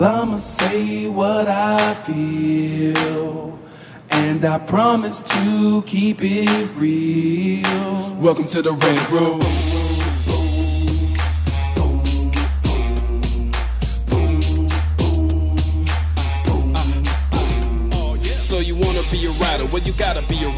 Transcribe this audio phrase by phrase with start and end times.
[0.00, 3.58] I'ma say what I feel.
[4.10, 8.14] And I promise to keep it real.
[8.14, 9.40] Welcome to the Red Room.
[18.46, 19.66] So you wanna be a rider?
[19.72, 20.57] Well, you gotta be a rider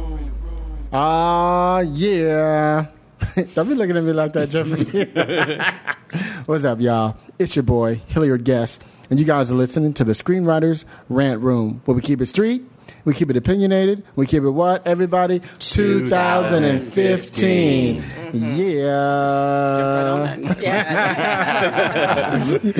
[0.93, 2.87] Ah, yeah.
[3.55, 4.83] Don't be looking at me like that, Jeffrey.
[6.45, 7.15] What's up, y'all?
[7.39, 11.81] It's your boy, Hilliard Guest, and you guys are listening to the Screenwriters Rant Room,
[11.85, 12.63] where we keep it street,
[13.05, 15.39] we keep it opinionated, we keep it what, everybody?
[15.59, 18.03] 2015.
[18.33, 20.37] Yeah.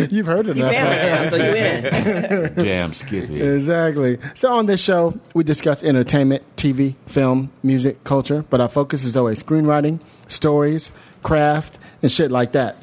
[0.09, 0.72] You've heard enough.
[0.72, 2.55] Yeah, so you in.
[2.64, 3.42] Jam Skippy.
[3.42, 4.17] Exactly.
[4.33, 9.16] So on this show, we discuss entertainment, TV, film, music, culture, but our focus is
[9.17, 10.92] always screenwriting, stories,
[11.23, 12.77] craft, and shit like that.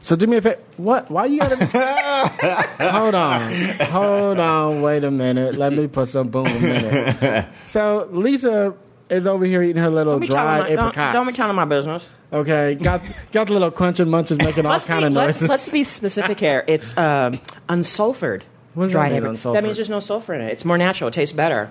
[0.00, 0.60] So do me a favor.
[0.76, 1.10] What?
[1.10, 1.64] Why you gotta?
[2.92, 3.50] hold on.
[3.90, 4.82] Hold on.
[4.82, 5.56] Wait a minute.
[5.56, 7.46] Let me put some boom in it.
[7.66, 8.74] So Lisa
[9.10, 11.12] is over here eating her little Don't be telling dried my, don't, apricots.
[11.14, 12.08] don't be telling my business.
[12.32, 15.48] Okay, got got the little crunching munches making all kind be, of let's, noises.
[15.48, 16.64] let's be specific here.
[16.66, 18.42] It's um, unsulfured.
[18.74, 19.36] What does that dried mean, apricot.
[19.36, 19.52] unsulfured?
[19.54, 20.52] That means there's no sulfur in it.
[20.52, 21.08] It's more natural.
[21.08, 21.70] It tastes better.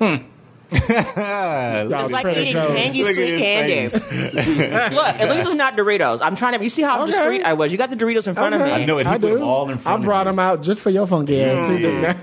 [0.00, 0.20] Y'all
[2.00, 2.76] It's like Trader eating Joe's.
[2.76, 4.94] candy, Look sweet his candy.
[4.94, 6.20] Look, at least it's not Doritos.
[6.22, 6.62] I'm trying to.
[6.64, 7.10] You see how Okay.
[7.12, 7.72] discreet I was.
[7.72, 8.62] You got the Doritos in front Okay.
[8.62, 8.82] of me.
[8.82, 9.06] I know it.
[9.06, 9.34] He I put do.
[9.38, 11.78] them all in front I brought of them out just for your funky ass too.
[11.78, 12.14] didn't I?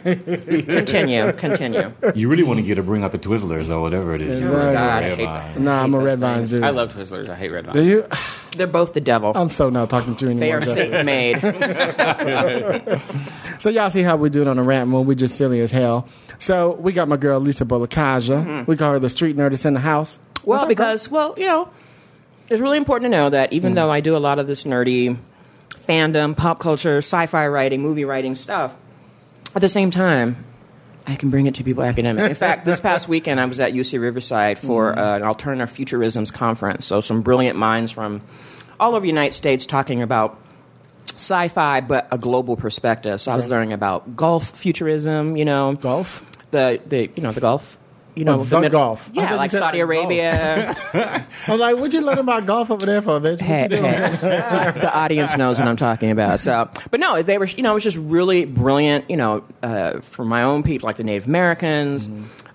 [0.77, 1.91] Continue, continue.
[2.03, 2.11] you.
[2.15, 4.37] You really want to get to bring out the Twizzlers or whatever it is.
[4.37, 4.73] Exactly.
[4.73, 5.63] God, I Red hate Vine.
[5.63, 6.63] Nah, I'm a red vine dude.
[6.63, 7.29] I love Twizzlers.
[7.29, 7.75] I hate red vines.
[7.75, 8.05] Do you?
[8.55, 9.31] They're both the devil.
[9.35, 10.47] I'm so not talking to you anymore.
[10.47, 10.75] they are Jeff.
[10.75, 11.37] Satan made.
[13.59, 15.71] So y'all see how we do it on the rant when We just silly as
[15.71, 16.07] hell.
[16.39, 18.43] So we got my girl Lisa Bolekaja.
[18.43, 18.71] Mm-hmm.
[18.71, 20.17] We call her the street nerdist in the house.
[20.43, 21.69] Well, because, well, you know,
[22.49, 23.75] it's really important to know that even mm.
[23.75, 25.17] though I do a lot of this nerdy
[25.69, 28.75] fandom, pop culture, sci fi writing, movie writing stuff,
[29.55, 30.45] at the same time,
[31.05, 32.29] I can bring it to people academic.
[32.29, 34.99] In fact, this past weekend I was at UC Riverside for mm-hmm.
[34.99, 36.85] uh, an alternative futurisms conference.
[36.85, 38.21] So some brilliant minds from
[38.79, 40.39] all over the United States talking about
[41.15, 43.21] sci-fi, but a global perspective.
[43.21, 45.37] So I was learning about golf futurism.
[45.37, 46.23] You know, Golf?
[46.51, 47.77] the the you know the Gulf.
[48.15, 49.11] You know, Oh, the Mid- Gulf.
[49.13, 50.75] Yeah, like Saudi Arabia.
[50.93, 53.39] I was like, what'd you let about golf over there for, bitch?
[53.39, 53.69] Hey, hey.
[54.79, 56.39] the audience knows what I'm talking about.
[56.39, 59.07] So, but no, they were, you know, it was just really brilliant.
[59.11, 62.09] You know, uh, for my own people, like the Native Americans,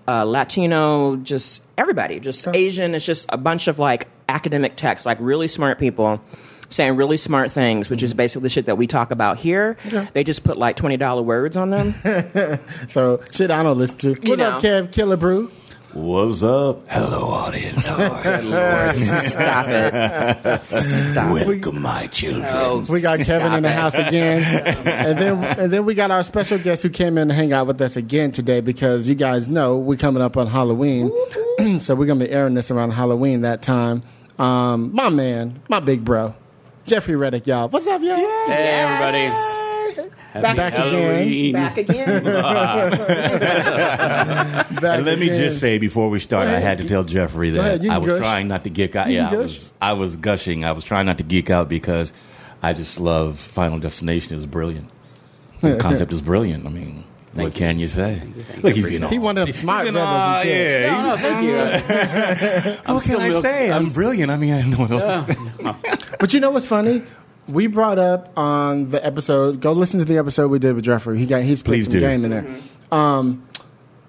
[0.09, 2.97] uh, Latino, just everybody, just Asian.
[2.97, 6.21] It's just a bunch of like academic texts, like really smart people
[6.73, 9.77] saying really smart things, which is basically the shit that we talk about here.
[10.13, 11.95] They just put like twenty dollar words on them.
[12.89, 14.15] So shit, I don't listen to.
[14.15, 14.69] What's up, know.
[14.69, 15.51] Kev Killer Brew?
[15.93, 16.89] What's up?
[16.89, 17.87] Hello, audience.
[18.23, 21.47] Good lord, stop it, stop it.
[21.47, 22.45] Welcome, my children.
[22.49, 23.75] Oh, We got Kevin in the it.
[23.75, 24.43] house again,
[24.87, 27.67] and then and then we got our special guest who came in to hang out
[27.67, 31.13] with us again today because you guys know we're coming up on Halloween,
[31.79, 34.03] so we're gonna be airing this around Halloween that time.
[34.39, 36.35] Um, my man, my big bro,
[36.85, 37.69] Jeffrey Reddick, y'all.
[37.69, 38.17] What's up, y'all?
[38.17, 39.27] Hey, everybody.
[40.33, 41.53] Happy Back again.
[41.53, 42.25] Back again.
[42.25, 42.93] Back
[44.83, 45.39] And let me again.
[45.39, 48.19] just say before we start, I had to tell Jeffrey that I was gush.
[48.19, 49.09] trying not to geek out.
[49.09, 50.65] You Yeah, I was, I was gushing.
[50.65, 52.13] I was trying not to geek out because
[52.63, 54.33] I just love Final Destination.
[54.33, 54.89] It was brilliant.
[55.61, 56.67] The concept is brilliant.
[56.67, 57.05] I mean,
[57.35, 58.23] what can you say?
[58.63, 59.11] Look, he's being all.
[59.11, 60.83] he one of them smart being brothers all- and shit.
[60.83, 61.13] yeah.
[61.13, 62.83] Oh, thank you.
[62.87, 63.71] I'm What can I say?
[63.71, 64.31] I'm brilliant.
[64.31, 65.27] I mean, I don't know what else.
[65.27, 66.07] to say.
[66.21, 67.03] But you know what's funny?
[67.49, 69.61] We brought up on the episode.
[69.61, 71.19] Go listen to the episode we did with Jeffrey.
[71.19, 72.01] He got he's put Please some do.
[72.01, 72.47] game in there.
[72.93, 73.43] Um,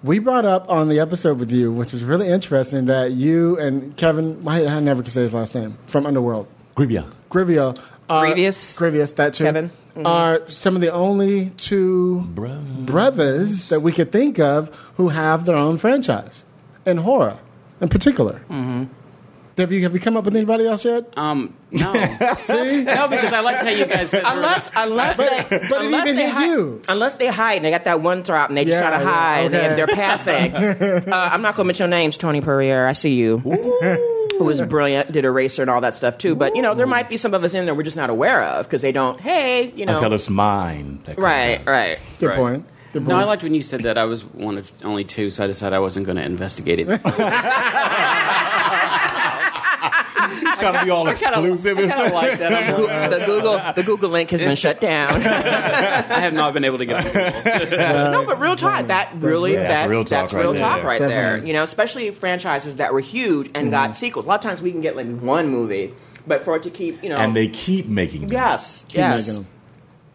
[0.04, 3.96] we brought up on the episode with you, which is really interesting, that you and
[3.98, 4.44] Kevin.
[4.48, 6.46] I I never could say his last name from Underworld.
[6.78, 7.12] Grivia.
[7.32, 7.80] Grivio.
[8.10, 8.78] Are, Grievous.
[8.78, 9.46] Grievous, that too.
[9.46, 9.72] Kevin.
[9.96, 12.58] Are some of the only two Bro.
[12.80, 16.44] brothers that we could think of who have their own franchise
[16.86, 17.38] in horror,
[17.80, 18.42] in particular.
[18.50, 18.86] Mm-hmm.
[19.60, 21.16] Have you have you come up with anybody else yet?
[21.16, 21.94] Um, no.
[22.46, 25.82] See, no, because I like to tell you guys that Unless, unless But- they, but
[25.82, 26.82] it unless even they hit hide, you.
[26.88, 29.04] unless they hide and they got that one drop and they just Yeah, try to
[29.04, 29.66] yeah, hide okay.
[29.68, 30.56] and they're passing.
[30.56, 32.88] uh, I'm not going to mention your names, Tony Puryear.
[32.88, 33.44] I see you.
[34.38, 36.36] Who was brilliant, did Eraser and all that stuff too.
[36.36, 38.44] But you know, there might be some of us in there we're just not aware
[38.44, 39.20] of because they don't.
[39.20, 41.00] Hey, you know, Until it's mine.
[41.06, 41.68] that comes right, out.
[41.68, 42.00] right.
[42.20, 42.38] Good Right.
[42.38, 42.66] point.
[42.94, 43.98] Good No, I liked when you said that.
[43.98, 46.88] I was one of only two, so I decided I wasn't going to investigate it.
[50.64, 51.78] He's trying to be all exclusive.
[51.78, 52.54] I kind of like that.
[52.54, 55.22] I'm Goo- like, the uh, Google the Google link has been shut down.
[55.26, 57.72] I have not been able to get it.
[57.72, 58.88] no, but real talk.
[58.88, 59.62] That really real.
[59.64, 60.62] that That's real talk that's right real there.
[60.62, 61.38] talk right there.
[61.46, 63.94] You know, especially franchises that were huge and got mm-hmm.
[63.94, 64.26] sequels.
[64.26, 65.94] A lot of times we can get like one movie,
[66.28, 68.32] but for it to keep you know And they keep making them.
[68.32, 69.28] yes Keep yes.
[69.28, 69.48] making them.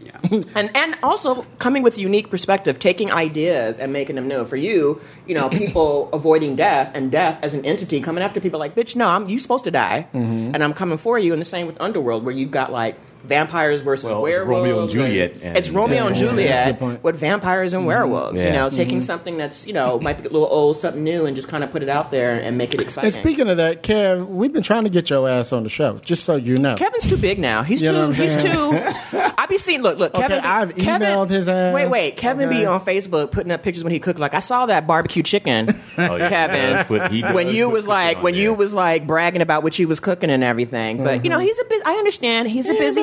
[0.01, 0.17] Yeah.
[0.55, 4.45] and and also coming with a unique perspective, taking ideas and making them new.
[4.45, 8.61] For you, you know, people avoiding death and death as an entity coming after people
[8.61, 10.55] like, bitch, no, I'm you supposed to die, Mm-hmm.
[10.55, 11.33] and I'm coming for you.
[11.33, 12.97] And the same with Underworld, where you've got like
[13.29, 14.59] vampires versus Well, it's werewolves.
[14.67, 17.05] Romeo and Juliet and- it's Romeo and Yeah, yeah, that's a good Juliet point.
[17.05, 18.43] with vampires and werewolves.
[18.43, 19.05] You know, taking mm-hmm.
[19.07, 21.71] something that's you know might be a little old, something new, and just kind of
[21.71, 23.09] put it out there and make it exciting.
[23.09, 25.99] And speaking of that, Kev, we've been trying to get your ass on the show,
[25.99, 26.77] just so you know.
[26.77, 27.63] Kevin's too big now.
[27.63, 27.95] He's You too.
[27.95, 29.29] know what I'm He's too.
[29.39, 29.83] I be seeing.
[29.83, 30.15] Look, look.
[30.15, 30.43] Okay, Kevin.
[30.43, 31.75] be- I've Kevin, emailed his ass.
[31.75, 32.17] Wait, wait.
[32.17, 32.61] Kevin Okay.
[32.61, 34.19] be on Facebook putting up pictures when he cooked.
[34.19, 36.29] Like I saw that barbecue chicken, Oh, yeah.
[36.29, 36.73] Kevin.
[36.73, 39.79] That's what he when you was like, on when you was like bragging about what
[39.79, 41.03] you was cooking and everything.
[41.03, 41.47] But you know, mm-hmm.
[41.47, 41.83] he's a busy.
[41.85, 42.49] I understand.
[42.49, 43.03] He's a busy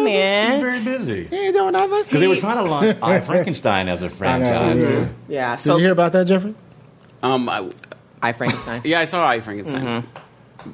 [0.52, 1.26] He's very busy.
[1.28, 2.04] He ain't doing nothing.
[2.04, 4.82] Because they were trying to launch I Frankenstein as a franchise.
[4.82, 4.88] yeah.
[4.90, 5.10] too.
[5.28, 5.56] Yeah.
[5.56, 6.56] Did So you hear about that, Jeffrey?
[7.24, 7.70] Um, I,
[8.22, 8.82] I Frankenstein.
[8.86, 10.06] yeah, I saw I Frankenstein.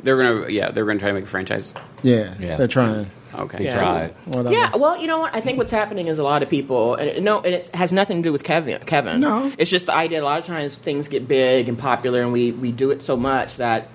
[0.04, 1.74] They're gonna, yeah, they're gonna try to make a franchise.
[2.04, 2.58] Yeah, Yeah.
[2.58, 3.12] they're trying.
[3.34, 3.78] Okay, They Yeah.
[3.80, 4.16] tried.
[4.26, 4.52] Whatever.
[4.52, 5.34] Yeah, well, you know what?
[5.34, 7.94] I think what's happening is a lot of people, and it- no, and it has
[7.94, 8.80] nothing to do with Kevin.
[8.86, 9.52] Kevin, No.
[9.58, 10.22] it's just the idea.
[10.22, 13.16] A lot of times things get big and popular, and we we do it so
[13.16, 13.88] much that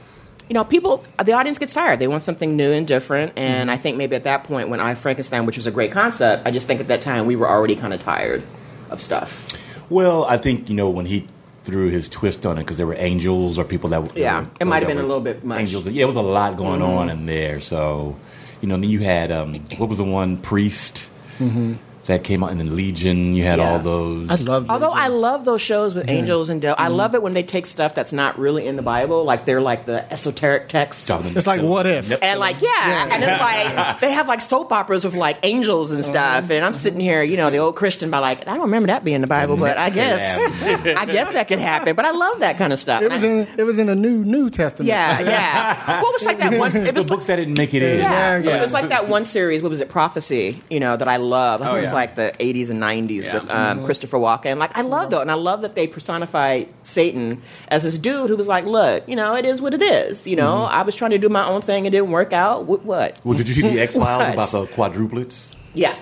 [0.49, 1.99] you know people, the audience gets tired.
[1.99, 4.95] They want something new and different, and I think maybe at that point, when I
[4.95, 7.77] Frankenstein, which was a great concept, I just think at that time we were already
[7.77, 8.43] kind of tired
[8.91, 9.47] of stuff.
[9.89, 11.27] Well, I think, you know, when he
[11.65, 14.47] threw his twist on it, because there were angels or people that that Yeah, were-
[14.61, 15.57] it might have been a little bit much.
[15.57, 15.61] Mm-hmm.
[15.67, 15.87] Angels.
[15.89, 17.61] Yeah, it was a lot going on in there.
[17.61, 18.17] So,
[18.61, 20.37] you know, then you had, um, what was the one?
[20.39, 21.11] Priest.
[22.07, 23.35] That came out in the Legion.
[23.35, 23.67] You had Mm-hmm.
[23.67, 23.73] Yeah.
[23.73, 24.31] all those.
[24.31, 24.71] I love.
[24.71, 27.67] Although I love those shows with angels and devils, I love it when they take
[27.67, 31.11] stuff that's not really in the Bible, like they're like the esoteric texts.
[31.11, 32.11] It's like, what if?
[32.23, 36.05] And like, yeah, and it's like they have like soap operas with like angels and
[36.05, 38.87] stuff, and I'm sitting here, you know, the old Christian, by like, I don't remember
[38.89, 41.97] that being in the Bible, but I guess, I guess that could happen.
[41.97, 43.03] But I love that kind of stuff.
[43.03, 43.49] It was I- in.
[43.59, 44.89] It was in the new New Testament.
[44.89, 46.03] yeah, yeah.
[46.03, 46.71] What was like that one?
[46.77, 47.99] It the was books that didn't make it in.
[48.01, 49.63] yeah, Yeah, it was like that one series.
[49.63, 49.89] What was it?
[49.89, 50.63] Prophecy.
[50.71, 51.63] You know that I love.
[51.63, 51.96] Oh, it was yeah.
[51.97, 53.35] Like the 80s and 90s Yeah.
[53.35, 53.85] with um, mm-hmm.
[53.87, 54.59] Christopher Walken.
[54.59, 55.11] Like I love mm-hmm.
[55.11, 59.09] that, and I love that they personified Satan as this dude who was like, "Look,
[59.09, 60.27] you know, it is what it is.
[60.27, 60.75] You know, mm-hmm.
[60.75, 62.65] I was trying to do my own thing, it didn't work out.
[62.67, 62.85] What?
[62.85, 63.21] what?
[63.25, 65.57] Well, did you see the X Files about the quadruplets?
[65.75, 65.97] Yeah."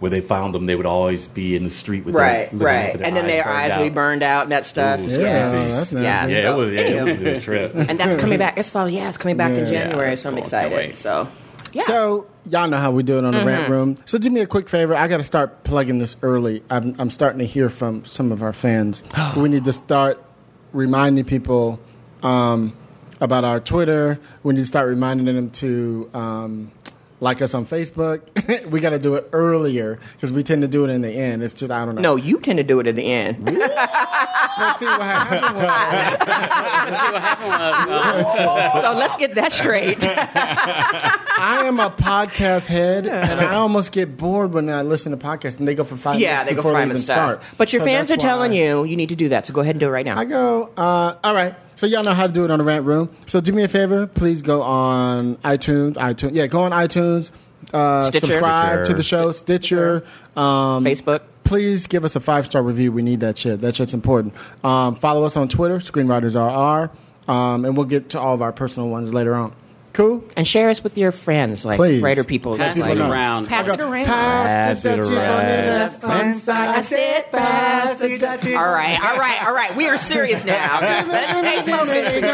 [0.00, 2.94] Where they found them, they would always be in the street with Right, their, right,
[2.94, 5.00] up and then their eyes would be burned out and that stuff.
[5.00, 6.02] Ooh, Yeah, yes, that's nice.
[6.04, 6.30] yes.
[6.30, 6.72] Yeah, So, it was.
[6.72, 7.04] Yeah, it anywho.
[7.04, 7.74] was his trip.
[7.74, 8.56] and that's coming back.
[8.58, 8.88] It's fall.
[8.88, 9.82] Yeah, it's coming back in Yeah.
[9.86, 10.44] January, so I'm cool.
[10.44, 10.94] excited.
[10.94, 11.26] So,
[11.72, 11.82] yeah.
[11.82, 13.46] So y'all know how we do it on the Mm-hmm.
[13.48, 13.96] rant room.
[14.06, 14.94] So do me a quick favor.
[14.94, 16.62] I got to start plugging this early.
[16.70, 19.02] I'm, I'm starting to hear from some of our fans.
[19.36, 20.22] we need to start
[20.72, 21.78] reminding people
[22.22, 22.72] um,
[23.20, 24.18] about our Twitter.
[24.42, 26.72] We need to start reminding them to um,
[27.20, 28.20] like us on Facebook.
[28.70, 31.42] we got to do it earlier because we tend to do it in the end.
[31.42, 32.00] It's just I don't know.
[32.02, 33.44] no, you tend to do it at the end.
[33.44, 35.56] Let's see what happened.
[36.88, 37.48] Let's see what happened.
[37.50, 39.98] Was, uh, so let's get that straight.
[40.04, 45.58] I am a podcast head, and I almost get bored when I listen to podcasts,
[45.58, 47.42] and they go for five yeah, minutes they go before they even start.
[47.56, 49.46] But your So fans are telling why- you you need to do that.
[49.46, 50.18] So go ahead and do it right now.
[50.18, 51.54] I go, uh, all right.
[51.78, 53.08] So y'all know how to do it on the rant room.
[53.26, 55.94] So do me a favor, please go on iTunes.
[55.94, 57.30] iTunes, yeah, go on iTunes.
[57.72, 58.26] Uh, Stitcher.
[58.26, 58.84] subscribe Stitcher.
[58.84, 60.04] to the show, Stitcher,
[60.36, 61.20] um, Facebook.
[61.44, 62.90] Please give us a five star review.
[62.90, 63.60] We need that shit.
[63.60, 64.34] That shit's important.
[64.64, 66.90] Um, follow us on Twitter, Screenwriters RR,
[67.30, 69.54] um, and we'll get to all of our personal ones later on.
[69.98, 70.22] Cool.
[70.36, 72.00] and share us with your friends, like Please.
[72.00, 72.56] writer people.
[72.56, 73.46] pass That's it like- around.
[73.48, 74.04] Pass it around.
[74.06, 75.44] Pass, Pass the it chip on the around.
[75.66, 76.68] left hand side.
[76.76, 78.56] I said pass the Dutchie.
[78.56, 79.74] All right, all right, all right.
[79.76, 80.80] We are serious now.
[80.80, 81.30] Let's
[81.64, 82.24] stay focused.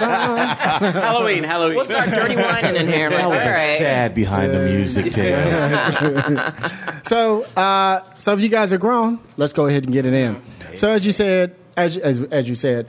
[0.00, 1.76] Halloween, Halloween.
[1.76, 3.10] We'll start dirty whining in here.
[3.10, 6.52] That All was a sad behind the music tale.
[7.06, 10.42] So, uh, so if you guys are grown, let's go ahead and get it in.
[10.74, 12.88] So, as you said, as as, as you said,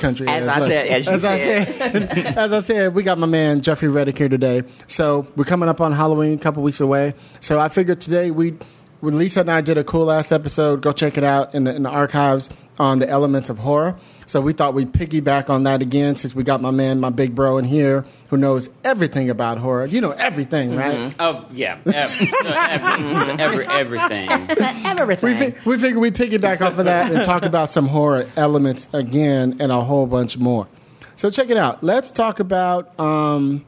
[0.00, 0.26] country.
[0.28, 1.66] As I said, as you I said.
[1.78, 4.62] said, as I said, we got my man Jeffrey Reddick here today.
[4.88, 7.14] So we're coming up on Halloween, a couple weeks away.
[7.40, 8.56] So I figured today we,
[9.00, 11.74] when Lisa and I did a cool ass episode, go check it out in the,
[11.74, 13.96] in the archives on the elements of horror.
[14.30, 17.34] So we thought we'd piggyback on that again since we got my man, my big
[17.34, 19.86] bro in here who knows everything about horror.
[19.86, 21.12] You know everything, right?
[21.18, 24.30] Oh yeah, every, every, every, everything.
[25.00, 25.52] We, Everything.
[25.52, 29.56] fi- we figured we'd piggyback off of that and talk about some horror elements again
[29.58, 30.68] and a whole bunch more.
[31.16, 31.82] So check it out.
[31.82, 33.64] Let's talk about um,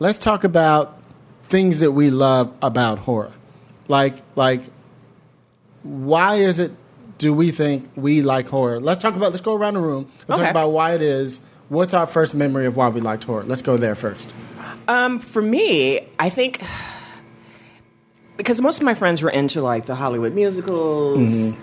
[0.00, 1.00] let's talk about
[1.44, 3.32] things that we love about horror.
[3.88, 4.62] Like like
[5.84, 6.72] why is it
[7.18, 8.80] do we think we like horror?
[8.80, 10.10] Let's talk about let's go around the room.
[10.28, 10.42] Let's Okay.
[10.46, 11.40] talk about why it is.
[11.68, 13.44] What's our first memory of why we liked horror?
[13.44, 14.32] Let's go there first.
[14.86, 16.62] Um, for me, I think
[18.36, 21.54] because most of my friends were into like the Hollywood musicals.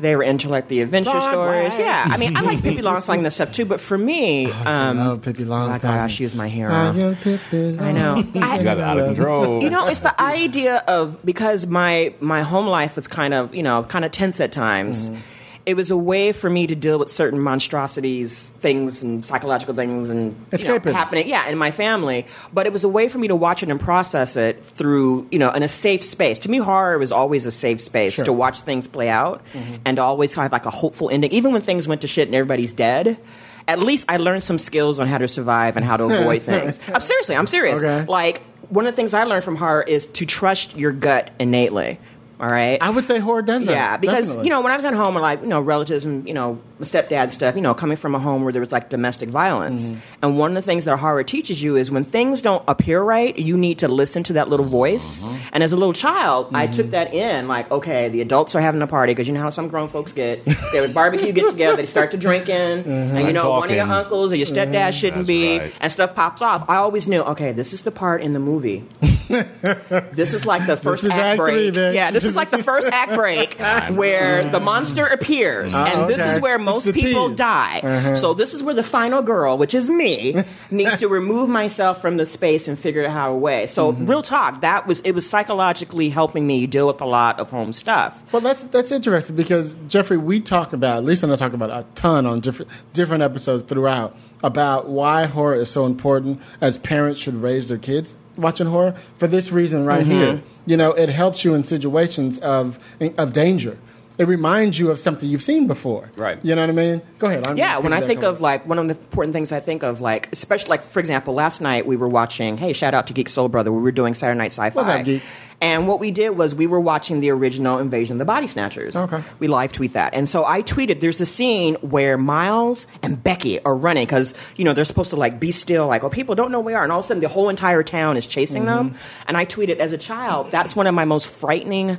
[0.00, 1.68] They were into like the adventure Broadway.
[1.70, 1.78] stories.
[1.78, 3.64] Yeah, I mean, I like Pippi Longstocking and stuff too.
[3.64, 6.72] But for me, um, I love Pippi oh my gosh, she was my hero.
[6.72, 8.22] I am Pippi I know.
[8.36, 9.62] I- You got it out of control.
[9.64, 13.62] you know, it's the idea of because my my home life was kind of you
[13.62, 15.08] know kind of tense at times.
[15.10, 15.20] Mm-hmm.
[15.68, 20.08] It was a way for me to deal with certain monstrosities, things, and psychological things,
[20.08, 21.28] and you know, happening.
[21.28, 22.24] Yeah, in my family.
[22.54, 25.38] But it was a way for me to watch it and process it through you
[25.38, 26.38] know in a safe space.
[26.40, 28.24] To me, horror was always a safe space Sure.
[28.24, 29.76] to watch things play out mm-hmm.
[29.84, 32.72] and always have like a hopeful ending, even when things went to shit and everybody's
[32.72, 33.18] dead.
[33.66, 36.80] At least I learned some skills on how to survive and how to avoid things.
[36.88, 37.80] I'm seriously, I'm serious.
[37.80, 38.06] Okay.
[38.06, 41.98] Like one of the things I learned from horror is to trust your gut innately.
[42.40, 42.78] All right.
[42.80, 43.72] I would say horror does that.
[43.72, 44.44] yeah, because definitely.
[44.44, 47.30] you know when I was at home, like you know relatives and you know stepdad
[47.30, 49.98] stuff, you know coming from a home where there was like domestic violence, Mm-hmm.
[50.22, 53.36] and one of the things that horror teaches you is when things don't appear right,
[53.38, 55.22] you need to listen to that little voice.
[55.24, 55.36] Uh-huh.
[55.52, 56.72] And as a little child, I Mm-hmm.
[56.72, 59.50] took that in, like okay, the adults are having a party because you know how
[59.50, 60.44] some grown folks get.
[60.72, 62.54] They would barbecue, get together, they start to drinking,
[62.86, 65.74] and you know one of your uncles or your stepdad shouldn't That's be, right.
[65.80, 66.68] and stuff pops off.
[66.68, 68.84] I always knew, okay, this is the part in the movie.
[69.28, 71.74] this is like the first act, act break.
[71.74, 71.94] bitch.
[71.94, 73.54] yeah, this is like the first act break
[73.90, 76.30] where the monster appears, and this okay.
[76.30, 78.14] is where most people die.
[78.14, 82.16] So this is where the final girl, which is me, needs to remove myself from
[82.16, 83.66] the space and figure out how way.
[83.66, 87.50] So real talk, that was it was psychologically helping me deal with a lot of
[87.50, 88.22] home stuff.
[88.32, 91.84] Well, that's that's interesting because Jeffrey, we talk about, at least I talk about a
[91.94, 97.34] ton on different different episodes throughout about why horror is so important as parents should
[97.34, 100.10] raise their kids watching horror for this reason right Mm-hmm.
[100.12, 100.42] here.
[100.66, 102.78] You know, it helps you in situations of
[103.16, 103.76] of danger.
[104.18, 106.10] It reminds you of something you've seen before.
[106.16, 106.44] Right.
[106.44, 107.02] You know what I mean?
[107.20, 107.46] Go ahead.
[107.46, 110.00] I'm Yeah, when I think of like one of the important things I think of
[110.00, 113.28] like especially like for example last night we were watching hey shout out to Geek
[113.28, 115.22] Soul Brother we were doing Saturday Night Sci-Fi What's up, Geek?
[115.60, 118.96] and what we did was we were watching the original Invasion of the Body Snatchers
[118.96, 119.22] Okay.
[119.38, 123.60] we live tweet that and so I tweeted there's the scene where Miles and Becky
[123.64, 126.52] are running because you know they're supposed to like be still like oh people don't
[126.52, 128.64] know where we are and all of a sudden the whole entire town is chasing
[128.64, 128.88] mm-hmm.
[128.88, 128.94] them
[129.26, 131.98] and I tweeted as a child that's one of my most frightening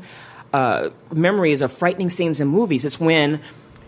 [0.53, 2.85] uh, memories of frightening scenes in movies.
[2.85, 3.41] It's when,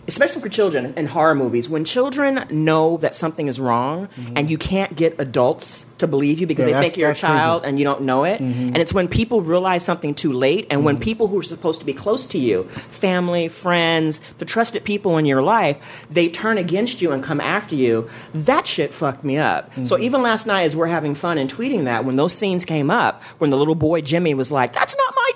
[0.08, 4.58] especially for children in horror movies, when children know that something is wrong and you
[4.58, 6.70] can't get adults to believe you because Mm-hmm.
[6.74, 7.32] Yeah, they think you're a that's creepy.
[7.34, 8.38] child and you don't know it.
[8.40, 10.84] And it's when people realize something too late and Mm-hmm.
[10.86, 15.16] when people who are supposed to be close to you, family, friends, the trusted people
[15.18, 18.08] in your life, they turn against you and come after you.
[18.34, 19.70] That shit fucked me up.
[19.74, 20.02] So Mm-hmm.
[20.04, 23.22] even last night as we're having fun and tweeting that, when those scenes came up,
[23.38, 25.30] when the little boy Jimmy was like, that's not my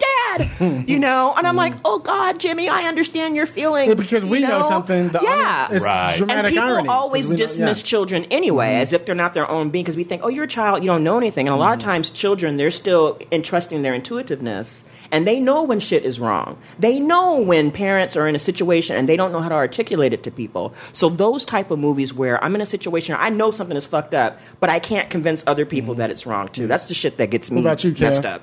[0.49, 1.35] dad, you know?
[1.37, 3.89] And I'm like, oh God, Jimmy, I understand your feelings.
[3.89, 5.09] Yeah, because we you know, something.
[5.09, 5.29] The yeah.
[5.65, 6.17] audience, it's Right.
[6.17, 7.73] dramatic and people irony, 'cause always we know- dismiss yeah.
[7.83, 7.87] Mm-hmm.
[7.87, 10.49] children anyway, as if they're not their own being, because we think, oh, you're a
[10.57, 11.47] child, you don't know anything.
[11.49, 11.91] And a lot of Mm-hmm.
[11.91, 14.85] times, children, they're still entrusting their intuitiveness.
[15.13, 16.59] And they know when shit is wrong.
[16.81, 20.13] They know when parents are in a situation and they don't know how to articulate
[20.13, 20.75] it to people.
[20.93, 24.15] So those type of movies where I'm in a situation I know something is fucked
[24.15, 26.67] up, but I can't convince other people that it's wrong too.
[26.67, 27.67] That's the shit that gets me Mm-hmm.
[27.69, 28.01] About you, Kev?
[28.01, 28.43] messed up.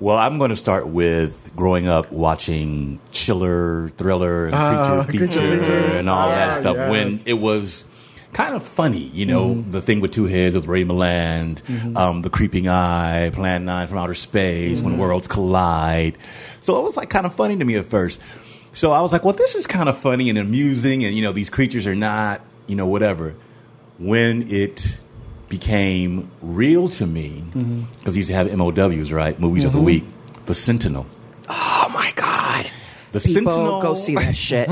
[0.00, 5.40] Well, I'm going to start with growing up watching Chiller, Thriller, and Ah, Creature Creature
[5.40, 5.98] Feature, Feature.
[5.98, 6.90] and all Ah, that stuff yes.
[6.90, 7.84] when it was
[8.38, 9.70] kind of funny, you know, Mm-hmm.
[9.72, 11.56] the thing with two heads with Ray Milland,
[11.96, 14.90] um, the creeping eye, Plan 9 from outer space, Mm-hmm.
[14.90, 16.16] when worlds collide.
[16.60, 18.20] So it was like kind of funny to me at first.
[18.72, 21.32] So I was like, well, this is kind of funny and amusing, and, you know,
[21.32, 23.34] these creatures are not, you know, whatever.
[23.98, 25.00] When it
[25.48, 27.82] became real to me, Mm-hmm.
[27.98, 29.38] because we used to have MOWs, right?
[29.40, 30.04] Movies of the week.
[30.46, 31.06] The Sentinel.
[31.48, 32.70] Oh my God.
[33.12, 33.80] The People Sentinel.
[33.82, 34.68] go see that shit.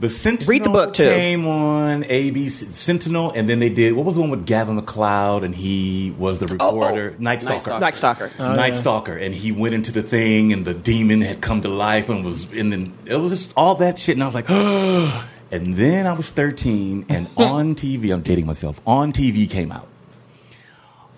[0.00, 1.08] The Sentinel Read the book, too.
[1.08, 5.44] came on ABC Sentinel, and then they did what was the one with Gavin McLeod,
[5.44, 6.78] and he was the oh, oh.
[6.78, 7.80] reporter, Night Stalker.
[7.80, 8.30] Night Stalker.
[8.38, 11.68] Oh, Night Stalker, and he went into the thing, and the demon had come to
[11.68, 14.48] life, and was, and then it was just all that shit, and I was like,
[15.50, 18.80] and then I was thirteen, and on TV, I'm dating myself.
[18.86, 19.88] On TV came out.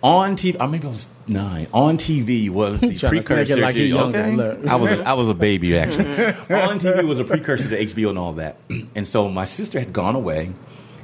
[0.02, 1.66] On TV, or maybe I was nine.
[1.74, 4.18] On TV was the Trying to it precursor like to younger.
[4.18, 4.68] okay.
[4.68, 6.06] I was a, I was a baby actually.
[6.56, 8.56] on TV was a precursor to HBO and all that,
[8.94, 10.52] and so my sister had gone away,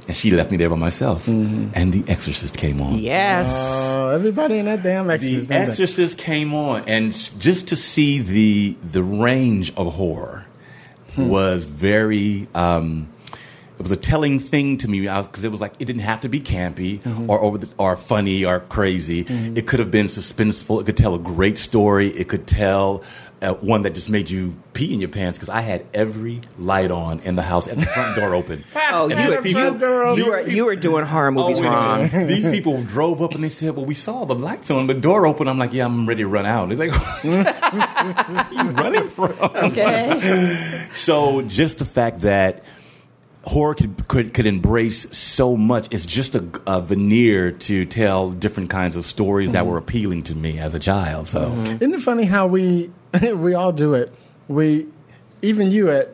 [0.07, 1.69] and she left me there by myself, Mm-hmm.
[1.75, 2.97] and The Exorcist came on.
[2.97, 3.47] Yes.
[3.93, 5.47] Oh, everybody in that damn Exorcist.
[5.49, 10.45] The Exorcist came on, and just to see the the range of horror
[11.13, 11.29] Hmm.
[11.29, 12.47] was very.
[12.55, 13.09] Um,
[13.79, 16.29] it was a telling thing to me because it was like it didn't have to
[16.29, 17.29] be campy Mm-hmm.
[17.29, 19.21] or over the, or funny or crazy.
[19.29, 20.81] It could have been suspenseful.
[20.81, 22.09] It could tell a great story.
[22.09, 23.03] It could tell
[23.39, 26.89] uh, one that just made you pee in your pants because I had every light
[26.89, 28.63] on in the house and the front door open.
[28.89, 32.03] Oh, you, And were, these people- you, were, you were doing horror movies Oh, wrong.
[32.03, 32.27] minute.
[32.35, 35.27] These people drove up and they said, "Well, we saw the lights on, the door
[35.27, 39.09] open." I'm like, "Yeah, I'm ready to run out." They're like, "What are you running
[39.09, 40.87] from?" Okay.
[40.93, 42.63] So just the fact that
[43.47, 48.69] horror could, could could embrace so much, it's just a, a veneer to tell different
[48.69, 51.27] kinds of stories that were appealing to me as a child.
[51.27, 52.91] So Isn't it funny how we
[53.33, 54.13] we all do it?
[54.47, 54.87] We
[55.41, 56.09] even you at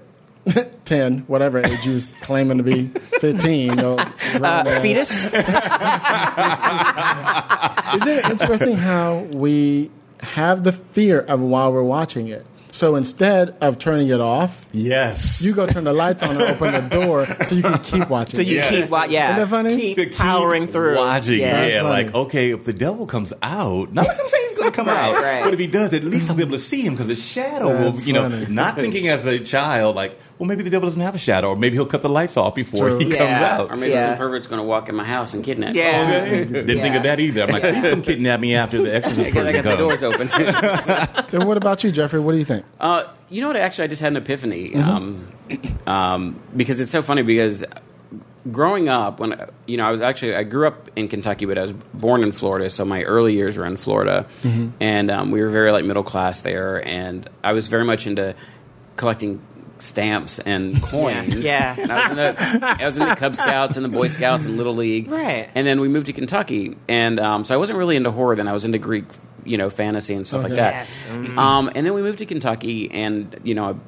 [0.85, 2.87] ten, whatever age you was claiming to be
[3.19, 3.79] fifteen.
[3.79, 5.33] Uh, fetus?
[7.95, 12.45] Isn't it interesting how we have the fear of while we're watching it?
[12.75, 16.73] So instead of turning it off, yes, you go turn the lights on and open
[16.73, 18.35] the door so you can keep watching.
[18.37, 18.65] So you it.
[18.67, 19.11] keep, watching.
[19.13, 19.29] yeah.
[19.37, 19.77] Isn't that funny?
[19.79, 20.97] Keep to keep powering through.
[20.97, 21.39] watching.
[21.39, 21.67] Yeah.
[21.67, 24.75] Yeah, like okay, if the devil comes out, not like I'm saying he's going to
[24.75, 25.43] come Right, out, right.
[25.43, 27.67] but if he does, at least I'll be able to see him because the shadow
[27.67, 31.01] will, That's you know, not thinking as a child like, well, maybe the devil doesn't
[31.01, 32.99] have a shadow, or maybe he'll cut the lights off before True.
[32.99, 33.17] he Yeah.
[33.17, 33.69] comes out.
[33.71, 34.07] Or maybe Yeah.
[34.09, 35.73] some pervert's going to walk in my house and kidnap.
[35.73, 35.79] me.
[35.79, 36.23] Yeah.
[36.25, 36.43] Okay.
[36.45, 37.43] Didn't think of that either.
[37.43, 39.85] I'm like, please come kidnap me after the exorcist I got, I person got the
[39.85, 39.99] comes.
[40.01, 41.33] doors open.
[41.33, 42.19] And what about you, Jeffrey?
[42.19, 42.65] What do you think?
[42.79, 43.55] Uh, you know what?
[43.57, 44.79] Actually, I just had an epiphany Mm-hmm.
[44.89, 45.27] um,
[45.87, 47.23] um, because it's so funny.
[47.23, 47.63] Because
[48.51, 49.35] growing up, when
[49.65, 52.31] you know, I was actually I grew up in Kentucky, but I was born in
[52.31, 54.67] Florida, so my early years were in Florida, Mm-hmm.
[54.79, 58.35] and um, we were very like middle class there, and I was very much into
[58.95, 59.41] collecting
[59.83, 61.35] stamps and coins.
[61.35, 61.75] Yeah.
[61.77, 64.45] And I was, in the, I was in the Cub Scouts and the Boy Scouts
[64.45, 65.09] and Little League.
[65.09, 65.49] Right.
[65.53, 68.47] And then we moved to Kentucky, and um, so I wasn't really into horror then.
[68.47, 69.05] I was into Greek,
[69.43, 70.73] you know, fantasy and stuff like that.
[70.73, 71.05] Yes.
[71.37, 73.79] Um, and then we moved to Kentucky, and you know,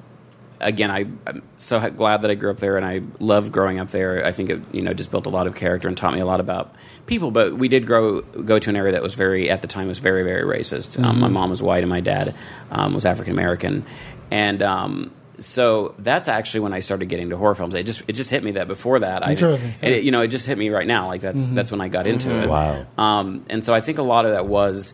[0.59, 3.91] again, I, I'm so glad that I grew up there, and I love growing up
[3.91, 4.25] there.
[4.25, 6.25] I think it, you know, just built a lot of character and taught me a
[6.25, 6.75] lot about
[7.05, 7.31] people.
[7.31, 9.99] But we did grow go to an area that was very, at the time, was
[9.99, 11.01] very, very racist.
[11.01, 12.35] Um, my mom was white, and my dad
[12.71, 13.85] um, was African American,
[14.29, 14.61] and.
[14.61, 17.75] Um, so that's actually when I started getting to horror films.
[17.75, 20.27] It just it just hit me that before that, I and it, you know it
[20.27, 21.07] just hit me right now.
[21.07, 22.49] Like that's that's when I got into it.
[22.49, 22.85] Wow.
[22.97, 24.93] Um, and so I think a lot of that was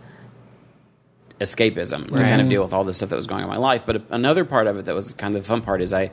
[1.39, 3.57] escapism to kind of deal with all the stuff that was going on in my
[3.57, 3.83] life.
[3.85, 6.11] But another part of it that was kind of the fun part is I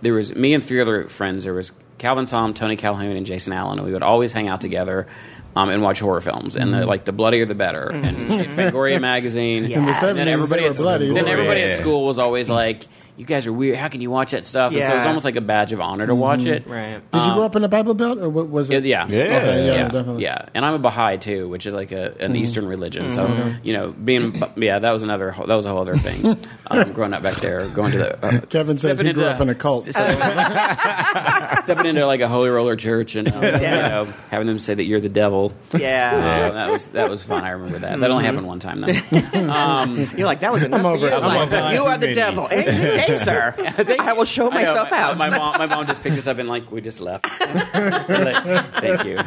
[0.00, 1.44] there was me and three other friends.
[1.44, 4.60] There was Calvin Som, Tony Calhoun, and Jason Allen, and we would always hang out
[4.60, 5.06] together.
[5.54, 7.90] Um, and watch horror films, and the, like the bloodier the better.
[7.90, 11.12] And Fangoria magazine, In the and then everybody at bloody.
[11.12, 12.86] then everybody at school was always like,
[13.22, 13.76] "You guys are weird.
[13.76, 15.08] How can you watch that stuff?" And so it was Yeah.
[15.08, 16.66] almost like a badge of honor to watch it.
[16.66, 17.00] Right.
[17.12, 18.84] Did you grow up in the Bible Belt, or what was Yeah, it?
[18.84, 19.22] yeah, Yeah.
[19.22, 20.22] Okay, yeah, yeah, definitely.
[20.24, 20.46] yeah.
[20.54, 23.10] And I'm a Baha'i too, which is like a, an Eastern religion.
[23.12, 23.30] So
[23.62, 26.36] you know, being yeah, that was another that was a whole other thing.
[26.70, 29.34] um, growing up back there, going to the uh, Kevin says stepping he grew into-
[29.34, 29.84] up in a cult.
[31.62, 34.84] stepping into like a holy roller church and um, you know having them say that
[34.84, 35.52] you're the devil.
[35.78, 36.48] Yeah.
[36.50, 37.44] Uh, that was that was fun.
[37.44, 38.00] I remember that.
[38.00, 38.92] That only happened one time though.
[39.52, 41.06] Um, You're like, that was enough over for you.
[41.08, 41.12] it.
[41.12, 41.74] I was I'm like, over it.
[41.74, 42.14] you are the many.
[42.14, 42.46] devil.
[42.46, 43.54] Hey, good day, sir.
[43.58, 45.16] I think, I will show I know, myself my, out.
[45.16, 47.26] My mom, my mom just picked us up and like we just left.
[47.32, 49.18] Thank you.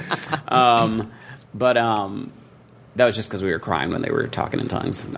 [0.48, 1.12] Um,
[1.54, 2.32] but um,
[2.96, 5.06] that was just because we were crying when they were talking in tongues.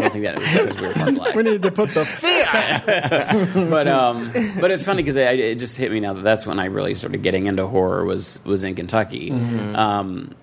[0.00, 1.34] don't think that was because we were part black.
[1.34, 3.68] We need to put the fear.
[3.70, 6.58] but um, but it's funny because it, it just hit me now that that's when
[6.58, 9.30] I really started getting into horror was was in Kentucky.
[9.30, 10.34] Um,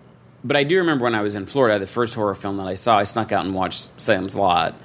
[0.43, 2.75] but I do remember when I was in Florida, the first horror film that I
[2.75, 4.75] saw, I snuck out and watched Salem's Lot.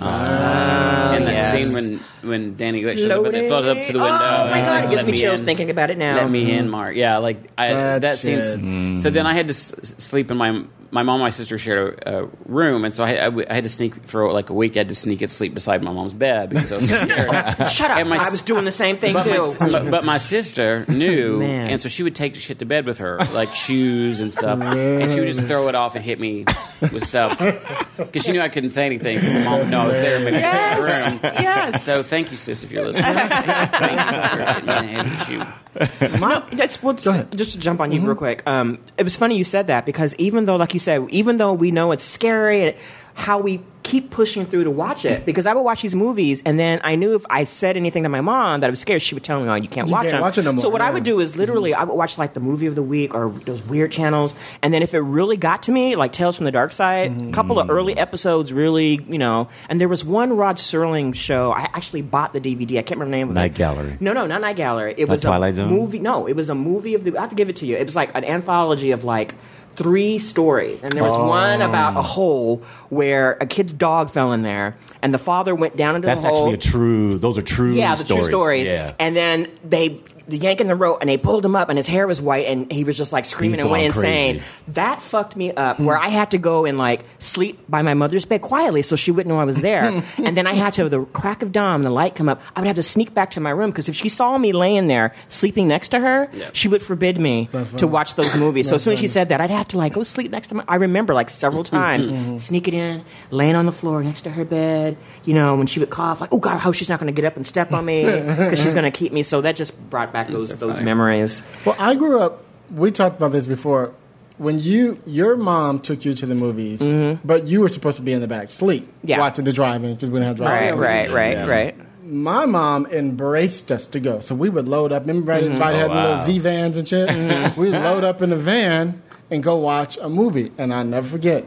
[0.00, 1.52] Ah, ah, and that yes.
[1.52, 4.14] scene when when Danny Glick shows up, and they floated up to the window.
[4.14, 5.46] Oh my and god, it gives me chills in.
[5.46, 6.16] thinking about it now.
[6.16, 6.94] Let me in, Mark.
[6.96, 8.94] Yeah, like I, That that scene.
[8.94, 9.02] shit.
[9.02, 11.56] So then I had to s- s- sleep in my my mom and my sister
[11.58, 14.50] shared a, a room, and so I, I, w- I had to sneak for like
[14.50, 14.76] a week.
[14.76, 17.30] I had to sneak and sleep beside my mom's bed because I was so scared.
[17.60, 17.98] Oh, shut up.
[17.98, 19.54] And my I was doing the same thing but, too.
[19.60, 22.98] my, but, but my sister knew, and so she would take shit to bed with
[22.98, 26.44] her, like shoes and stuff, and she would just throw it off and hit me
[26.80, 27.38] with stuff
[27.96, 30.24] because she knew I couldn't say anything because mom would know I was there in
[30.24, 30.78] my Yes.
[31.12, 31.20] room.
[31.22, 31.84] yes.
[31.84, 33.14] So thank you, sis, if you're listening.
[33.14, 35.30] thank you for hitting me head with
[36.00, 37.36] No, that's, well, ahead.
[37.36, 38.42] just to jump on you real quick.
[38.46, 41.52] Um, it was funny you said that because even though, like you said, even though
[41.52, 42.76] we know it's scary, and
[43.14, 45.26] how we keep pushing through to watch it.
[45.26, 48.08] Because I would watch these movies, and then I knew if I said anything to
[48.08, 50.02] my mom that I was scared, she would tell me, "Oh, you can't You watch
[50.04, 51.94] can't them." watch it no more, so what I would do is literally I would
[51.96, 55.00] watch like the movie of the week or those weird channels, and then if it
[55.00, 58.52] really got to me, like Tales from the Dark Side, a couple of early episodes
[58.52, 59.48] really, you know.
[59.68, 61.52] And there was one Rod Serling show.
[61.52, 62.78] I actually bought the DVD.
[62.78, 63.54] I can't remember the name of Night it.
[63.54, 63.96] Gallery.
[64.00, 64.94] No, no, not Night Gallery.
[64.96, 65.68] It Not was Twilight a Zone?
[65.70, 65.98] movie.
[65.98, 67.16] No, it was a movie of the.
[67.16, 67.76] I have to give it to you.
[67.76, 69.34] It was like an anthology of like
[69.76, 72.00] three stories, and there was one about Oh.
[72.00, 76.06] a hole where a kid's dog fell in there, and the father went down into
[76.06, 76.50] That's the hole.
[76.50, 77.18] That's actually a true.
[77.18, 77.72] Those are true.
[77.72, 78.24] yeah, the stories.
[78.26, 78.68] true stories.
[78.68, 78.92] Yeah.
[78.98, 80.00] And then they
[80.36, 82.84] yanking the rope, and they pulled him up, and his hair was white, and he
[82.84, 84.34] was just like screaming He'd and went insane.
[84.36, 84.46] crazy.
[84.68, 85.78] That fucked me up.
[85.80, 89.10] Where I had to go and like sleep by my mother's bed quietly, so she
[89.10, 90.02] wouldn't know I was there.
[90.18, 92.40] and then I had to, the crack of dawn, the light come up.
[92.54, 94.86] I would have to sneak back to my room because if she saw me laying
[94.88, 98.68] there sleeping next to her, she would forbid me to watch those movies.
[98.68, 100.54] So as soon as she said that, I'd have to like go sleep next to
[100.56, 100.64] my.
[100.68, 104.96] I remember like several times sneaking in, laying on the floor next to her bed.
[105.24, 107.20] You know, when she would cough, like, oh god, I hope she's not going to
[107.20, 109.22] get up and step on me because she's going to keep me.
[109.22, 110.84] So that just brought back those so those funny.
[110.84, 111.42] memories.
[111.64, 112.44] Well, I grew up.
[112.74, 113.92] We talked about this before.
[114.38, 117.26] When you, your mom took you to the movies, mm-hmm.
[117.26, 119.08] but you were supposed to be in the back, sleep, Mm-hmm.
[119.08, 119.18] Yeah.
[119.18, 120.78] watching the drive-in because we didn't have Right, drive-in.
[120.80, 121.46] right, right, Yeah.
[121.46, 121.76] right.
[122.06, 125.02] My mom embraced us to go, so we would load up.
[125.06, 125.62] Remember, everybody mm-hmm.
[125.62, 126.24] Oh, had the little.
[126.24, 127.08] Z vans and shit.
[127.10, 127.60] Mm-hmm.
[127.60, 131.44] We'd load up in the van and go watch a movie, and I never forget.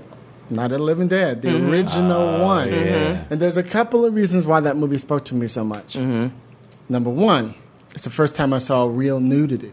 [0.52, 2.70] Night of Living Dead, the original oh, one.
[2.70, 3.24] yeah.
[3.32, 5.96] And there's a couple of reasons why that movie spoke to me so much.
[5.96, 7.56] Number one,
[7.96, 9.72] it's the first time I saw real nudity.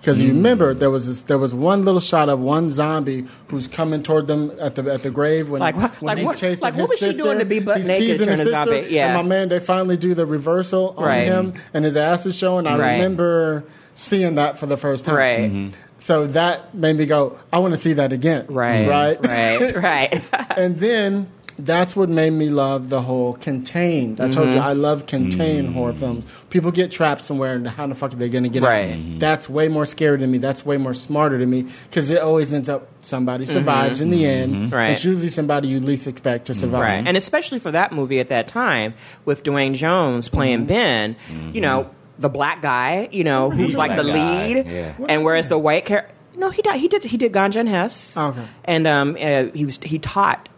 [0.00, 0.78] Because you remember mm.
[0.78, 4.52] there was this, there was one little shot of one zombie who's coming toward them
[4.60, 6.80] at the at the grave when, Like what- when like he's what- chasing like his
[6.82, 7.22] what was she sister.
[7.24, 8.86] doing to be butt he's naked teasing turn his a sister, zombie?
[8.94, 9.06] Yeah.
[9.08, 11.24] And my man, they finally do the reversal on Right.
[11.24, 12.66] him, and his ass is showing.
[12.68, 12.92] I Right.
[12.92, 13.64] remember
[13.96, 15.16] seeing that for the first time.
[15.16, 15.40] Right.
[15.50, 15.68] Mm-hmm.
[15.98, 18.46] So that made me go, I want to see that again.
[18.48, 19.26] Right, Right.
[19.26, 20.24] right, right.
[20.56, 21.26] and then
[21.58, 24.20] that's what made me love the whole contained.
[24.20, 24.56] I told Mm-hmm.
[24.56, 26.24] you I love contained horror films.
[26.50, 28.90] People get trapped somewhere, and how the fuck are they going to get Right.
[28.92, 28.96] out?
[28.98, 29.18] Mhm.
[29.18, 30.38] That's way more scary than me.
[30.38, 34.24] That's way more smarter than me because it always ends up somebody survives in the
[34.24, 34.54] end.
[34.54, 34.74] Mm-hmm.
[34.74, 34.90] Right.
[34.90, 36.80] It's usually somebody you least expect to survive.
[36.80, 37.04] Right.
[37.06, 38.94] And especially for that movie at that time
[39.24, 41.16] with Duane Jones playing Ben,
[41.52, 44.12] you know, the black guy, you know, who's like the guy,
[44.52, 44.66] lead.
[44.66, 44.92] yeah.
[45.08, 46.76] And whereas the white character no, he did.
[46.76, 47.02] He did.
[47.02, 48.16] He did Ganja and Hess.
[48.16, 48.40] Okay.
[48.64, 50.48] And um, uh, he was he taught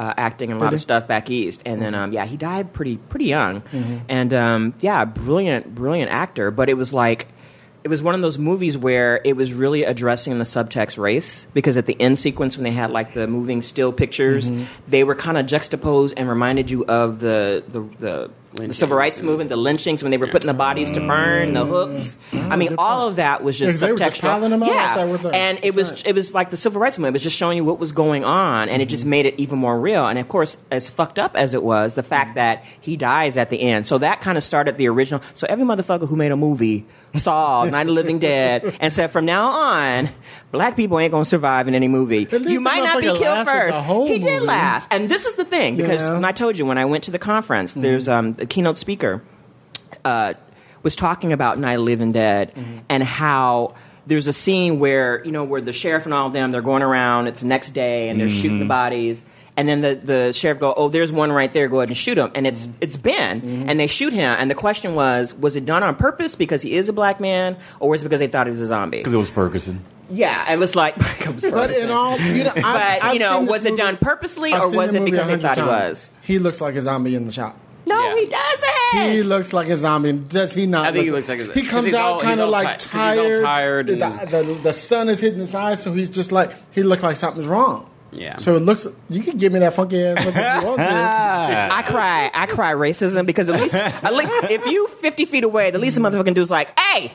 [0.00, 1.60] uh, acting and a lot of stuff back east.
[1.66, 3.62] And then um, yeah, he died pretty pretty young.
[4.08, 6.50] And um, yeah, brilliant brilliant actor.
[6.50, 7.28] But it was like.
[7.82, 11.78] It was one of those movies where it was really addressing the subtext race because
[11.78, 14.50] at the end sequence when they had like the moving still pictures,
[14.86, 19.22] they were kind of juxtaposed and reminded you of the the, the, the civil rights
[19.22, 22.18] movement, the lynchings when they were putting the bodies to burn, the hooks.
[22.32, 24.20] I mean, all of that was just Yeah, just subtextual.
[24.22, 26.06] piling them up yeah, outside with the- and it was Right.
[26.06, 27.12] it was like the civil rights movement.
[27.12, 29.58] It was just showing you what was going on, and it just made it even
[29.60, 30.06] more real.
[30.08, 33.50] And of course, as fucked up as it was, the fact that he dies at
[33.50, 35.20] the end, so that kind of started the original.
[35.34, 39.10] So every motherfucker who made a movie saw Night of the Living Dead and said,
[39.12, 40.08] from now on,
[40.50, 42.26] black people ain't gonna survive in any movie.
[42.30, 43.78] You might not be killed first.
[43.78, 46.14] whole He did last, and this is the thing because Yeah.
[46.14, 49.22] when I told you when I went to the conference, there's um, a keynote speaker
[50.04, 50.34] uh,
[50.82, 52.78] was talking about Night of the Living Dead mm-hmm.
[52.88, 53.74] and how
[54.06, 56.82] there's a scene where you know where the sheriff and all of them they're going
[56.82, 57.26] around.
[57.26, 58.68] It's the next day and they're shooting the mm-hmm.
[58.68, 59.22] bodies.
[59.56, 61.68] And then the, the sheriff go, oh, there's one right there.
[61.68, 62.30] Go ahead and shoot him.
[62.34, 63.68] And it's it's Ben, mm-hmm.
[63.68, 64.34] and they shoot him.
[64.38, 67.56] And the question was, was it done on purpose because he is a black man,
[67.78, 68.98] or was it because they thought he was a zombie?
[68.98, 69.84] Because it was Ferguson.
[70.08, 73.20] Yeah, it was like, it was But in all, you know, but I've, I've you
[73.20, 75.56] know, seen this was it done purposely, I've or was it because they 100 thought
[75.56, 75.88] he times.
[75.88, 76.10] was?
[76.22, 77.56] He looks like a zombie in the shop.
[77.86, 78.14] No, Yeah.
[78.16, 79.10] he doesn't.
[79.12, 80.12] He looks like a zombie.
[80.12, 80.86] Does he not?
[80.86, 82.44] I think he looks like a- He 'cause comes he's all- out he's kind of
[82.46, 83.42] all like ti- 'cause he's all tired.
[83.42, 86.82] tired The, and- the, the sun is hitting his eyes, so he's just like he
[86.82, 87.86] looks like something's wrong.
[88.12, 88.38] Yeah.
[88.38, 88.86] So it looks.
[89.08, 90.84] You can give me that funky ass look if you want to.
[91.72, 92.30] I cry.
[92.34, 95.96] I cry racism because at least, at least if you 50 feet away, the least
[95.96, 97.12] a motherfucking dude's like, hey,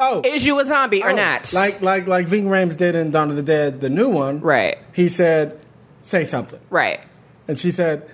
[0.00, 1.52] Oh, is you a zombie or oh, not?
[1.52, 4.40] Like like like Ving Rhames did in Dawn of the Dead, the new one.
[4.40, 4.78] Right.
[4.92, 5.58] He said,
[6.02, 7.00] "Say something," right.
[7.48, 8.08] and she said.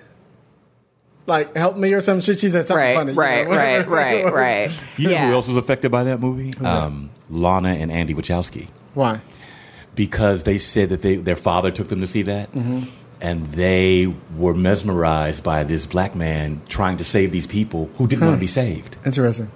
[1.31, 2.39] Like help me or some shit.
[2.39, 3.13] She said something Right, funny.
[3.13, 3.91] you right, know, right, whatever.
[3.95, 4.71] right, right.
[4.97, 5.27] You know yeah.
[5.27, 6.53] who else was affected by that movie?
[6.63, 8.67] Um, Lana and Andy Wachowski.
[8.93, 9.21] Why?
[9.93, 12.83] because they said that they, their father took them to see that, Mm-hmm.
[13.19, 18.23] and they were mesmerized by this black man trying to save these people who didn't
[18.25, 19.51] want to be saved, Interesting.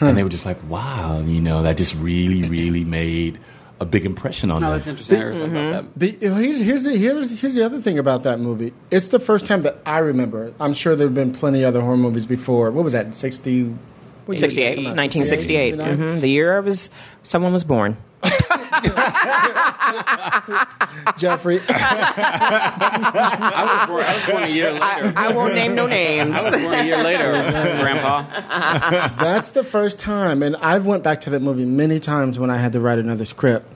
[0.00, 3.38] and they were just like, "Wow, you know, that just really, really made
[3.80, 5.16] a big impression on No, them." that's interesting.
[5.16, 6.20] I never thought about that.
[6.20, 8.72] The, here's, here's, the, here's, here's the other thing about that movie.
[8.90, 10.52] It's the first time that I remember.
[10.60, 12.70] I'm sure there have been plenty other horror movies before.
[12.70, 13.16] What was that?
[13.16, 13.74] 60.
[14.26, 14.96] What 68, that come out?
[14.96, 15.70] 1968.
[15.76, 15.96] 69?
[16.14, 16.90] hmm The year I was,
[17.22, 17.96] someone was born.
[21.16, 21.60] Jeffrey.
[21.68, 25.12] I was born, I was born a year later.
[25.16, 26.36] I won't name no names.
[26.36, 29.08] I was born a year later, Grandpa.
[29.16, 32.58] That's the first time, and I've went back to that movie many times when I
[32.58, 33.66] had to write another script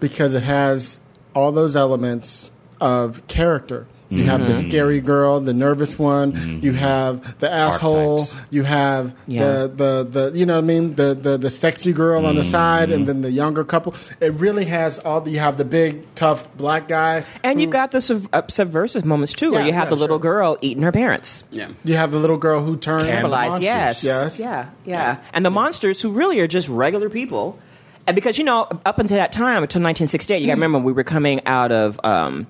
[0.00, 1.00] because it has
[1.34, 3.86] all those elements of character.
[4.12, 6.60] You have the scary girl, the nervous one.
[6.62, 8.20] You have the asshole.
[8.20, 8.44] Archetypes.
[8.50, 9.42] You have Yeah.
[9.44, 9.68] the,
[10.12, 12.90] the the you know what I mean the the, the sexy girl on the side,
[12.90, 13.94] and then the younger couple.
[14.20, 15.22] It really has all.
[15.22, 19.04] The, you have the big tough black guy, And you've got the sub- uh, subversive
[19.04, 20.22] moments too, where you have yeah, the little sure.
[20.22, 21.44] girl eating her parents.
[21.50, 21.68] Yeah.
[21.84, 23.64] You have the little girl who turns Cannibalize, monsters.
[23.64, 27.58] yes, yes, yeah, yeah, and the monsters who really are just regular people,
[28.06, 30.92] and because you know up until that time, until 1968, you got to remember we
[30.92, 31.98] were coming out of.
[32.04, 32.46] Um,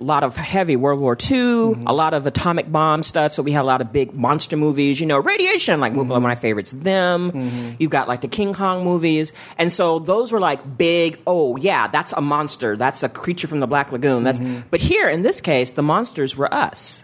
[0.00, 1.86] a lot of heavy World War II, mm-hmm.
[1.86, 3.34] a lot of atomic bomb stuff.
[3.34, 6.12] So we had a lot of big monster movies, you know, radiation, like one of
[6.12, 6.22] mm-hmm.
[6.22, 7.32] my favorites, them.
[7.32, 7.70] Mm-hmm.
[7.78, 9.32] You've got like the King Kong movies.
[9.56, 12.76] And so those were like big, oh yeah, that's a monster.
[12.76, 14.22] That's a creature from the Black Lagoon.
[14.24, 17.02] That's, but here in this case, the monsters were us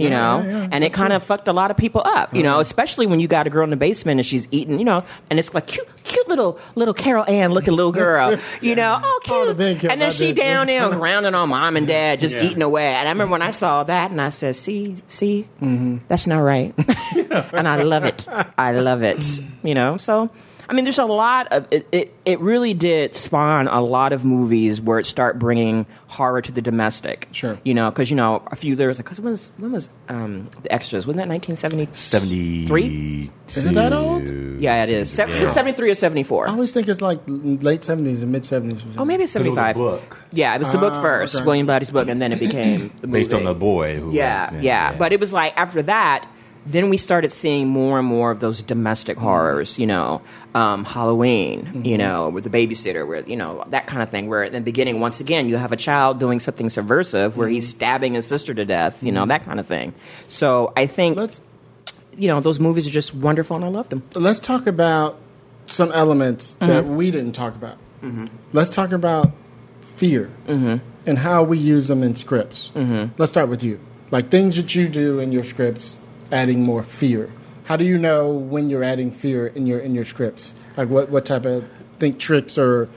[0.00, 2.42] you know, yeah, yeah, and it kind of fucked a lot of people up, you
[2.42, 5.04] know, especially when you got a girl in the basement and she's eating, you know,
[5.28, 9.20] and it's like cute, cute little little Carol Ann looking little girl, you know, oh
[9.24, 9.60] cute,
[9.90, 12.44] and then she down there grounding on mom and dad, just Yeah.
[12.44, 12.86] eating away.
[12.94, 15.46] And I remember when I saw that, and I said, see, see,
[16.08, 16.74] that's not right,
[17.52, 19.22] and I love it, I love it,
[19.62, 20.30] you know, so.
[20.70, 22.14] I mean, there's a lot of it, it.
[22.24, 26.62] It really did spawn a lot of movies where it start bringing horror to the
[26.62, 27.26] domestic.
[27.32, 27.58] Sure.
[27.64, 29.90] You know, because you know a few there was like, cause when was when was
[30.08, 31.08] um, the Exorcist?
[31.08, 31.88] Wasn't that 1970?
[31.94, 33.30] 73.
[33.48, 34.22] Is it that old?
[34.60, 35.10] Yeah, it is.
[35.10, 36.46] Seven, It's 73 or 74.
[36.48, 38.84] I always think it's like late seventies and mid seventies.
[38.96, 39.76] oh, maybe it's Because it was 75.
[39.76, 40.18] book.
[40.32, 41.44] Yeah, it was the book Ah, first, okay.
[41.44, 44.12] William Blatty's book, and then it became the Based on the boy who.
[44.12, 46.28] Yeah, yeah, But it was like after that,
[46.66, 49.26] then we started seeing more and more of those domestic mm-hmm.
[49.26, 49.78] horrors.
[49.78, 50.22] You know,
[50.54, 51.70] um, Halloween.
[51.84, 51.96] You mm-hmm.
[51.96, 54.28] know, with the babysitter, where you know that kind of thing.
[54.28, 57.66] Where in the beginning, once again, you have a child doing something subversive, where he's
[57.66, 57.78] mm-hmm.
[57.78, 59.02] stabbing his sister to death.
[59.02, 59.94] You know, that kind of thing.
[60.28, 61.40] So I think Let's
[62.16, 64.02] you know those movies are just wonderful, and I loved them.
[64.14, 65.18] let's talk about
[65.66, 67.78] some elements that we didn't talk about.
[68.52, 69.30] Let's talk about
[69.94, 72.70] fear and how we use them in scripts.
[73.16, 73.80] Let's start with you.
[74.10, 75.96] Like things that you do in your scripts,
[76.30, 77.30] adding more fear.
[77.64, 80.54] How do you know when you're adding fear in your in your scripts?
[80.76, 82.88] Like what, what type of think tricks or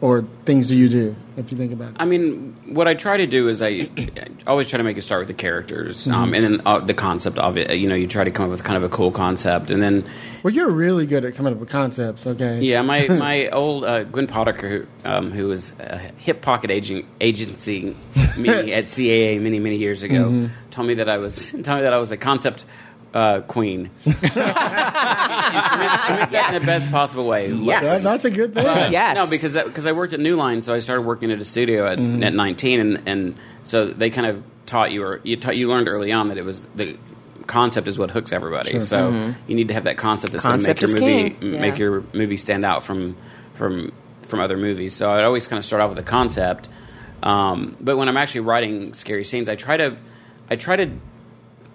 [0.00, 1.96] or things do you do if you think about it?
[1.98, 4.08] I mean, what I try to do is I, I
[4.46, 7.38] always try to make it start with the characters, um, and then uh, the concept
[7.38, 7.70] of it.
[7.76, 10.04] You know, you try to come up with kind of a cool concept, and then
[10.42, 12.26] Well, you're really good at coming up with concepts.
[12.26, 12.60] Okay.
[12.60, 17.04] yeah, my my old uh, Gwen Potter, who, um, who was a hip pocket agent
[17.20, 17.94] agency
[18.38, 21.92] me at CAA many many years ago, told me that I was told me that
[21.92, 22.64] I was a concept.
[23.12, 23.90] Uh, queen.
[24.04, 27.50] and she, meant, she meant that in the best possible way.
[27.52, 27.84] Yes.
[27.84, 28.92] That- that's a good thing.
[28.92, 29.16] Yes.
[29.16, 31.86] No, because because I worked at New Line, so I started working at a studio
[31.90, 32.22] at, Mm-hmm.
[32.22, 35.88] at 19, and, and so they kind of taught you, or you taught, you learned
[35.88, 36.96] early on that it was the
[37.48, 38.80] concept is what hooks everybody.
[38.80, 40.96] So you need to have that concept that's going to make Mm-hmm.
[40.96, 41.52] Your movie king.
[41.54, 41.60] Yeah.
[41.60, 43.16] make your movie stand out from
[43.54, 43.90] from
[44.22, 44.94] from other movies.
[44.94, 46.68] So I'd always kind of start off with a concept,
[47.24, 49.96] um, but when I'm actually writing scary scenes, I try to
[50.48, 50.90] I try to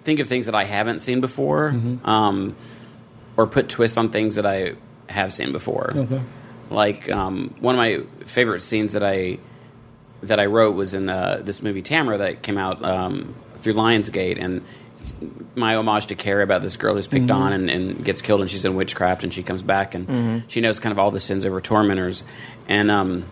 [0.06, 1.72] think of things that I haven't seen before.
[1.72, 2.08] Mm-hmm.
[2.08, 2.56] Um,
[3.36, 4.76] or put twists on things that I
[5.10, 5.92] have seen before.
[6.70, 9.38] Like um, one of my favorite scenes that I
[10.22, 14.42] that I wrote was in uh, this movie Tamara that came out um, through Lionsgate,
[14.42, 14.64] and
[14.98, 15.12] it's
[15.54, 18.50] my homage to Carrie about this girl who's picked on and, and gets killed, and
[18.50, 20.08] she's in witchcraft, and she comes back, and
[20.48, 22.24] she knows kind of all the sins of her tormentors,
[22.68, 23.26] and um,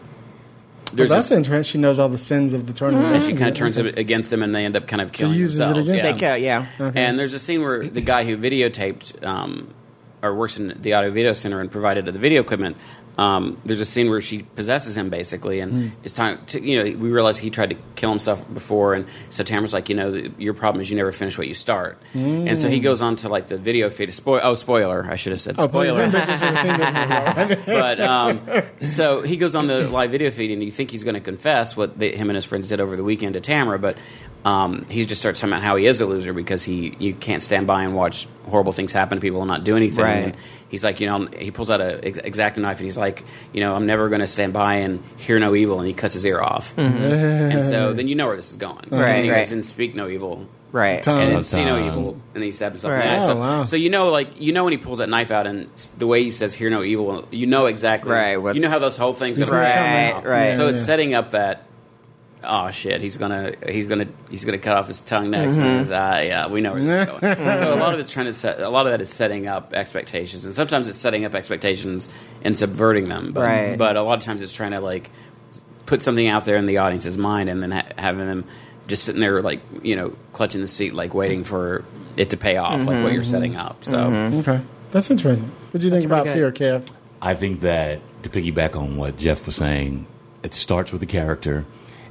[0.94, 1.72] Well, there's that's this, interesting.
[1.72, 3.16] She knows all the sins of the tournament.
[3.16, 5.35] and she kind of turns it against them, and they end up kind of killing
[5.35, 5.88] uses it themselves.
[5.88, 6.61] against yeah.
[6.61, 6.92] them.
[6.94, 7.07] They, yeah.
[7.07, 9.74] And there's a scene where the guy who videotaped um,
[10.22, 12.76] or works in the audio video center and provided the video equipment.
[13.16, 15.88] Um, there's a scene where she possesses him basically, and Hmm.
[16.03, 19.44] it's time to you know we realize he tried to kill himself before, and so
[19.44, 22.59] Tamara's like you know the, your problem is you never finish what you start, and
[22.59, 24.12] so he goes on to like the video feed.
[24.12, 25.61] Spoil oh spoiler I should have said Hmm.
[25.62, 26.11] Oh, spoiler.
[26.11, 27.62] some bitches should have seen this movie already.
[27.66, 31.14] but um, so he goes on the live video feed, and you think he's going
[31.14, 33.96] to confess what they, him and his friends did over the weekend to Tamara, but
[34.44, 37.40] um, he just starts talking about how he is a loser because he you can't
[37.42, 40.05] stand by and watch horrible things happen to people and not do anything.
[40.05, 40.16] Right.
[40.24, 40.35] And
[40.75, 43.61] he's like, you know, he pulls out a ex- exacto knife, and he's like, you
[43.61, 46.25] know, I'm never going to stand by and hear no evil, and he cuts his
[46.27, 46.77] ear off.
[46.77, 48.95] And so then you know where this is going, Mm-hmm.
[48.95, 49.39] Right, And he right.
[49.45, 50.47] goes and speak no evil.
[50.73, 51.01] Right.
[51.03, 51.21] Tongue.
[51.23, 52.95] And Oh, then see no evil, and then he stabs himself.
[52.95, 53.17] in the Right.
[53.23, 53.27] eye.
[53.27, 53.65] So, Oh, wow.
[53.65, 56.25] so you know, like you know when he pulls that knife out, and the way
[56.25, 58.11] he says "hear no evil," you know exactly.
[58.11, 60.57] Right, what's- You know how those whole things You go see Right, right.
[60.57, 60.85] So it's Yeah.
[60.85, 61.63] setting up that.
[62.46, 63.00] Oh shit!
[63.00, 65.66] He's gonna he's gonna he's gonna cut off his tongue next, Mm-hmm.
[65.66, 66.22] and his eye.
[66.22, 67.57] Yeah, we know where this is going.
[67.59, 68.61] so a lot of it's trying to set.
[68.61, 72.09] A lot of that is setting up expectations, and sometimes it's setting up expectations
[72.42, 73.33] and subverting them.
[73.33, 73.78] But, Right.
[73.78, 75.11] But a lot of times it's trying to like
[75.87, 78.44] put something out there in the audience's mind, and then ha- having them
[78.87, 81.85] just sitting there like you know clutching the seat, like waiting for
[82.16, 83.14] it to pay off, like what Mm-hmm.
[83.14, 83.85] you're setting up.
[83.85, 83.98] So.
[83.98, 85.50] Okay, that's interesting.
[85.72, 86.87] What do you think about pretty fear, Kev?
[87.20, 90.07] I think that to piggyback on what Jeff was saying,
[90.42, 91.64] it starts with the character,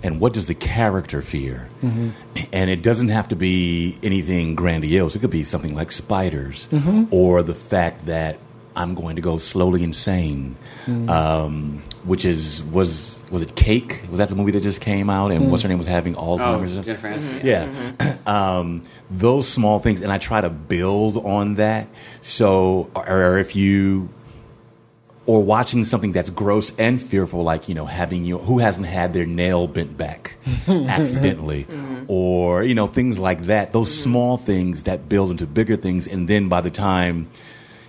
[0.03, 1.69] and what does the character fear?
[1.81, 2.09] Mm-hmm.
[2.51, 5.15] And it doesn't have to be anything grandiose.
[5.15, 7.05] It could be something like spiders mm-hmm.
[7.09, 8.37] or the fact that
[8.75, 11.09] I'm going to go slowly insane, mm.
[11.09, 14.03] um, which is was was it Cake?
[14.09, 15.31] Was that the movie that just came out?
[15.31, 15.65] And what's mm.
[15.65, 16.85] her name was having Oh, Alzheimer's?
[16.85, 17.43] Jennifer Aniston.
[17.43, 17.67] Yeah.
[17.67, 18.27] Mm-hmm.
[18.29, 21.87] um, those small things, and I try to build on that.
[22.21, 24.09] So, or if you,
[25.25, 29.13] or watching something that's gross and fearful, like, you know, having you, who hasn't had
[29.13, 32.03] their nail bent back accidentally, mm-hmm.
[32.07, 33.71] or, you know, things like that.
[33.71, 34.09] Those mm-hmm.
[34.09, 36.07] small things that build into bigger things.
[36.07, 37.29] And then by the time,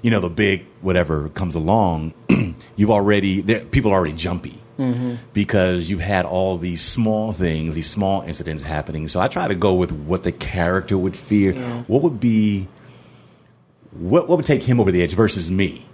[0.00, 2.14] you know, the big whatever comes along,
[2.76, 5.16] you've already, people are already jumpy mm-hmm.
[5.32, 9.08] because you've had all these small things, these small incidents happening.
[9.08, 11.54] So I try to go with what the character would fear.
[11.86, 12.68] What would be,
[13.90, 15.86] what, what would take him over the edge versus me?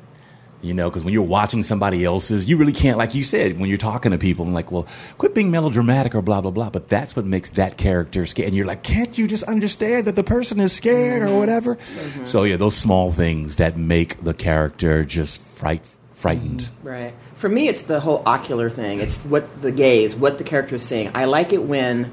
[0.63, 3.71] You know, because when you're watching somebody else's, you really can't, like you said, when
[3.71, 6.69] you're talking to people, and like, well, quit being melodramatic or blah, blah, blah.
[6.69, 8.49] But that's what makes that character scared.
[8.49, 11.79] And you're like, can't you just understand that the person is scared or whatever?
[12.27, 16.69] So, yeah, those small things that make the character just fright, frightened.
[16.83, 17.15] Right.
[17.35, 19.01] For me, it's the whole ocular thing.
[19.01, 21.11] It's what the gaze, what the character is seeing.
[21.15, 22.13] I like it when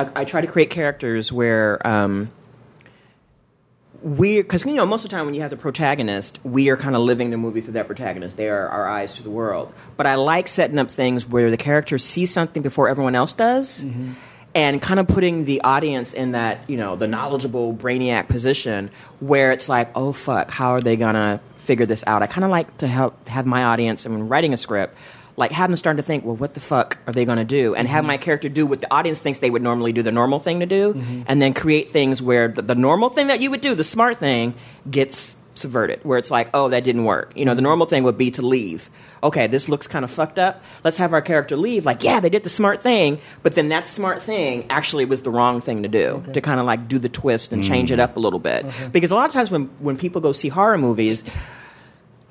[0.00, 2.32] I, I try to create characters where um,
[4.02, 6.76] we, because you know, most of the time when you have the protagonist, we are
[6.76, 8.36] kind of living the movie through that protagonist.
[8.36, 9.72] They are our eyes to the world.
[9.96, 13.82] But I like setting up things where the character sees something before everyone else does.
[13.82, 14.12] Mm-hmm.
[14.54, 19.52] And kind of putting the audience in that, you know, the knowledgeable brainiac position where
[19.52, 22.22] it's like, oh fuck, how are they gonna figure this out?
[22.22, 24.96] I kind of like to help have my audience, and when writing a script,
[25.38, 27.74] like have them start to think, well, what the fuck are they going to do?
[27.74, 28.08] And have mm-hmm.
[28.08, 30.66] my character do what the audience thinks they would normally do, the normal thing to
[30.66, 31.22] do, mm-hmm.
[31.26, 34.18] and then create things where the, the normal thing that you would do, the smart
[34.18, 34.54] thing,
[34.90, 36.00] gets subverted.
[36.04, 37.32] Where it's like, oh, that didn't work.
[37.36, 37.64] You know, the mm-hmm.
[37.64, 38.90] normal thing would be to leave.
[39.22, 40.62] Okay, this looks kind of fucked up.
[40.84, 41.86] Let's have our character leave.
[41.86, 45.30] Like, yeah, they did the smart thing, but then that smart thing actually was the
[45.30, 46.22] wrong thing to do.
[46.34, 48.66] To kind of like do the twist and change it up a little bit.
[48.92, 51.24] Because a lot of times when when people go see horror movies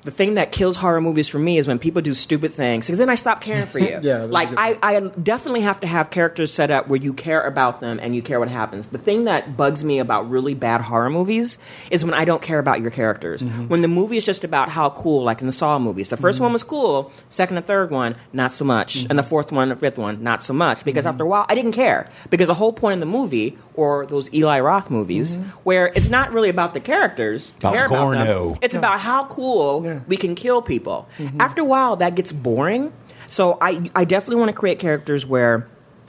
[0.04, 2.98] the thing that kills horror movies for me is when people do stupid things because
[2.98, 3.98] then I stop caring for you.
[4.08, 7.80] Yeah, like I, I definitely have to have characters set up where you care about
[7.80, 8.86] them and you care what happens.
[8.86, 11.58] The thing that bugs me about really bad horror movies
[11.90, 13.42] is when I don't care about your characters.
[13.42, 16.08] When the movie is just about how cool, like in the Saw movies.
[16.08, 19.50] The 1st one was cool, second and third one not so much, and the fourth
[19.50, 20.84] one, the fifth one not so much.
[20.84, 24.06] Because after a while, I didn't care because the whole point in the movie or
[24.06, 27.52] those Eli Roth movies where it's not really about the characters.
[27.58, 28.26] About care about them.
[28.26, 28.58] Gorno.
[28.62, 30.00] It's about how cool Yeah.
[30.06, 31.08] we can kill people.
[31.18, 31.40] Mm-hmm.
[31.40, 32.92] After a while, that gets boring.
[33.30, 35.68] So I, I definitely want to create characters where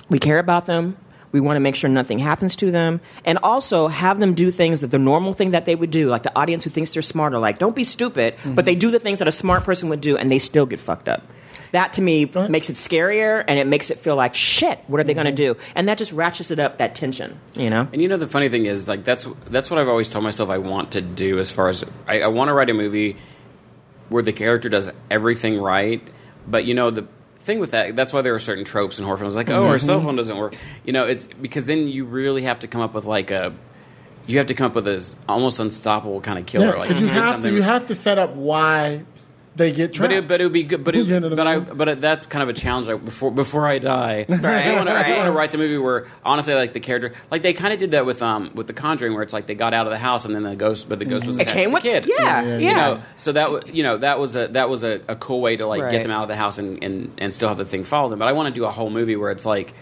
[0.09, 0.97] we care about them.
[1.31, 4.81] We want to make sure nothing happens to them, and also have them do things
[4.81, 6.09] that the normal thing that they would do.
[6.09, 8.55] Like the audience who thinks they're smart are like, "Don't be stupid," mm-hmm.
[8.55, 10.79] but they do the things that a smart person would do, and they still get
[10.79, 11.21] fucked up.
[11.71, 12.49] That to me ahead.
[12.49, 14.79] makes it scarier, and it makes it feel like shit.
[14.87, 15.23] What are they mm-hmm.
[15.23, 15.59] going to do?
[15.75, 17.39] And that just ratchets it up that tension.
[17.53, 17.87] You know.
[17.93, 20.49] And you know the funny thing is like that's that's what I've always told myself
[20.49, 23.17] I want to do as far as I, I want to write a movie
[24.09, 26.05] where the character does everything right,
[26.47, 29.17] but you know the thing with that that's why there are certain tropes in horror
[29.17, 29.35] films.
[29.35, 29.85] Like oh our mm-hmm.
[29.85, 30.55] cell phone doesn't work.
[30.83, 33.53] You know it's because then you really have to come up with like a
[34.27, 36.67] you have to come up with this almost unstoppable kind of killer.
[36.67, 39.03] Yeah, like you have to you have to set up why
[39.59, 40.13] they get but trapped.
[40.13, 40.83] it, but it would be good.
[40.83, 42.87] But it, You know but I I but it, that's kind of a challenge.
[42.87, 44.31] Like before before I die, I
[44.75, 45.23] want to right.
[45.25, 48.05] to write the movie where honestly, like the character, like they kind of did that
[48.07, 50.33] with um with the Conjuring, where it's like they got out of the house and
[50.33, 52.05] then the ghost, but the ghost was It attached came with the kid.
[52.07, 52.57] yeah, yeah.
[52.57, 55.41] You know, so that w- you know that was a that was a, a cool
[55.41, 55.91] way to like Right.
[55.91, 58.19] get them out of the house and, and and still have the thing follow them.
[58.19, 59.73] But I want to do a whole movie where it's like.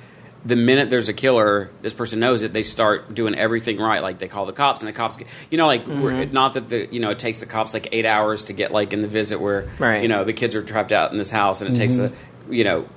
[0.47, 2.53] The minute there's a killer, this person knows it.
[2.53, 4.01] They start doing everything right.
[4.01, 6.33] Like they call the cops, and the cops, get, you know, like we're, Mm-hmm.
[6.33, 8.93] not that the you know it takes the cops like eight hours to get like
[8.93, 10.01] in the visit where Right.
[10.01, 12.13] you know the kids are trapped out in this house, and it takes the
[12.49, 12.87] you know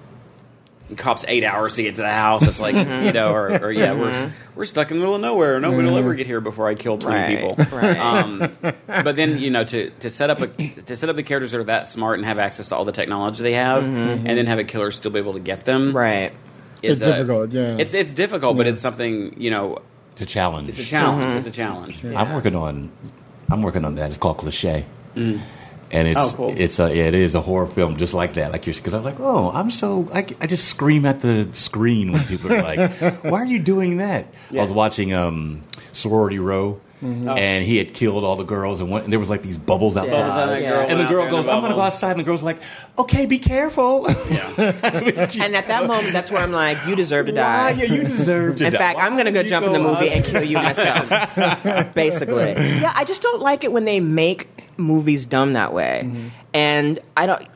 [0.96, 2.42] cops eight hours to get to the house.
[2.46, 3.06] It's like Mm-hmm.
[3.06, 5.60] you know, or, or yeah, we're we're stuck in the middle of nowhere.
[5.60, 7.78] Nobody will ever get here before I kill twenty Right, people.
[7.78, 7.96] right.
[7.98, 11.52] Um, but then you know to to set up a to set up the characters
[11.52, 14.46] that are that smart and have access to all the technology they have, and then
[14.46, 15.88] have a killer still be able to get them.
[15.88, 15.96] Mm-hmm.
[15.96, 16.32] Right.
[16.83, 17.77] Is, It's difficult, yeah.
[17.79, 19.79] It's it's difficult, but it's something you know.
[20.12, 20.69] It's a challenge.
[20.69, 21.23] It's a challenge.
[21.25, 21.38] Mm-hmm.
[21.38, 22.05] It's a challenge.
[22.05, 22.90] I'm working on.
[23.51, 24.09] I'm working on that.
[24.11, 24.85] It's called Cliche,
[25.16, 25.40] and
[25.90, 26.55] it's Oh, cool.
[26.57, 28.53] it's a it is a horror film just like that.
[28.53, 32.12] Like you're because I'm like, oh, I'm so I, I just scream at the screen
[32.12, 32.93] when people are like,
[33.25, 34.27] why are you doing that?
[34.51, 35.62] I was watching um,
[35.93, 36.81] Sorority Row.
[37.02, 37.28] Mm-hmm.
[37.30, 39.96] And he had killed all the girls, and, one, and there was like these bubbles
[39.96, 40.10] outside.
[40.10, 42.20] Bubbles on that girl and the girl goes, the "I'm going to go outside," and
[42.20, 42.60] the girl's like,
[42.98, 44.52] "Okay, be careful." Yeah.
[45.40, 47.38] And at that moment, that's where I'm like, you deserve to Why?
[47.38, 47.70] die.
[47.70, 48.78] Yeah, you deserve to In die.
[48.78, 51.09] fact, I'm going to go Why jump in the go movie and kill you myself.
[51.94, 52.53] Basically.
[52.53, 56.03] Yeah, I just don't like it when they make movies dumb that way.
[56.05, 56.28] Mm-hmm.
[56.55, 57.46] And I don't.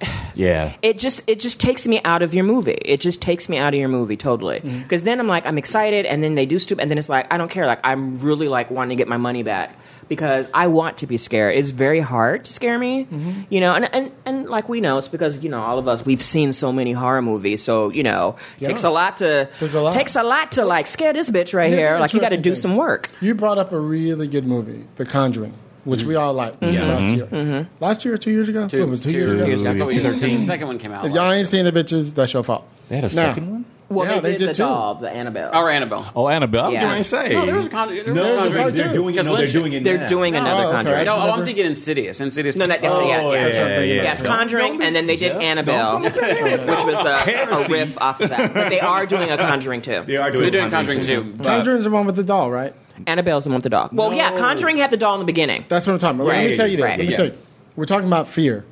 [0.34, 0.76] Yeah.
[0.82, 2.78] it just it just takes me out of your movie.
[2.84, 4.60] It just takes me out of your movie totally.
[4.60, 4.82] Mm-hmm.
[4.82, 7.32] Because then I'm like I'm excited, and then they do stupid, and then it's like
[7.32, 7.66] I don't care.
[7.66, 9.76] Like I'm really like wanting to get my money back
[10.08, 11.56] because I want to be scared.
[11.56, 13.40] It's very hard to scare me, Mm-hmm.
[13.50, 13.74] you know.
[13.74, 16.52] And, and and like we know, it's because you know all of us we've seen
[16.52, 19.94] so many horror movies, so you know takes a lot to a lot.
[19.94, 21.98] takes a lot to like scare this bitch right Here's here.
[21.98, 22.60] Like you got to do thing.
[22.60, 23.10] some work.
[23.20, 25.54] You brought up a really good movie, The Conjuring,
[25.84, 26.88] which we all liked Mm-hmm.
[26.88, 27.68] last year.
[27.80, 28.68] Last year or two years ago?
[28.68, 29.46] Two, It was two, two years ago.
[29.46, 29.70] years ago.
[29.72, 30.38] I thought we- 2013.
[30.40, 31.04] The second one came out.
[31.06, 32.64] If y'all last ain't seen the bitches, that's your fault.
[32.88, 33.64] They had a Now- second one?
[33.90, 34.62] Well, Yeah, they, they did, did the too.
[34.64, 35.50] doll, the Annabelle.
[35.54, 36.12] Or Annabelle.
[36.14, 36.64] Oh, Annabelle.
[36.64, 36.82] I was Yeah.
[36.82, 37.28] going to say.
[37.32, 38.92] No, there was a con- there was No, a There's a they're, part they're two.
[38.92, 39.24] doing it.
[39.24, 40.06] No, they're doing it They're now.
[40.08, 40.76] doing another Oh, okay.
[40.76, 41.04] Conjuring.
[41.06, 42.20] No, oh, I'm thinking Insidious.
[42.20, 42.56] Insidious.
[42.56, 43.54] No, that, yes, Oh, yeah, yeah, yes.
[43.54, 44.02] yeah, yeah.
[44.02, 47.72] Yes, Conjuring, and then they did Jeff, Annabelle, which was a, a Heresy.
[47.72, 48.52] riff off of that.
[48.52, 50.04] But they are doing a Conjuring too.
[50.06, 51.32] They are doing They're doing Conjuring too.
[51.38, 52.74] but- Conjuring's the one with the doll, right?
[53.06, 53.90] Annabelle's the one with the dog.
[53.92, 55.64] Well, yeah, Conjuring had the doll in the beginning.
[55.68, 56.28] That's what I'm talking about.
[56.28, 56.84] Let me Right, tell you this.
[56.84, 56.98] right.
[56.98, 57.16] Let me Yeah.
[57.16, 57.34] tell you.
[57.76, 58.64] We're talking about fear.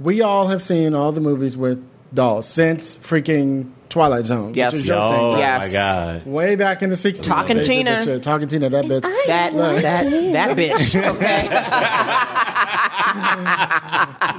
[0.00, 1.82] We all have seen all the movies with
[2.14, 4.52] dolls since freaking Twilight Zone.
[4.54, 4.72] Yes.
[4.72, 5.38] Which is your Oh, thing, right?
[5.38, 5.60] Yes.
[5.66, 6.26] my God.
[6.26, 7.26] Way back in the 60s.
[7.26, 7.90] Talking they did Tina.
[7.90, 8.22] that shit.
[8.22, 9.02] Talking Tina, that bitch.
[9.26, 10.94] That that that bitch.
[11.14, 11.48] Okay.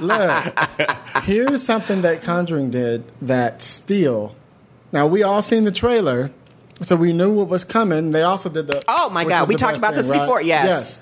[0.00, 4.34] Look, here's something that Conjuring did that still.
[4.92, 6.30] Now we all seen the trailer,
[6.82, 8.10] so we knew what was coming.
[8.12, 8.82] They also did the.
[8.88, 10.20] Oh, my God, we talked about thing, this right?
[10.20, 10.66] before, yes.
[10.66, 11.00] yes.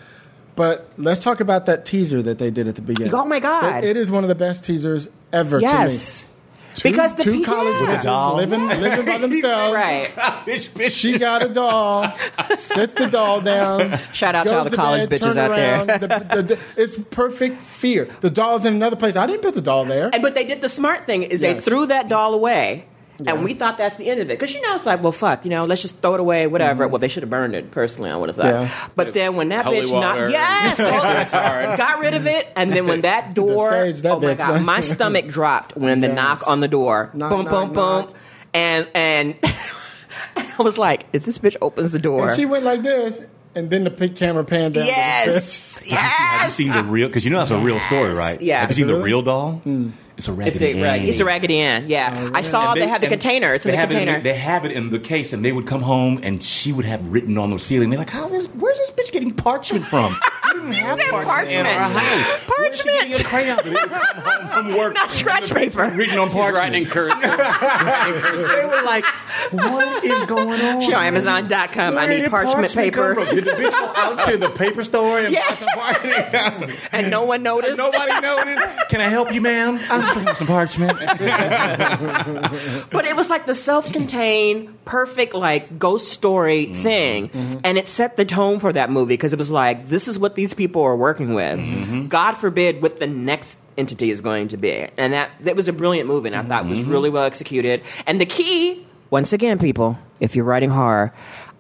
[0.55, 3.15] But let's talk about that teaser that they did at the beginning.
[3.15, 3.85] Oh, my God.
[3.85, 6.21] It- it is one of the best teasers ever yes.
[6.21, 6.29] to me.
[6.75, 7.99] Two, Because the two pe- college yeah.
[7.99, 8.37] bitches doll.
[8.37, 9.75] living living by themselves.
[9.75, 10.91] Right.
[10.91, 12.11] She got a doll,
[12.57, 13.99] sits the doll down.
[14.15, 15.99] Shout out to all the college bed, bitches turn out there.
[15.99, 16.07] The-
[16.37, 18.09] the- the- it's perfect fear.
[18.23, 19.17] The doll's in another place.
[19.17, 20.09] I didn't put the doll there.
[20.15, 22.87] And but they did the smart thing is they threw that doll away.
[23.25, 23.35] Yeah.
[23.35, 25.45] And we thought that's the end of it because you know it's like well fuck
[25.45, 28.11] you know let's just throw it away whatever well they should have burned it personally
[28.11, 28.63] I would have thought Mm-hmm.
[28.65, 28.89] Yeah.
[28.97, 30.23] but then when that Holy bitch water.
[30.25, 30.79] not yes
[31.73, 34.63] It's got rid of it and then when that door sage, that oh my god
[34.63, 36.17] my stomach dropped when the Yes.
[36.17, 38.07] knock on the door Knock, boom knock, boom knock.
[38.09, 38.17] boom
[38.55, 39.37] and and
[40.37, 43.21] I was like if this bitch opens the door And she went like this,
[43.55, 44.85] and then the pic camera panned down.
[44.85, 47.09] to the yes Have you seen the real?
[47.09, 48.41] Because you know that's a real story, right?
[48.41, 48.61] Yeah.
[48.61, 49.61] Have you seen Is the real doll?
[50.17, 51.03] It's a raggedy it's a Ann.
[51.09, 53.71] it's a raggedy Ann yeah oh, I saw And they, had the container it's in
[53.73, 56.21] the have it container they have it in the case, and they would come home,
[56.23, 57.91] and she would have written on the ceiling.
[57.91, 58.47] They're like, "How's this?
[58.49, 60.17] Where's this bitch getting parchment from?
[60.69, 61.67] We didn't have said parchment parchment.
[61.69, 62.51] house.
[62.59, 63.21] Where's she getting Parchment.
[63.21, 63.59] a crayon?
[63.65, 65.89] They would come home from work, Not scratch paper.
[65.91, 67.21] written on She's writing in cursive.
[67.21, 69.05] They were like,
[69.51, 71.99] "What is going on?" Sure, Amazon.com.
[71.99, 73.15] I need did parchment paper.
[73.15, 75.49] Did the bitch go out to the paper store and Yeah.
[75.49, 76.79] buy some parchment?
[76.93, 77.79] And no one noticed.
[77.79, 78.89] Nobody noticed.
[78.89, 79.81] Can I help you, ma'am?
[79.91, 80.99] I'm some parchment.
[82.91, 86.83] But it was like the self-contained, perfect, like ghost story Mm-hmm.
[86.83, 90.19] thing, and it set the tone for that movie because it was like, this is
[90.19, 91.59] what these people are working with.
[91.59, 92.07] Mm-hmm.
[92.09, 95.73] God forbid what the next entity is going to be, and that that was a
[95.73, 96.71] brilliant movie, and I thought Mm-hmm.
[96.71, 97.83] was really well executed.
[98.07, 101.13] And the key, once again, people, if you're writing horror.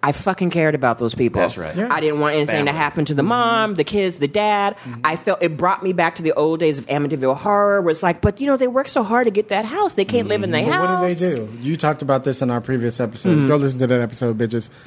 [0.04, 1.40] I fucking cared about those people.
[1.40, 1.76] That's right.
[1.76, 1.86] Yeah.
[1.88, 2.72] I didn't want anything Family.
[2.72, 4.76] to happen to the mom, the kids, the dad.
[5.04, 8.02] I felt it brought me back to the old days of Amityville horror, where it's
[8.02, 10.42] like, but you know, they work so hard to get that house, they can't live
[10.42, 11.00] in their But house.
[11.02, 11.48] what do they do?
[11.60, 13.28] You talked about this in our previous episode.
[13.36, 13.46] Mm-hmm.
[13.46, 14.70] Go listen to that episode, bitches.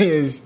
[0.00, 0.40] is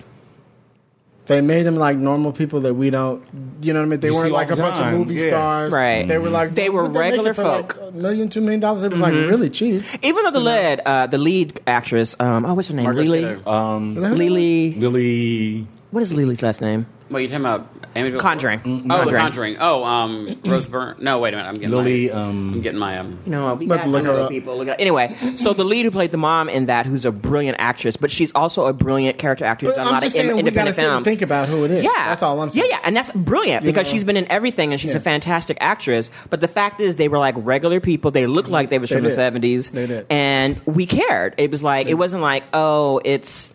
[1.26, 3.24] they made them like normal people that we don't,
[3.62, 4.00] you know what I mean?
[4.00, 4.98] They You weren't see all like a the bunch of time.
[4.98, 5.28] movie Yeah.
[5.28, 5.72] stars.
[5.72, 6.06] Right.
[6.06, 7.82] They were like They were what they make regular it for, like, folk.
[7.82, 7.98] Mm-hmm.
[7.98, 8.82] a million, two million dollars.
[8.82, 9.84] It was like really cheap.
[10.02, 12.84] Even though the lead, uh, the lead actress, um, oh, what's her name?
[12.84, 13.20] Margaret Lily.
[13.36, 13.48] Kidder.
[13.48, 14.74] Um, Lily.
[14.74, 15.66] Lily.
[15.92, 16.86] What is Lily's last name?
[17.14, 17.94] What are you talking about?
[17.94, 18.18] Amityville?
[18.18, 18.60] Conjuring.
[18.64, 19.20] Oh, The Conjuring.
[19.20, 19.56] Conjuring.
[19.60, 20.96] Oh, um, Rose Byrne.
[20.98, 21.48] No, wait a minute.
[21.48, 23.20] I'm getting Lily, My, um, I'm getting my um.
[23.24, 24.30] No, we About got to look some her other up.
[24.30, 24.56] people.
[24.58, 27.58] Look at, anyway, so the lead who played the mom in that, who's a brilliant
[27.60, 30.16] actress, but she's also a brilliant character actor who's But done a I'm lot just
[30.16, 31.04] of saying we gotta independent sit and films.
[31.06, 31.84] think about who it is.
[31.84, 32.66] Yeah, That's all I'm saying.
[32.68, 33.92] Yeah, yeah, and that's brilliant You because know?
[33.92, 34.96] she's been in everything and she's Yeah.
[34.96, 36.10] a fantastic actress.
[36.30, 38.10] But the fact is, they were like regular people.
[38.10, 39.12] They looked like they was They from did.
[39.12, 39.70] the seventies.
[39.70, 40.06] They did.
[40.10, 41.36] and we cared.
[41.38, 43.53] It was like it wasn't like oh, it's.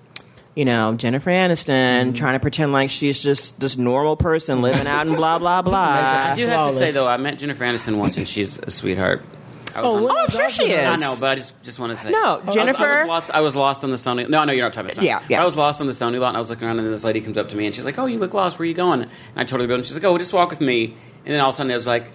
[0.59, 2.13] You know, Jennifer Aniston Mm-hmm.
[2.15, 5.73] trying to pretend like she's just this normal person living out and blah blah blah.
[6.31, 9.23] I do have to say though, I met Jennifer Aniston once, and she's a sweetheart.
[9.73, 10.85] Oh, on- Oh, I'm sure she is.
[10.85, 13.07] I know, but I just just want to say No, I was- I Jennifer- was,
[13.07, 13.31] lost.
[13.31, 14.27] I was lost on the Sony.
[14.27, 15.05] No, no, you're not talking about Sony.
[15.07, 15.41] Yeah, yeah.
[15.41, 17.05] I was lost on the Sony lot, and I was looking around, and then this
[17.05, 18.59] lady comes up to me, and she's like, "Oh, you look lost.
[18.59, 20.33] Where are you going?" And I told her to go, and she's like, "Oh, just
[20.33, 20.93] walk with me."
[21.25, 22.11] And then all of a sudden, it was like,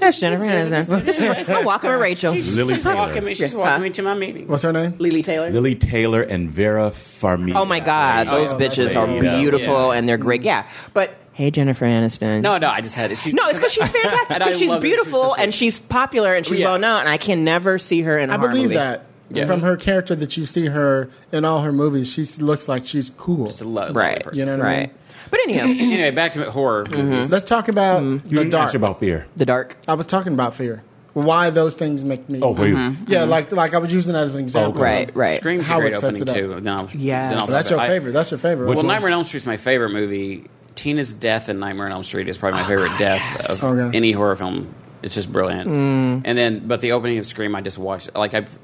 [0.00, 1.04] That's Jennifer Aniston.
[1.04, 2.32] This is I'm walking with Rachel.
[2.32, 2.42] Lili
[2.74, 2.96] "She's Taylor.
[2.96, 3.34] walking me.
[3.34, 4.94] She's walking me to my meeting." What's her name?
[4.98, 5.50] Lili Taylor.
[5.50, 7.54] Lili Taylor and Vera Farmiga.
[7.54, 8.58] Oh my God, There you those go.
[8.58, 9.98] bitches are There beautiful Yeah.
[9.98, 10.42] and they're great.
[10.42, 12.40] Yeah, but hey, Jennifer Aniston.
[12.42, 13.18] No, no, I just had it.
[13.18, 14.28] She's, no, it's because she's fantastic.
[14.38, 14.88] Because she's love it.
[14.88, 16.70] She's beautiful and she's popular and she's Yeah.
[16.70, 17.00] well known.
[17.00, 18.74] And I can never see her in a I horror believe movie.
[18.76, 19.06] that.
[19.32, 19.44] Yeah.
[19.44, 23.10] From her character that you see her in all her movies, she looks like she's
[23.10, 23.46] cool.
[23.46, 24.24] Just a lo- lovely Right.
[24.24, 24.38] person.
[24.40, 24.90] You know what I mean?
[25.30, 25.38] Right.
[25.38, 27.08] But anyhow, Anyway, back to horror mm-hmm.
[27.08, 27.30] movies.
[27.30, 28.28] Let's talk about mm-hmm.
[28.28, 28.66] You the didn't dark.
[28.68, 29.26] ask about fear.
[29.36, 29.76] the dark.
[29.88, 30.82] I was talking about fear.
[31.12, 32.40] Why those things make me?
[32.40, 32.76] Oh, for you.
[32.76, 33.10] Mm-hmm.
[33.10, 34.82] yeah, like like I was using that as an oh, example.
[34.82, 35.36] Right, of- right.
[35.38, 36.36] Scream's How a great it sets opening it up.
[36.36, 36.60] too.
[36.60, 37.30] Then I'll, Yes.
[37.30, 38.12] then I'll Well, that's your I- favorite.
[38.12, 38.66] That's your favorite.
[38.74, 38.84] Well.
[38.84, 40.48] Nightmare on Elm Street's my favorite movie.
[40.76, 43.96] Tina's death in Nightmare on Elm Street is probably my oh, favorite death of Okay.
[43.96, 44.72] any horror film.
[45.02, 45.68] It's just brilliant.
[45.68, 46.22] Mm.
[46.24, 48.14] And then, but the opening of Scream, I just watched.
[48.14, 48.56] Like I've.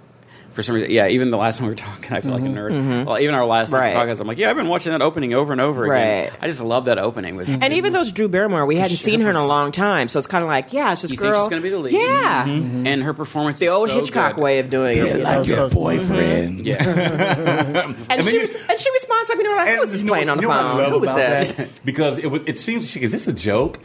[0.57, 1.09] For some reason, yeah.
[1.09, 2.57] Even the last time we were talking, I feel like a mm-hmm.
[2.57, 2.71] nerd.
[2.73, 3.05] Mm-hmm.
[3.05, 3.95] Well, even our last Right.
[3.95, 6.31] podcast, I'm like, yeah, I've been watching that opening over and over again.
[6.31, 6.39] Right.
[6.41, 7.47] I just love that opening with.
[7.51, 10.19] And even though it's Drew Barrymore, we hadn't seen her in a long time, so
[10.19, 11.33] it's kind of like, yeah, it's this you girl.
[11.33, 11.93] think she's going to be the lead?
[11.93, 12.87] Yeah, mm-hmm.
[12.87, 14.41] and her performance, the is old so Hitchcock good.
[14.43, 15.19] way of doing it.
[15.19, 15.39] you know?
[15.41, 15.97] was so smart.
[15.99, 16.65] boyfriend.
[16.65, 20.31] Yeah, And, she was, and she responds like, we were like, who was this playing
[20.31, 20.79] on the you I phone?
[20.79, 21.57] love Who was about this?
[21.59, 21.69] that?
[21.85, 22.41] Because it was.
[22.47, 23.79] It seems she is this a joke?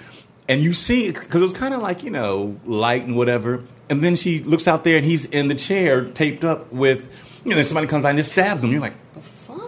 [0.52, 3.64] And you see, because it was kind of like you know light and whatever.
[3.90, 7.10] And then she looks out there, and he's in the chair, taped up with.
[7.44, 8.72] You know, somebody comes by and just stabs him.
[8.72, 8.94] You're like,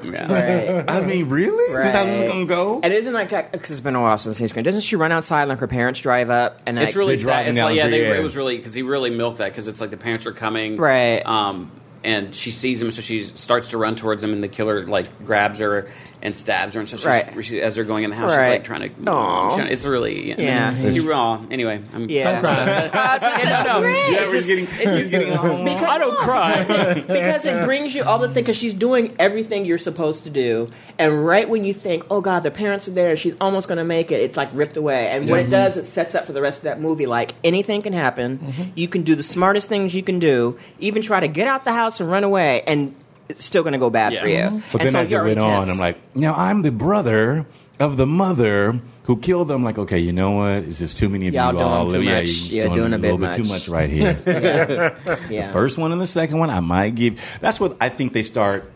[0.03, 0.31] yeah.
[0.77, 0.85] Right.
[0.87, 1.63] I mean, really?
[1.75, 2.27] Is this how this is Right.
[2.29, 2.79] gonna go?
[2.83, 5.43] And isn't like because it's been a while since I've seen Doesn't she run outside
[5.43, 7.47] and like her parents drive up and like, It's really They're sad.
[7.47, 9.89] It's like yeah, they, it was really because he really milked that because it's like
[9.89, 11.25] the parents are coming, Right.
[11.25, 11.71] Um,
[12.03, 15.25] and she sees him, so she starts to run towards him, and the killer like
[15.25, 15.89] grabs her
[16.23, 17.43] and stabs her, and so she's, Right.
[17.43, 19.11] she, as they're going in the house, she's like trying to.
[19.11, 19.49] Aw.
[19.49, 20.71] Um, she- it's really Yeah.
[20.71, 20.91] Mm-hmm.
[20.91, 21.41] You raw.
[21.51, 22.39] Anyway, I'm yeah.
[22.39, 22.89] crying.
[22.93, 25.31] it's so It's just- getting, she's getting.
[25.31, 26.63] Because, I don't cry
[27.07, 30.71] because it brings you all the thing because she's doing everything you're supposed to do,
[30.97, 33.83] and right when you think, oh God, the parents are there, she's almost going to
[33.83, 35.09] make it, it's like ripped away.
[35.09, 35.51] And what it mm-hmm.
[35.51, 37.05] does, it sets up for the rest of that movie.
[37.05, 38.39] Like anything can happen.
[38.39, 38.63] Mm-hmm.
[38.75, 41.73] You can do the smartest things you can do, even try to get out the
[41.73, 42.95] house and run away, and
[43.29, 44.21] it's still going to go bad Yeah.
[44.21, 44.37] for you.
[44.37, 44.57] Mm-hmm.
[44.71, 45.69] But and then so as it you're went on.
[45.69, 47.45] I'm like, now I'm the brother
[47.79, 49.63] of the mother who killed them.
[49.63, 50.51] Like, okay, you know what?
[50.63, 51.89] It's just too many of Y'all you all.
[51.89, 53.67] doing too yeah, you're You're doing a little bit bit too much.
[53.67, 54.17] much right here.
[55.29, 55.47] yeah.
[55.47, 57.19] The first one and the second one, I might give.
[57.41, 58.71] That's what I think they start.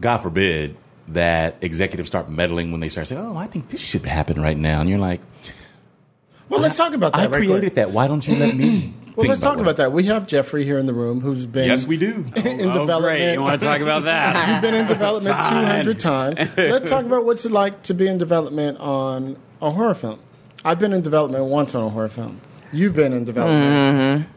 [0.00, 0.76] God forbid
[1.08, 4.56] that executives start meddling when they start saying, "Oh, I think this should happen right
[4.56, 5.20] now," and you're like,
[6.48, 7.30] Well, let's talk about "I that.
[7.30, 7.74] right created quick.
[7.74, 7.90] that.
[7.92, 9.92] Why don't you let me?" Well, let's talk about that.
[9.92, 12.24] We have Jeffrey here in the room who's been Yes, we do.
[12.34, 13.00] in oh, development.
[13.02, 13.32] great!
[13.34, 14.48] You want to talk about that?
[14.52, 16.38] You've been in development 200 times.
[16.56, 20.18] Let's talk about what's it like to be in development on a horror film.
[20.64, 22.40] I've been in development once on a horror film.
[22.72, 24.28] You've been in development.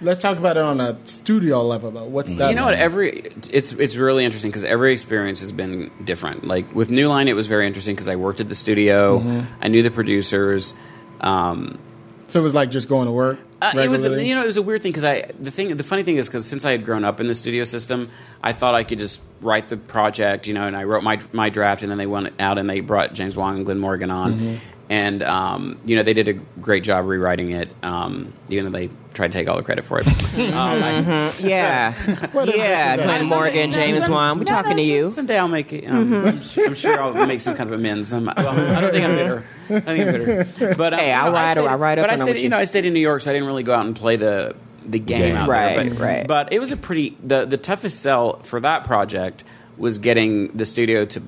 [0.00, 2.04] Let's talk about it on a studio level, though.
[2.04, 2.50] What's that?
[2.50, 2.74] You know what?
[2.74, 6.44] Every it's it's really interesting because every experience has been different.
[6.44, 9.46] Like with New Line, it was very interesting because I worked at the studio.
[9.60, 10.74] I knew the producers.
[11.20, 11.78] Um,
[12.26, 13.38] So it was like just going to work.
[13.64, 14.28] Uh, it was regularly?
[14.28, 16.28] you know it was a weird thing because I the thing the funny thing is
[16.28, 18.10] because since I had grown up in the studio system,
[18.42, 21.48] I thought I could just write the project, you know, and I wrote my my
[21.50, 24.32] draft, and then they went out and they brought James Wong and Glenn Morgan on,
[24.88, 28.90] and um, you know they did a great job rewriting it, um, even though they
[29.14, 30.06] tried to take all the credit for it.
[30.08, 30.12] um,
[30.54, 31.92] I- Yeah,
[32.32, 32.96] What yeah.
[32.96, 33.28] bitch is Glenn that?
[33.28, 34.38] Morgan, James some- Wong.
[34.38, 35.08] We're no, talking no, to some- you.
[35.08, 35.86] Someday I'll make it.
[35.86, 38.12] Um, I'm, sure, I'm sure I'll make some kind of amends.
[38.12, 39.44] I'm, well, I don't think I'm bitter.
[39.70, 40.74] I think I'm bitter.
[40.76, 42.36] But um, Hey, I'll know, I ride- stayed- I'll ride up But I on stayed,
[42.36, 43.96] you you- know, I stayed in New York, so I didn't really go out and
[43.96, 44.54] play the
[44.86, 45.36] the game Game.
[45.36, 45.90] out Right, there.
[45.94, 46.26] But, right.
[46.28, 49.42] But it was a pretty the the toughest sell for that project
[49.78, 51.22] was getting the studio to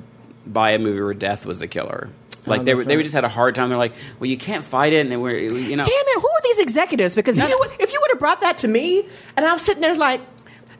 [0.47, 2.11] buy a movie where death was the killer.
[2.47, 3.03] Like they were, they right.
[3.03, 3.69] just had a hard time.
[3.69, 5.85] They're like, well, you can't fight it, and we're you know.
[5.85, 6.21] Damn it!
[6.21, 7.15] Who are these executives?
[7.15, 7.59] Because you no.
[7.59, 10.21] would, if you would have brought that to me, and I'm sitting there like,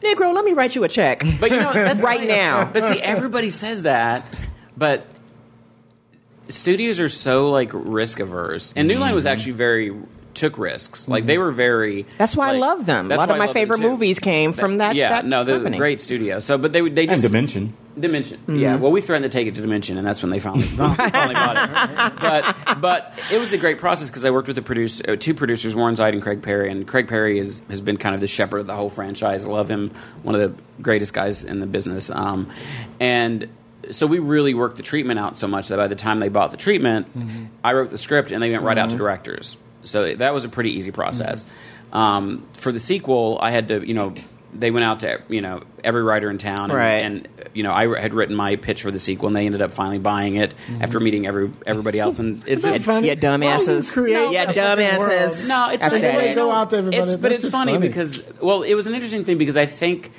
[0.01, 1.23] Negro, let me write you a check.
[1.39, 2.31] But you know, that's Right funny.
[2.31, 2.65] now.
[2.65, 4.31] But see, everybody says that,
[4.75, 5.05] but
[6.47, 9.33] studios are so like risk averse, and New Line was mm-hmm.
[9.33, 9.95] actually very
[10.33, 11.07] took risks.
[11.07, 11.43] Like they mm-hmm.
[11.43, 12.05] were very.
[12.17, 13.07] That's why I like- love them.
[13.07, 13.89] A that's lot of I my love them, favorite too.
[13.89, 14.95] movies came from that.
[14.95, 15.77] Yeah, that no, they're a company.
[15.77, 16.39] great studio.
[16.39, 17.73] So, but they they And just Dimension.
[17.99, 18.37] Dimension.
[18.39, 18.57] Mm-hmm.
[18.57, 18.75] Yeah.
[18.75, 21.57] Well, we threatened to take it to Dimension, and that's when they finally, finally bought
[21.57, 22.19] it.
[22.19, 25.33] But but it was a great process because I worked with the producer, uh, two
[25.33, 28.27] producers, Warren Zide and Craig Perry, and Craig Perry is, has been kind of the
[28.27, 29.45] shepherd of the whole franchise.
[29.45, 29.91] I love him,
[30.23, 32.09] one of the greatest guys in the business.
[32.09, 32.49] Um,
[32.99, 33.49] and
[33.91, 36.51] so we really worked the treatment out so much that by the time they bought
[36.51, 37.07] the treatment,
[37.63, 39.57] I wrote the script and they went right out to directors.
[39.83, 41.47] So that was a pretty easy process.
[41.93, 44.13] Um, for the sequel, I had to, you know,
[44.53, 47.03] they went out to you know every writer in town, and, Right.
[47.03, 49.73] and you know I had written my pitch for the sequel, and they ended up
[49.73, 52.19] finally buying it after meeting every everybody else.
[52.19, 53.07] And it's just funny.
[53.07, 53.95] Yeah, dumbasses.
[53.97, 55.47] Why do yeah, dumbasses.
[55.47, 56.29] no, it's I like, said well, it.
[56.29, 57.01] you Go out to everybody.
[57.03, 57.87] it's- but it's funny, funny.
[57.87, 60.11] because well, it was an interesting thing because I think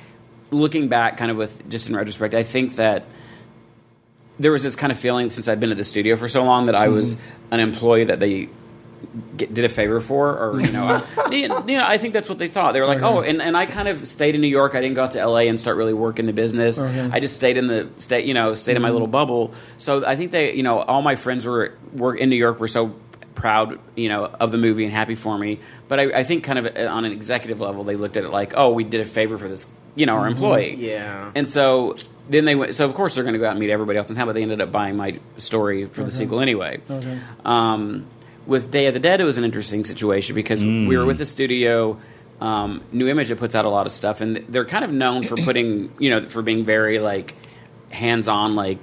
[0.51, 3.05] looking back, kind of with just in retrospect, I think that
[4.39, 6.67] there was this kind of feeling since I'd been at the studio for so long
[6.67, 7.53] that I was Mm-hmm.
[7.53, 8.47] an employee that they
[9.37, 12.37] get, did a favor for, or you know, I, you know, I think that's what
[12.37, 12.73] they thought.
[12.73, 14.75] They were like, oh, and, and I kind of stayed in New York.
[14.75, 15.47] I didn't go out to L.A.
[15.47, 16.81] and start really working the business.
[16.81, 18.83] I just stayed in the state, you know, stayed in Mm-hmm.
[18.83, 19.53] my little bubble.
[19.77, 22.67] So I think they, you know, all my friends were were in New York were
[22.67, 22.95] so
[23.35, 25.59] proud, you know, of the movie and happy for me.
[25.87, 28.53] But I, I think kind of on an executive level, they looked at it like,
[28.55, 30.75] oh, we did a favor for this you know our employee.
[30.75, 31.31] Yeah.
[31.35, 31.95] And so
[32.29, 32.75] then they went.
[32.75, 34.33] So of course they're going to go out and meet everybody else in town, but
[34.33, 36.79] they ended up buying my story for the sequel anyway.
[36.89, 37.19] Okay.
[37.43, 38.05] Um,
[38.49, 41.25] with Day of the Dead, it was an interesting situation because we were with the
[41.25, 41.97] studio.
[42.41, 45.23] Um, Nu Image that puts out a lot of stuff, and they're kind of known
[45.25, 47.35] for putting, you know, for being very like
[47.89, 48.79] hands-on, like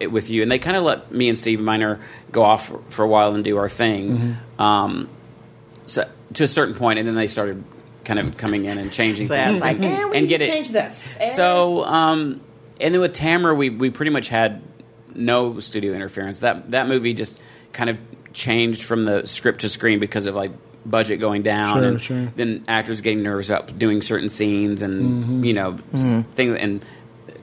[0.00, 0.42] i- with you.
[0.42, 2.00] And they kind of let me and Steve Miner
[2.32, 5.08] go off for, for a while and do our thing, um,
[5.86, 7.62] so to a certain point, and then they started
[8.04, 10.48] kind of coming in and changing So things like, and, we and get to it.
[10.48, 11.16] change this.
[11.36, 12.40] So, um,
[12.80, 14.62] and then with Tamara, we we pretty much had
[15.14, 16.40] no studio interference.
[16.40, 17.38] That that movie just
[17.72, 17.98] kind of
[18.32, 20.52] changed from the script to screen because of like
[20.86, 22.32] budget going down Sure, and sure.
[22.36, 25.44] then actors getting nervous up doing certain scenes and Mm-hmm.
[25.44, 26.84] you know s- things and.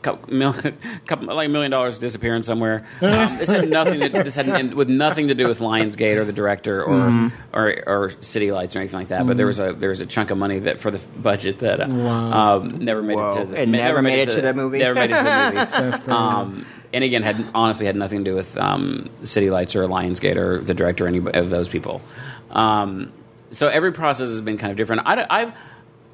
[0.07, 0.55] A Couple, mil,
[1.05, 2.85] couple like a million dollars disappearing somewhere.
[3.01, 3.99] Um, this had nothing.
[4.01, 7.55] To, this had with nothing to do with Lionsgate or the director or Mm-hmm.
[7.57, 9.25] or, or City Lights or anything like that.
[9.27, 11.81] But there was a there was a chunk of money that for the budget that
[11.81, 12.57] uh, Wow.
[12.57, 13.31] um, never made Whoa.
[13.33, 14.79] it to the, It never made it to the movie?
[14.79, 16.11] Never made it to the movie.
[16.11, 20.37] Um, and again, had honestly had nothing to do with um, City Lights or Lionsgate
[20.37, 22.01] or the director or any of those people.
[22.51, 23.11] Um,
[23.51, 25.03] so every process has been kind of different.
[25.05, 25.53] I, I've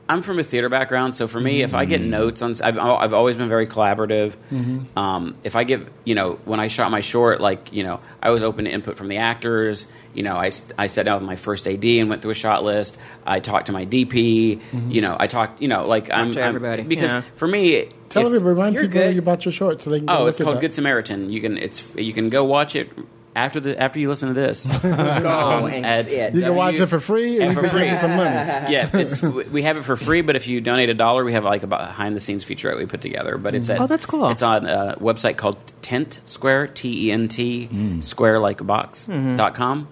[0.08, 2.08] I'm from a theater background, so for me, if I get mm.
[2.08, 4.36] notes on, I've, I've always been very collaborative.
[4.52, 5.00] Mm-hmm.
[5.00, 8.32] Um, if I give, you know, when I shot my short, like, you know, I
[8.32, 9.88] was open to input from the actors.
[10.14, 12.66] You know, I, I sat down with my first AD and went through a shot
[12.66, 12.98] list.
[13.26, 14.60] I talked to my DP.
[14.60, 14.92] Mm-hmm.
[14.92, 17.22] You know, I talked, you know, like I'm to I'm- everybody, because yeah.
[17.36, 19.18] for me, Tell if- me, remind you're people good.
[19.18, 20.62] about your short so they can go Oh, look it's at called that.
[20.62, 21.32] Good Samaritan.
[21.32, 22.92] You can it's you can go watch it
[23.36, 24.66] after the after you listen to this.
[24.84, 26.34] Go and at see it.
[26.36, 27.96] You can watch it for free, and for free.
[27.98, 28.30] some money.
[28.72, 31.44] yeah, it's we have it for free, but if you donate a dollar, we have
[31.44, 33.38] like a behind the scenes featurette we put together.
[33.38, 34.30] But it's at Oh, that's cool.
[34.30, 37.70] It's on a website called Tent Square T E N T
[38.02, 39.36] Square like a box Mm-hmm.
[39.36, 39.88] dot com.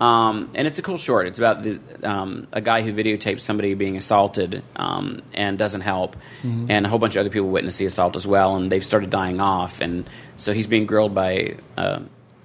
[0.00, 1.26] Um, and it's a cool short.
[1.26, 6.16] It's about the, um, a guy who videotapes somebody being assaulted um, and doesn't help,
[6.42, 6.70] Mm-hmm.
[6.70, 9.10] and a whole bunch of other people witness the assault as well, and they've started
[9.10, 12.00] dying off, and so he's being grilled by uh,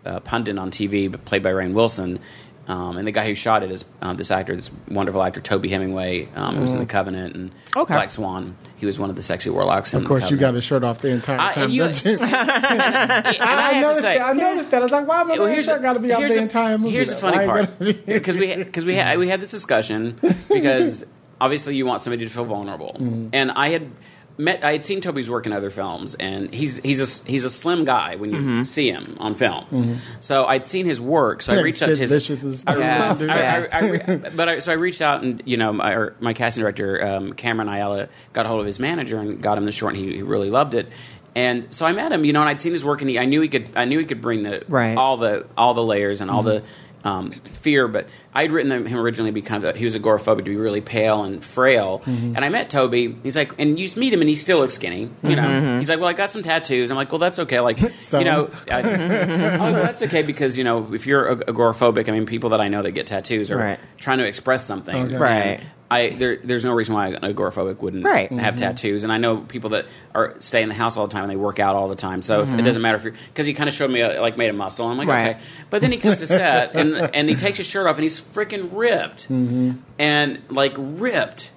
[0.05, 2.19] a pundit on TV, but played by Rainn Wilson.
[2.67, 5.69] Um, and the guy who shot it is um, this actor, this wonderful actor Toby
[5.69, 7.81] Hemingway, um, who was in The Covenant and Mm.
[7.83, 7.93] Okay.
[7.93, 8.55] Black Swan.
[8.77, 9.93] He was one of the sexy warlocks.
[9.93, 11.69] In Of course, you got his shirt off the entire I- time.
[11.69, 12.17] you- don't you?
[12.19, 14.25] And I, I, noticed say- that.
[14.27, 14.79] I noticed that.
[14.81, 16.77] I was like, why my well, man shirt got to be here's the the- entire
[16.79, 16.93] movie?
[16.93, 19.51] Here's the funny part it gotta be- because we because we had we had this
[19.51, 20.15] discussion
[20.49, 21.05] because
[21.39, 23.29] obviously you want somebody to feel vulnerable, Mm-hmm.
[23.33, 23.91] and I had
[24.37, 27.49] met I had seen Toby's work in other films, and he's he's a he's a
[27.49, 29.99] slim guy when you see him on film.
[30.19, 31.63] So I'd seen his work, so I Mm-hmm.
[31.65, 32.11] Reached out to his.
[32.11, 33.13] Vicious I, Yeah.
[33.15, 36.15] do I- I- I but I, so I reached out and you know my, or
[36.19, 39.63] my casting director um, Cameron Ayala got a hold of his manager and got him
[39.65, 40.89] the short and he, he really loved it.
[41.37, 43.25] And so I met him, you know, and I'd seen his work, and he, I
[43.25, 43.69] knew he could.
[43.75, 44.95] I knew he could bring the Right.
[44.97, 46.65] all the all the layers and all the Mm-hmm.
[47.05, 47.87] Um, fear.
[47.87, 50.81] But I'd written him originally to be kind of he was agoraphobic to be really
[50.81, 51.99] pale and frail.
[51.99, 52.35] Mm-hmm.
[52.35, 53.17] And I met Toby.
[53.23, 55.09] He's like, and you meet him, and he still looks skinny.
[55.23, 56.91] You know, he's like, well, I got some tattoos.
[56.91, 57.59] I'm like, well, that's okay.
[57.61, 58.17] Like, Mm-hmm.
[58.19, 62.25] You know, I, oh, well, that's okay because you know if you're agoraphobic, I mean,
[62.25, 63.79] people that I know that get tattoos are Right.
[63.97, 64.95] trying to express something.
[64.95, 65.15] Okay.
[65.17, 65.61] Right.
[65.89, 68.31] I there, there's no reason why an agoraphobic wouldn't Right.
[68.31, 68.65] have mm-hmm.
[68.65, 71.31] tattoos, and I know people that are stay in the house all the time and
[71.31, 72.21] they work out all the time.
[72.21, 72.65] So if, it mm-hmm.
[72.65, 74.87] doesn't matter if you're because he kind of showed me a, like made a muscle.
[74.87, 75.35] I'm like Right.
[75.35, 78.03] okay, but then he comes to set and and he takes his shirt off and
[78.03, 79.73] he's freaking ripped mm-hmm.
[79.99, 81.51] and like ripped,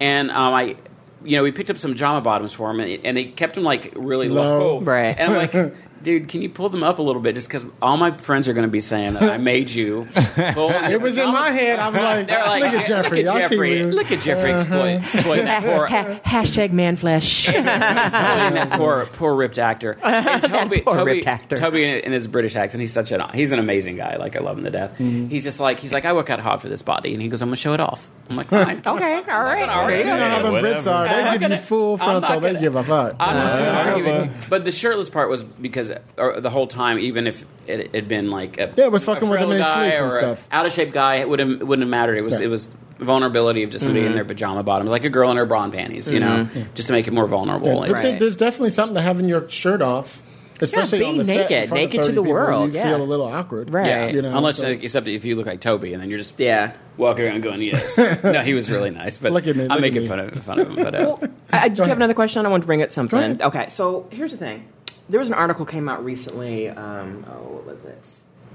[0.00, 0.76] and um, I.
[1.22, 3.62] You know, we picked up some Jama bottoms for him, and, and they kept him
[3.62, 4.58] like really Low.
[4.58, 4.80] low.
[4.80, 5.14] Right.
[5.18, 7.34] And I'm like, dude, can you pull them up a little bit?
[7.34, 10.06] Just because all my friends are going to be saying that I made you.
[10.54, 11.78] Pull It was in my head.
[11.78, 13.22] I was like, They're like, look at Jeffrey.
[13.24, 13.78] Look at Jeffrey.
[13.78, 13.86] you.
[13.90, 17.48] Look at Jeffrey exploit, exploiting that poor, Ha- hashtag man flesh.
[17.48, 19.96] exploiting that poor, poor ripped actor.
[20.02, 21.56] And Toby, poor Toby, ripped actor.
[21.56, 24.16] Toby in, in his British accent, he's such an he's an amazing guy.
[24.16, 24.92] Like I love him to death.
[24.98, 25.28] Mm-hmm.
[25.28, 27.42] He's just like he's like I work out hard for this body, and he goes,
[27.42, 28.10] I'm gonna show it off.
[28.28, 28.78] I'm like, fine.
[28.78, 28.94] okay, all
[29.42, 29.68] right.
[29.68, 29.98] All right.
[29.98, 30.80] You know how them whatever.
[30.80, 31.32] Brits are.
[31.32, 32.38] They give you full frontal.
[32.40, 33.16] They give a fuck.
[33.18, 34.46] I'm not gonna Uh, argue with but- you.
[34.48, 38.30] But the shirtless part was because or the whole time, even if it had been
[38.30, 40.10] like a, Yeah, it was fucking a with him frail in guy sleep and or
[40.10, 40.48] stuff.
[40.52, 42.16] out of shape guy, it would have wouldn't have mattered.
[42.16, 42.46] It was Yeah.
[42.46, 42.68] it was
[42.98, 45.72] vulnerability of just somebody in their pajama bottoms, like a girl in her bra and
[45.72, 47.80] panties, you know, just to make it more vulnerable.
[47.80, 50.22] But Like, there- there's definitely something to having your shirt off,
[50.60, 52.74] especially being on the set in naked, front of naked to the people, world, You
[52.78, 52.82] yeah.
[52.90, 53.86] feel a little awkward, Right.
[53.86, 56.38] Yeah, You know, unless so- except if you look like Toby, and then you're just
[56.38, 56.72] Yeah.
[56.98, 57.96] walking around going yes.
[58.22, 60.08] no, he was really nice, but Look at me, I'm look at making me.
[60.08, 60.84] fun of fun of him.
[60.84, 61.16] But uh,
[61.50, 61.88] I, I do you ahead.
[61.88, 62.44] have another question?
[62.44, 63.18] I want to bring it Go something.
[63.18, 63.40] ahead.
[63.40, 64.64] Okay, so here's the thing.
[65.10, 66.68] There was an article came out recently.
[66.68, 68.08] Um, oh, what was it?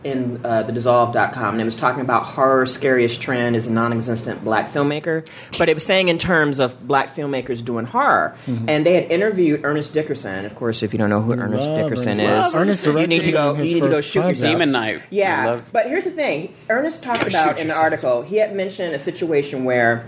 [0.03, 4.43] in uh, the dissolve.com and it was talking about horror scariest trend is a non-existent
[4.43, 5.27] black filmmaker
[5.57, 8.69] but it was saying in terms of black filmmakers doing horror Mm-hmm.
[8.69, 11.89] and they had interviewed ernest dickerson of course if you don't know who ernest Love
[11.89, 12.49] dickerson Ernest.
[12.49, 14.37] is Ernest you need to go you need to go shoot project.
[14.41, 14.75] yourself Demon.
[14.75, 16.53] I yeah, but here's the thing.
[16.69, 18.21] Ernest talked Go about in the article.
[18.21, 20.07] He had mentioned a situation where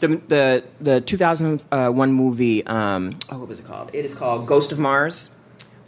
[0.00, 2.66] the the the 2001 movie.
[2.66, 3.90] Um, oh, what was it called?
[3.94, 5.30] It is called Ghost of Mars.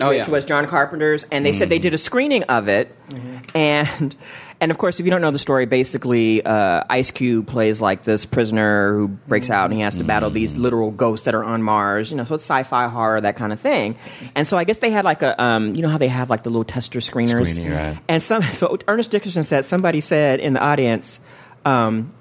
[0.00, 0.30] Oh, which yeah.
[0.30, 2.96] was John Carpenter's, and they said they did a screening of it,
[3.54, 4.16] and
[4.60, 8.04] and of course, if you don't know the story, basically, uh, Ice Cube plays like
[8.04, 11.42] this prisoner who breaks out and he has to battle these literal ghosts that are
[11.42, 12.10] on Mars.
[12.10, 13.96] You know, so it's sci-fi horror, that kind of thing.
[14.34, 16.42] And so I guess they had like a, um, you know how they have like
[16.42, 17.98] the little tester screeners, Screening, right.
[18.06, 18.42] and some.
[18.52, 21.20] So Ernest Dickerson said somebody said in the audience.
[21.64, 22.12] Um,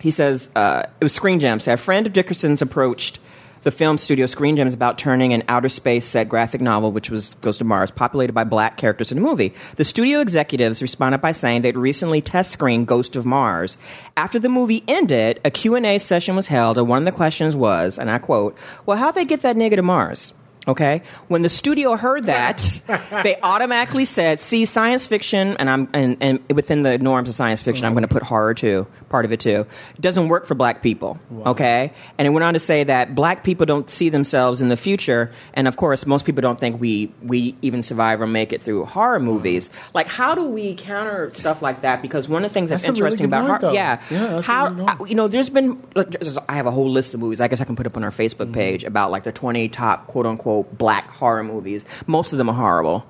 [0.00, 1.68] he says uh, it was Screen Gems.
[1.68, 3.20] A friend of Dickerson's approached
[3.64, 7.34] the film studio Screen Gems about turning an outer space set graphic novel, which was
[7.40, 9.54] Ghost of Mars, populated by black characters in a movie.
[9.76, 13.76] The studio executives responded by saying they'd recently test screened Ghost of Mars.
[14.16, 17.98] After the movie ended, a Q&A session was held, and one of the questions was,
[17.98, 18.56] and I quote,
[18.86, 20.34] well, how'd they get that nigga to Mars?
[20.66, 21.02] Okay.
[21.28, 22.80] When the studio heard that,
[23.22, 27.60] they automatically said, "See, science fiction, and I'm and, and within the norms of science
[27.60, 29.66] fiction, I'm going to put horror too, part of it too.
[29.94, 31.92] It doesn't work for black people." Okay.
[32.16, 35.30] And it went on to say that black people don't see themselves in the future,
[35.52, 38.86] and of course, most people don't think we we even survive or make it through
[38.86, 39.68] horror movies.
[39.92, 42.00] Like, how do we counter stuff like that?
[42.00, 44.68] Because one of the things that's, That's a really interesting about horror, yeah, Yeah, how
[44.70, 44.84] really.
[44.88, 47.40] I- you know, there's been like, just- I have a whole list of movies.
[47.42, 48.52] I guess I can put up on our Facebook Mm-hmm.
[48.54, 51.84] page about like the 20 top quote unquote black horror movies.
[52.06, 53.04] Most of them are horrible.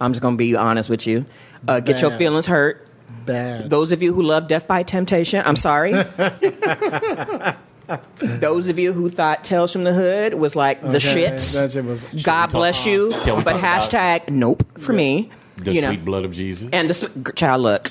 [0.00, 1.26] I'm just gonna be honest with you.
[1.68, 2.18] Uh, get your Mm-hmm.
[2.18, 2.88] Feelings hurt.
[3.24, 3.70] Bad.
[3.70, 5.92] Those of you who love Death by Temptation, I'm sorry.
[8.18, 11.70] Those of you who thought Tales from the Hood was like the Okay, shit, That
[11.70, 12.02] shit was.
[12.22, 13.12] God bless you.
[13.24, 15.30] Shall we But talk about- hashtag nope for me.
[15.56, 16.68] The you know, sweet blood of Jesus.
[16.72, 17.88] and the s- child look.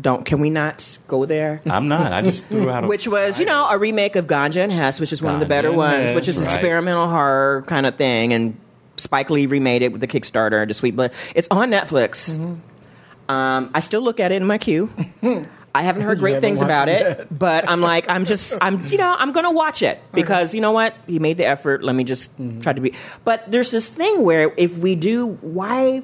[0.00, 1.60] Don't can we not go there?
[1.68, 2.12] I'm not.
[2.12, 4.98] I just threw out a which was you know a remake of Ganja and Hess,
[5.00, 6.46] which is one of the better ones, Hess, which is right.
[6.46, 8.56] experimental horror kind of thing, and
[8.96, 11.12] Spike Lee remade it with the Kickstarter, and The Sweet Blood.
[11.34, 12.36] It's on Netflix.
[12.36, 13.30] Mm-hmm.
[13.30, 14.90] Um, I still look at it in my queue.
[15.72, 18.98] I haven't heard great haven't things about it but I'm like, I'm just, I'm, you
[18.98, 20.96] know, I'm gonna watch it because you know what?
[21.06, 21.84] He made the effort.
[21.84, 22.60] Let me just Mm-hmm.
[22.60, 22.94] try to be.
[23.24, 26.02] But there's this thing where if we do, why?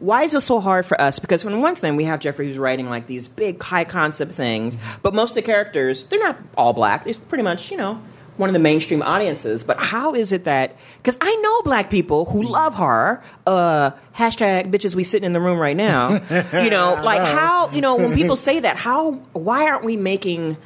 [0.00, 1.18] Why is it so hard for us?
[1.18, 4.76] Because on one thing, we have Jeffrey who's writing like these big, high concept things,
[5.02, 7.04] but most of the characters, they're not all black.
[7.04, 8.02] They're pretty much, you know,
[8.40, 9.62] one of the mainstream audiences.
[9.62, 10.76] But how is it that?
[10.96, 13.22] Because I know black people who love horror.
[13.46, 16.22] Uh, hashtag bitches, we sitting in the room right now.
[16.62, 20.56] you know, like how you know when people say that, how why aren't we making?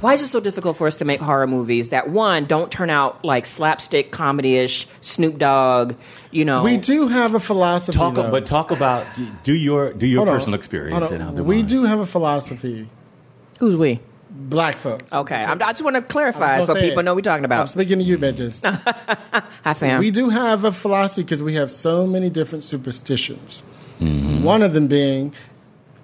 [0.00, 2.88] Why is it so difficult for us to make horror movies that one don't turn
[2.88, 5.94] out like slapstick comedy-ish, Snoop Dogg,
[6.30, 6.62] you know?
[6.62, 7.96] We do have a philosophy.
[7.98, 8.30] talk, though.
[8.30, 10.34] but talk about do- do your do your Hold on.
[10.36, 12.88] personal experience and I'll do We do have a philosophy.
[13.58, 14.00] Who's we?
[14.30, 15.04] Black folks.
[15.12, 17.02] Okay, I'm, I just want to clarify so people it.
[17.02, 17.68] know what we're talking I'm about.
[17.70, 18.62] speaking to you, bitches.
[19.64, 19.98] Hi, fam.
[19.98, 23.62] We do have a philosophy because we have so many different superstitions.
[24.00, 24.44] Mm-hmm.
[24.44, 25.34] One of them being,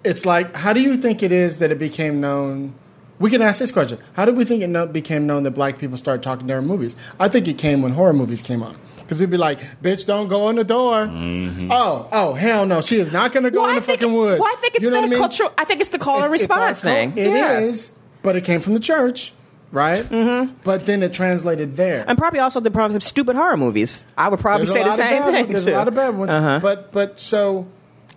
[0.02, 2.74] it's like, how do you think it is that it became known?
[3.18, 5.78] We can ask this question: How did we think it no- became known that black
[5.78, 6.96] people started talking during movies?
[7.20, 8.76] I think it came when horror movies came on.
[8.98, 11.70] Because we'd be like, "Bitch, don't go in the door." Mm-hmm.
[11.70, 14.00] Oh, oh, hell no, she is not going to go well, in I the think,
[14.00, 14.40] fucking woods.
[14.40, 15.18] Well, I think it's You know the what I mean?
[15.18, 15.52] cultural.
[15.58, 17.10] I think it's the call and It's- it's response thing.
[17.12, 17.18] cult.
[17.18, 17.26] It
[17.64, 17.98] is, yeah.
[18.22, 19.32] but it came from the church,
[19.72, 20.02] right?
[20.04, 20.54] Mm-hmm.
[20.64, 22.04] But then it translated there.
[22.08, 24.04] And probably also the problem of stupid horror movies.
[24.16, 25.48] I would probably There's say a the same thing ones.
[25.50, 25.70] There's too.
[25.72, 26.32] a lot of bad ones.
[26.32, 26.58] Uh-huh.
[26.62, 27.66] But but so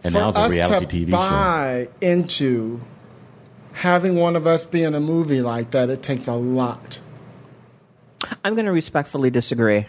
[0.06, 1.88] And for now it's a us reality to TV show.
[2.00, 2.80] into
[3.78, 7.00] having one of us be in a movie like that, it takes a lot.
[8.44, 9.86] I'm going to respectfully disagree.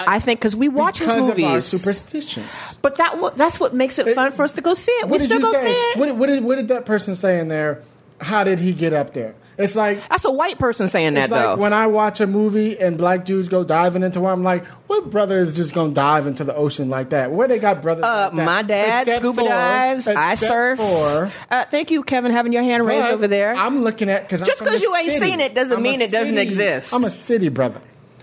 [0.00, 2.46] I think because we watch because his of our movies, superstitions.
[2.80, 5.08] but that that's what makes it fun for us to go see it.
[5.10, 5.64] We still go say?
[5.64, 5.98] see it.
[5.98, 7.82] What, did- what did, what did that person say in there?
[8.18, 9.34] How did he get up there?
[9.60, 11.56] It's like that's a white person saying that like though.
[11.56, 15.10] when I watch a movie and black dudes go diving into one, I'm like, what
[15.10, 17.32] brother is just gonna dive into the ocean like that?
[17.32, 18.04] Where they got brothers?
[18.04, 18.44] Uh, like that?
[18.44, 20.08] my dad Except scuba for- dives.
[20.08, 20.78] I surf.
[20.78, 23.54] For, uh, thank you, Kevin, having your hand raised over there.
[23.54, 26.92] I'm looking at because just because you ain't seen it doesn't mean it doesn't exist.
[26.94, 27.80] I'm a city brother.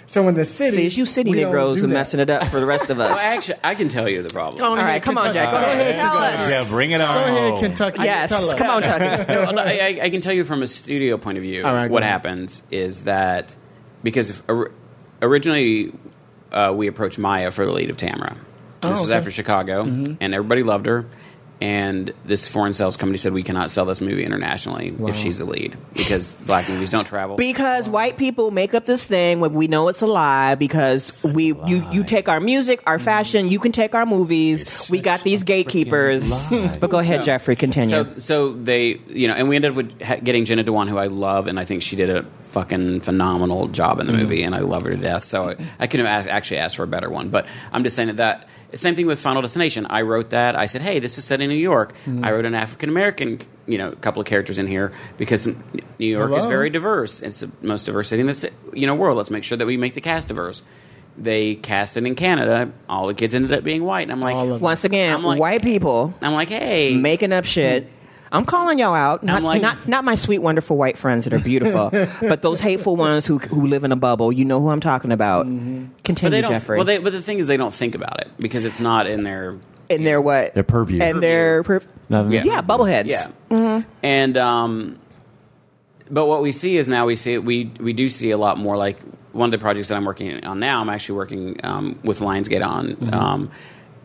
[0.10, 2.30] So in the city, See, it's you city we don't Negroes do who messing it
[2.30, 3.10] up for the rest of us.
[3.10, 4.64] Well, actually, I can tell you the problem.
[4.64, 5.45] All right, come on, Kentucky.
[5.45, 5.51] Jack.
[5.53, 6.49] Go Go ahead, ahead, tell us.
[6.49, 7.16] Yeah, bring it on.
[7.16, 8.03] Go ahead, Kentucky.
[8.03, 9.26] Yes, Tell come on, Tucker.
[9.34, 11.64] no, no, I, I can tell you from a studio point of view.
[11.66, 13.53] All right, what happens is that
[14.01, 14.41] because if,
[15.22, 15.93] originally
[16.51, 18.34] uh, we approached Maya for the lead of Tamara.
[18.34, 18.41] This
[18.84, 19.05] Oh, was okay.
[19.05, 19.14] Mm-hmm.
[19.18, 21.05] after Chicago, and everybody loved her.
[21.60, 25.45] And this foreign sales company said we cannot sell this movie internationally if she's the
[25.45, 27.36] lead because black movies don't travel.
[27.36, 31.47] Because white people make up this thing when we know it's a lie because we
[31.66, 34.88] you you take our music, our fashion, you can take our movies.
[34.91, 36.49] we got these gatekeepers.
[36.80, 37.89] But go ahead, Jeffrey, continue.
[37.89, 40.97] So, so they, you know, and we ended up with ha- getting Jenna Dewan, who
[40.97, 44.53] I love, and I think she did a fucking phenomenal job in the movie, and
[44.55, 45.24] I love her to death.
[45.24, 47.30] So I, I couldn't have asked, actually asked for a better one.
[47.30, 49.86] But I'm just saying that that same thing with Final Destination.
[49.89, 50.55] I wrote that.
[50.55, 51.93] I said, hey, this is set in New York.
[52.24, 55.55] I wrote an African American, you know, couple of characters in here because New
[55.99, 57.22] York is very diverse.
[57.22, 59.18] It's the most diverse city in the you know world.
[59.18, 60.61] Let's make sure that we make the cast diverse.
[61.20, 62.72] They cast it in Canada.
[62.88, 65.63] All the kids ended up being white, and I'm like, Once again, I'm like- white
[65.63, 67.89] people I'm like, hey, making up shit.
[68.32, 69.23] I'm calling y'all out.
[69.23, 71.89] Not, I'm like- not not my sweet, wonderful white friends that are beautiful,
[72.21, 74.32] but those hateful ones who who live in a bubble.
[74.32, 75.45] You know who I'm talking about.
[75.45, 76.51] But Continue, they don't.
[76.51, 76.78] Jeffrey.
[76.78, 79.23] Well, they, but the thing is, they don't think about it because it's not in
[79.23, 79.57] their.
[79.89, 80.53] and they're what?
[80.53, 81.01] Their purview.
[81.01, 82.43] And they're per- Yeah.
[82.43, 83.07] yeah, bubbleheads.
[83.49, 83.84] Yeah.
[84.03, 84.99] And um,
[86.09, 88.78] but what we see is now we see we we do see a lot more
[88.78, 88.99] like
[89.34, 90.82] one of the projects that I'm working on now.
[90.82, 93.13] I'm actually working um, with Lionsgate on.
[93.13, 93.51] Um,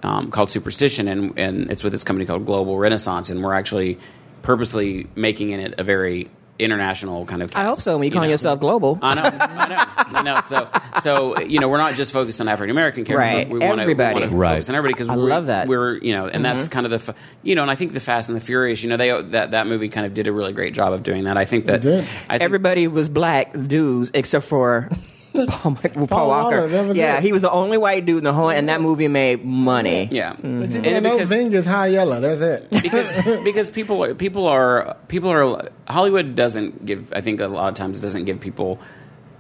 [0.03, 3.99] um, called Superstition, and, and it's with this company called Global Renaissance, and we're actually
[4.43, 7.55] purposely making it a very international kind of.
[7.55, 7.99] I hope so.
[7.99, 8.35] When you calling know.
[8.35, 10.41] yourself global, I know, I know, I know.
[10.41, 10.69] So,
[11.01, 13.35] so you know, we're not just focused on African American characters.
[13.35, 13.49] Right.
[13.49, 14.27] We want to Everybody.
[14.27, 14.55] Right.
[14.55, 15.63] focus on everybody because I we're, love that.
[15.63, 15.71] Mm-hmm.
[15.71, 18.29] We're you know, and that's kind of the you know, and I think the Fast
[18.29, 18.83] and the Furious.
[18.83, 21.25] You know, they that that movie kind of did a really great job of doing
[21.25, 21.37] that.
[21.37, 22.05] I think that did.
[22.29, 24.89] I think, everybody was black dudes except for
[25.49, 26.61] Paul, Paul, Paul Walker.
[26.69, 27.23] Walker, yeah, it.
[27.23, 30.09] he was the only white dude in the whole, and that movie made money.
[30.11, 32.21] yeah, People and know because Zing is high yellow.
[32.21, 32.71] That's it.
[32.71, 33.13] because
[33.45, 37.75] because people are people are people are Hollywood doesn't give I think a lot of
[37.75, 38.79] times it doesn't give people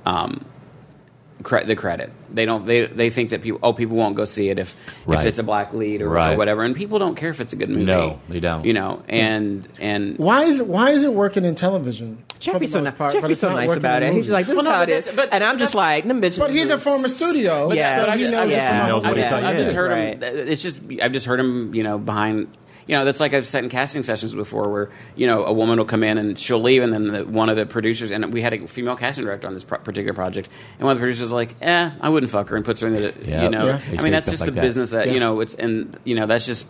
[0.07, 0.45] um,
[1.43, 2.11] cre- the credit.
[2.32, 4.74] They don't they they think that people oh people won't go see it if
[5.07, 5.20] Right.
[5.20, 7.57] if it's a black lead or, or whatever and people don't care if it's a
[7.57, 7.84] good movie.
[7.84, 8.64] No, they don't.
[8.64, 12.22] You know and and Why is it, why is it working in television?
[12.28, 14.07] for Jeffrey's so, ni- part, but Jeffrey's it's so not nice about it.
[14.07, 14.26] He's movies?
[14.26, 15.09] just like, this Well, is no, how but it is.
[15.14, 16.40] but- and I'm just like, them bitches.
[16.40, 17.68] But he's a former studio.
[17.68, 17.97] But Yeah.
[17.97, 18.78] so he I've just- yeah.
[18.80, 19.45] from knows a what whole he's different- saying.
[19.45, 20.22] I've just heard Right.
[20.22, 20.49] him.
[20.49, 21.72] It's just I've just heard him.
[21.74, 22.49] You know, behind.
[22.87, 25.78] You know, that's like I've sat in casting sessions before, where you know a woman
[25.78, 28.43] will come in and she'll leave, and then the, one of the producers and we
[28.43, 31.22] had a female casting director on this pro- particular project, and one of the producers
[31.22, 33.45] was like, "Eh, I wouldn't fuck her and puts her in the." Yeah.
[33.45, 33.80] You know, Yeah.
[33.99, 34.61] I mean that's just like the that.
[34.62, 35.14] business that Yeah.
[35.14, 36.66] you know it's and you know that's just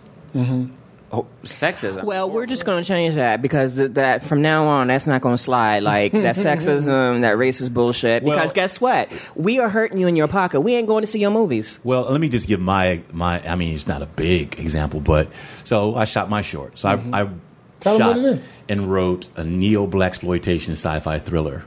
[1.13, 2.05] oh, sexism.
[2.05, 5.21] Well, we're just going to change that because th- that from now on, that's not
[5.21, 5.83] going to slide.
[5.83, 8.23] Like that sexism, that racist bullshit.
[8.23, 9.11] Well- Because guess what?
[9.37, 10.61] We are hurting you in your pocket.
[10.63, 11.79] We ain't going to see your movies.
[11.85, 13.47] Well, let me just give my my.
[13.49, 15.31] I mean, it's not a big example, but
[15.65, 16.79] so I shot my short.
[16.79, 17.39] So I, I Mm-hmm.
[17.81, 18.41] Tell 'em shot what it is.
[18.69, 21.65] and wrote a neo black exploitation sci-fi thriller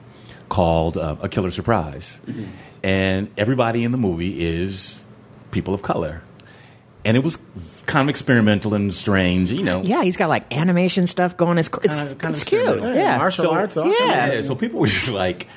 [0.48, 2.44] called uh, A Killer Surprise, Mm-hmm.
[2.84, 5.04] and everybody in the movie is
[5.52, 6.22] people of color,
[7.06, 7.38] and it was
[7.86, 9.82] kind of experimental and strange, you know.
[9.84, 11.58] Yeah, he's got like animation stuff going.
[11.58, 12.62] It's it's, Kinda- kinda it's cute.
[12.62, 12.96] experimental.
[12.96, 13.78] Yeah, martial So- arts.
[13.78, 14.34] all yeah.
[14.34, 15.48] Yeah, so people were just like,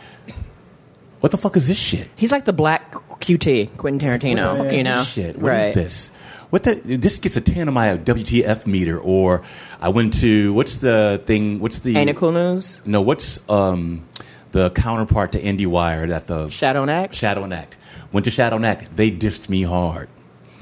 [1.20, 4.50] "What the fuck is this shit?" He's like the black QT, Quentin Tarantino.
[4.50, 5.38] What the fuck you is know, this shit?
[5.38, 5.74] What is right?
[5.74, 6.10] this?
[6.50, 6.74] What the?
[6.76, 8.98] This gets a ten on my WTF meter.
[8.98, 9.42] Or
[9.80, 11.60] I went to what's the thing?
[11.60, 11.96] What's the?
[11.96, 12.80] Ain't it cool news?
[12.86, 14.04] No, what's um
[14.52, 17.14] the counterpart to IndieWire that the Shadow and Act.
[17.14, 17.76] Shadow and Act
[18.12, 18.96] went to Shadow and Act.
[18.96, 20.08] They dissed me hard.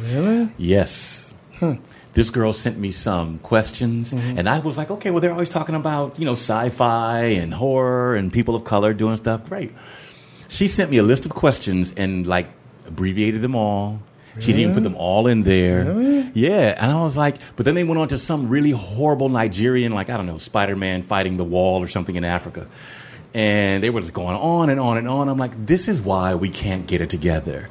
[0.01, 0.51] Really?
[0.59, 1.35] Yes.
[2.13, 4.39] This girl sent me some questions, Mm-hmm.
[4.39, 7.53] and I was like, okay, well, they're always talking about, you know, sci fi and
[7.53, 9.49] horror and people of color doing stuff.
[9.49, 9.73] Great.
[10.49, 12.49] She sent me a list of questions and, like,
[12.87, 14.01] abbreviated them all.
[14.39, 16.31] She didn't even put them all in there.
[16.35, 16.75] Yeah.
[16.79, 20.11] And I was like, but then they went on to some really horrible Nigerian, like,
[20.11, 22.67] I don't know, Spider Man fighting the wall or something in Africa.
[23.33, 25.31] And they were just going on and on and on.
[25.31, 27.71] I'm like, this is why we can't get it together.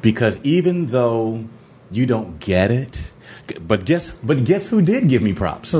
[0.00, 1.44] Because even though
[1.90, 3.12] you don't get it,
[3.60, 5.74] but guess but guess who did give me props?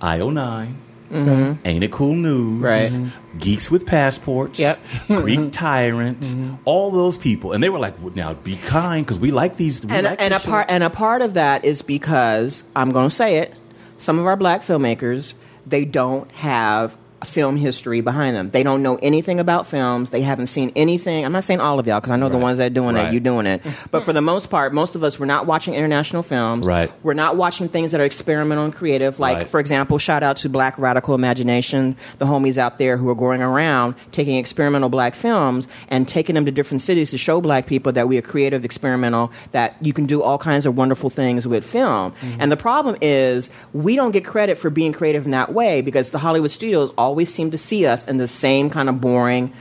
[0.00, 0.74] IO9.
[1.10, 1.66] Mm-hmm.
[1.66, 2.62] Ain't it cool news?
[2.62, 2.92] Right.
[3.38, 4.58] Geeks with passports.
[4.58, 4.78] Yep.
[5.06, 5.50] Greek mm-hmm.
[5.50, 6.20] tyrant.
[6.20, 6.54] Mm-hmm.
[6.66, 9.84] All those people, and they were like, well, "Now be kind, because we like these."
[9.84, 13.08] We and like and a part and a part of that is because I'm going
[13.08, 13.54] to say it.
[13.98, 15.34] Some of our black filmmakers
[15.68, 18.50] they don't have film history behind them.
[18.50, 20.10] They don't know anything about films.
[20.10, 21.24] They haven't seen anything.
[21.24, 23.08] I'm not saying all of y'all because I know the ones that are doing Right.
[23.08, 23.12] it.
[23.14, 26.22] You doing it, but for the most part, most of us we're not watching international
[26.22, 26.66] films.
[26.66, 26.90] Right.
[27.02, 29.18] We're not watching things that are experimental and creative.
[29.18, 29.48] Like Right.
[29.48, 33.42] for example, shout out to Black Radical Imagination, the homies out there who are going
[33.42, 37.92] around taking experimental black films and taking them to different cities to show black people
[37.92, 41.64] that we are creative, experimental, that you can do all kinds of wonderful things with
[41.64, 42.12] film.
[42.12, 42.40] Mm-hmm.
[42.40, 46.10] And the problem is we don't get credit for being creative in that way because
[46.10, 49.52] the Hollywood studios always seem to see us in the same kind of boring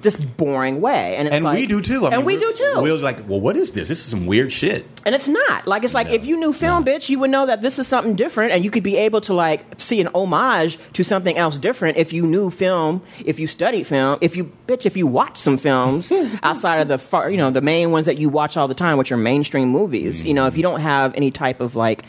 [0.00, 1.16] just boring way.
[1.16, 2.06] And it's and like, we do too.
[2.06, 2.80] I and mean, we do too.
[2.82, 3.88] We was like, well, what is this?
[3.88, 4.86] This is some weird shit.
[5.04, 5.66] And it's not.
[5.66, 6.12] Like it's like No.
[6.14, 6.92] if you knew film, No.
[6.92, 9.34] bitch, you would know that this is something different, and you could be able to
[9.34, 13.88] like see an homage to something else different if you knew film, if you studied
[13.88, 16.12] film, if you bitch, if you watch some films
[16.44, 18.98] outside of the far, you know the main ones that you watch all the time,
[18.98, 20.18] which are mainstream movies.
[20.18, 20.28] Mm-hmm.
[20.28, 22.04] You know, if you don't have any type of like.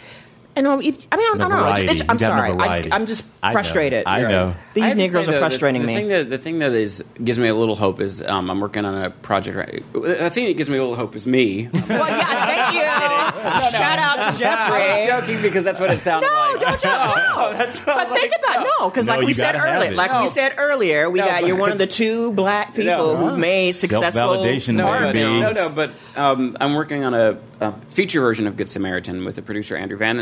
[0.57, 0.79] I know.
[0.81, 1.67] If, I mean, I don't know.
[1.73, 2.49] It's, it's, I'm You got no sorry.
[2.51, 2.83] I variety.
[2.83, 3.53] just, I'm just I know.
[3.53, 4.03] frustrated.
[4.07, 4.55] I know.
[4.73, 5.99] These I Negroes say, are though, frustrating the, the me.
[5.99, 8.83] Thing that, the thing that is gives me a little hope is um, I'm working
[8.85, 9.55] on a project.
[9.55, 11.69] Right, the thing that gives me a little hope is me.
[11.71, 12.81] well, yeah, thank you.
[13.77, 15.05] Shout out to I was Jeffrey.
[15.07, 16.59] joking because that's what it sounded like.
[16.61, 16.81] No, like.
[16.81, 17.23] don't joke.
[17.37, 20.21] No, that's but think about no, because No, like we said gotta earlier, like No.
[20.23, 23.15] we said earlier, we No, got you're one of the two black people No.
[23.15, 24.11] who've made successful
[24.43, 25.19] Self-validation, horror baby.
[25.19, 25.41] films.
[25.41, 29.35] No, no, but um, I'm working on a, a feature version of Good Samaritan with
[29.35, 30.17] the producer Andrew Van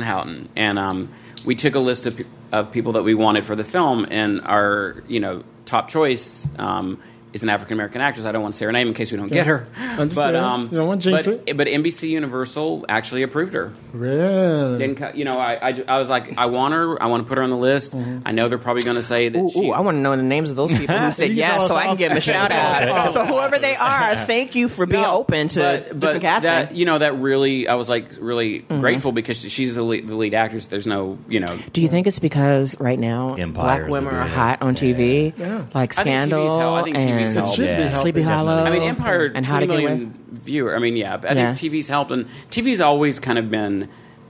[0.56, 1.10] and um,
[1.46, 2.20] we took a list of,
[2.52, 7.00] of people that we wanted for the film, and our you know top choice um,
[7.36, 8.26] is an African American actress.
[8.26, 10.16] I don't want to say her name in case we don't get her, Understood.
[10.16, 11.58] but um, You don't want to jinx but, it.
[11.58, 13.72] but NBC Universal actually approved her.
[13.94, 14.80] Really?
[14.80, 15.38] Didn't cut, you know?
[15.38, 17.02] I, I, I was like, I want her.
[17.02, 17.94] I want to put her on the list.
[17.94, 19.68] I know they're probably going to say that Ooh, she.
[19.68, 21.76] ooh, I want to know the names of those people who said You yes, so
[21.76, 23.12] I can off- give them a shout out.
[23.14, 26.52] so whoever they are, thank you for being No, open to but, different but casting.
[26.52, 30.16] that you know that really I was like really grateful because she's the lead, the
[30.16, 30.68] lead actress.
[30.68, 34.28] There's no you know Do you think it's because right now Empire black women are
[34.28, 35.66] hot on TV, yeah.
[35.74, 36.80] like I think TV's Scandal helped.
[36.80, 37.60] I think TV's and helped.
[37.60, 38.22] It should be helping, Sleepy.
[38.22, 38.64] Hollow?
[38.64, 39.98] I mean Empire and How to twenty Get Away.
[40.00, 40.76] million viewer.
[40.76, 41.54] I mean yeah, I Yeah.
[41.56, 43.90] think TV's helped and TV's always kind of been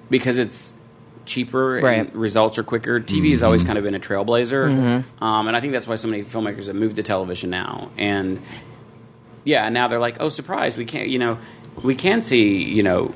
[0.10, 0.74] because it's
[1.26, 2.16] cheaper and Right.
[2.16, 3.00] results are quicker.
[3.00, 5.24] TV has always kind of been a trailblazer, Mm-hmm.
[5.24, 7.90] um, and I think that's why so many filmmakers have moved to television now.
[7.98, 8.42] And
[9.44, 11.38] yeah, now they're like, oh surprise, we can't you know
[11.84, 13.14] we can see you know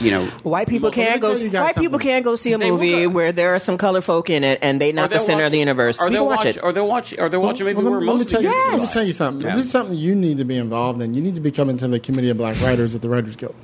[0.00, 1.32] you know White people Let me can't go.
[1.34, 3.78] tell you guys White people can't go see a They movie where there are some
[3.78, 6.00] color folk in it, and they or not the center watch- of the universe.
[6.00, 6.60] Or they'll watch watch, it.
[6.62, 8.28] or they'll watch, or they'll watch a movie Well, where let, me- let me most
[8.30, 9.46] tell you, people let me tell you something.
[9.46, 9.56] Yeah.
[9.56, 11.14] This is something you need to be involved in.
[11.14, 13.54] You need to be coming to the Committee of Black Writers at the Writers Guild.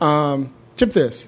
[0.00, 1.26] Um, tip this.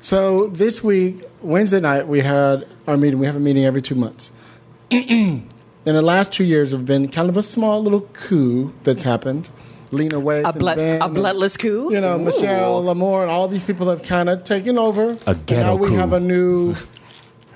[0.00, 3.18] So this week, Wednesday night, we had our meeting.
[3.18, 4.30] We have a meeting every two months.
[4.90, 5.46] in
[5.84, 9.48] the last two years, have been kind of a small little coup that's happened.
[9.92, 11.92] Lena Waithe, A and blood- Ben a bloodless coup?
[11.92, 12.24] You know, Ooh.
[12.24, 15.18] Michelle Lamore, and all these people have kind of taken over.
[15.26, 15.94] A And ghetto now we coup.
[15.96, 16.74] have a new,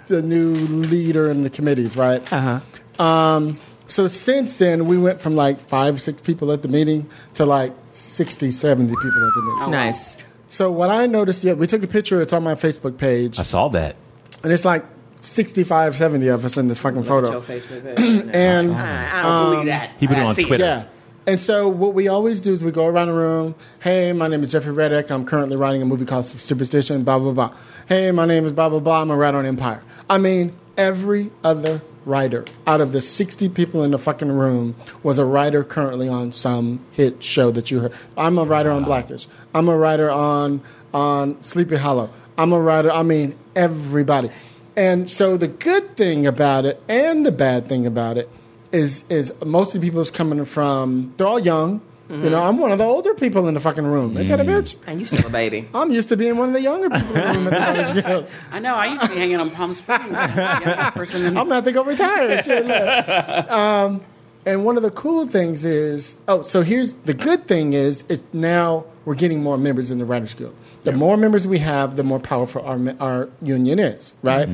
[0.09, 2.21] the new leader in the committees, right?
[2.33, 2.61] Uh
[2.99, 3.05] huh.
[3.05, 3.59] Um,
[3.89, 7.73] so since then, we went from like five, six people at the meeting to like
[7.93, 9.63] 60, 70 people at the meeting.
[9.65, 9.71] Oh.
[9.71, 10.17] Nice.
[10.49, 12.21] So what I noticed, yeah, we took a picture.
[12.23, 13.97] It's on my Facebook page, I saw that.
[14.43, 14.85] and it's like
[15.21, 17.41] 65, 70 of us in this fucking photo.
[17.99, 19.91] And I, I don't believe that.
[19.99, 20.65] He put it on see Twitter.
[20.65, 20.85] yeah.
[21.27, 23.55] And so what we always do is we go around the room.
[23.81, 25.11] Hey, my name is Jeffrey Reddick.
[25.11, 27.03] I'm currently writing a movie called Superstition.
[27.03, 27.57] Blah blah blah.
[27.89, 29.01] Hey, my name is blah blah blah.
[29.01, 29.83] I'm a writer on Empire.
[30.11, 35.17] I mean, every other writer out of the 60 people in the fucking room was
[35.17, 37.93] a writer currently on some hit show that you heard.
[38.19, 39.27] I'm a writer on Blackish.
[39.55, 40.61] I'm a writer on
[40.93, 42.11] on Sleepy Hollow.
[42.37, 42.91] I'm a writer.
[42.91, 44.31] I mean, everybody.
[44.77, 48.29] And so the good thing about it and the bad thing about it
[48.75, 51.81] is is most of the people is coming from they're all young.
[52.11, 54.19] You know, I'm one of the older people in the fucking room.
[54.19, 54.77] Ain't that a bitch?
[54.87, 55.67] And you still a baby.
[55.75, 57.47] I'm used to being one of the younger people in the room.
[57.49, 58.27] At the Writers Guild.
[58.53, 58.75] I know.
[58.75, 60.13] I used to be hanging on Palm Springs.
[60.95, 62.29] Person in- I'm gonna have to go retire.
[62.29, 63.51] and shit.
[63.51, 64.03] Um,
[64.45, 68.23] and one of the cool things is, oh, so here's the good thing is, it's
[68.35, 70.55] now we're getting more members in the Writers Guild.
[70.85, 74.13] The more members we have, the more powerful our our union is.
[74.23, 74.47] Right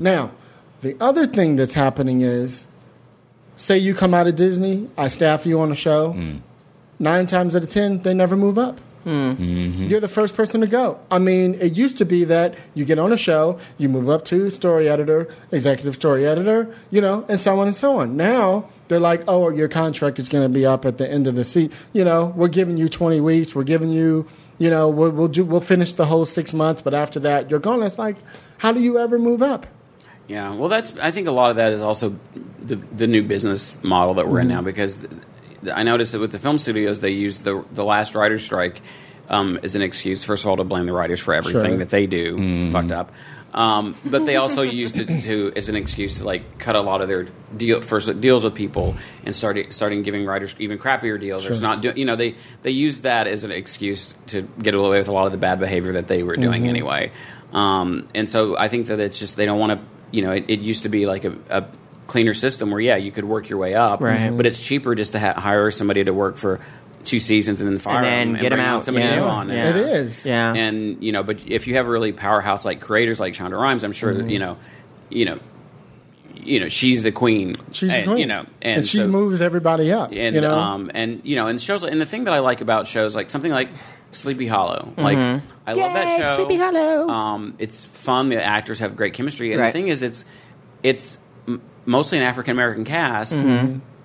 [0.00, 0.30] now,
[0.80, 2.64] the other thing that's happening is,
[3.56, 6.12] say you come out of Disney, I staff you on a show.
[6.12, 6.40] Mm.
[6.98, 8.80] Nine times out of ten, they never move up.
[9.04, 9.32] Hmm.
[9.32, 9.88] Mm-hmm.
[9.88, 10.98] You're the first person to go.
[11.10, 14.24] I mean, it used to be that you get on a show, you move up
[14.26, 18.16] to story editor, executive story editor, you know, and so on and so on.
[18.16, 21.34] Now they're like, oh, your contract is going to be up at the end of
[21.34, 21.70] the seat.
[21.92, 23.54] You know, we're giving you 20 weeks.
[23.54, 24.26] We're giving you,
[24.56, 27.60] you know, we'll we'll, do, we'll finish the whole six months, but after that, you're
[27.60, 27.82] gone.
[27.82, 28.16] It's like,
[28.56, 29.66] how do you ever move up?
[30.26, 30.96] Yeah, well, that's.
[30.98, 32.16] I think a lot of that is also
[32.58, 35.10] the the new business model that we're in now because th-
[35.74, 38.80] I noticed that with the film studios they use the the last writer's strike
[39.28, 40.24] um, as an excuse.
[40.24, 41.76] First of all, to blame the writers for everything Sure.
[41.78, 43.12] that they do fucked up.
[43.52, 47.02] Um, but they also used it to as an excuse to like cut a lot
[47.02, 51.46] of their deal first deals with people and started starting giving writers even crappier deals
[51.46, 54.74] or it's not doing you know they they use that as an excuse to get
[54.74, 57.12] away with a lot of the bad behavior that they were doing anyway
[57.52, 60.44] um, and so I think that it's just they don't want to you know it,
[60.48, 61.64] it used to be like a, a
[62.06, 64.30] cleaner system where yeah you could work your way up Right.
[64.36, 66.60] but it's cheaper just to ha- hire somebody to work for
[67.02, 68.84] two seasons and then fire them And then them get 'em bring on out.
[68.84, 69.16] somebody Yeah.
[69.16, 69.68] new on Yeah.
[69.70, 70.24] It is.
[70.26, 70.54] Yeah.
[70.54, 73.84] and you know but if you have a really powerhouse like creators like Shonda Rhimes
[73.84, 74.26] I'm sure Mm-hmm.
[74.28, 74.56] that, you know
[75.10, 75.38] you know
[76.34, 77.54] you know she's the queen.
[77.72, 78.18] She's and, the queen.
[78.18, 80.10] You know, and, she so- moves everybody up.
[80.12, 82.60] and you know, um and you know and shows and the thing that I like
[82.60, 83.70] about shows like something like
[84.14, 86.20] Sleepy Hollow like I love that Mm-hmm.
[86.22, 87.08] Yay, show Sleepy Hollow.
[87.08, 89.66] um it's fun the actors have great chemistry and Right.
[89.68, 90.24] the thing is it's
[90.82, 93.32] it's m- mostly an African American cast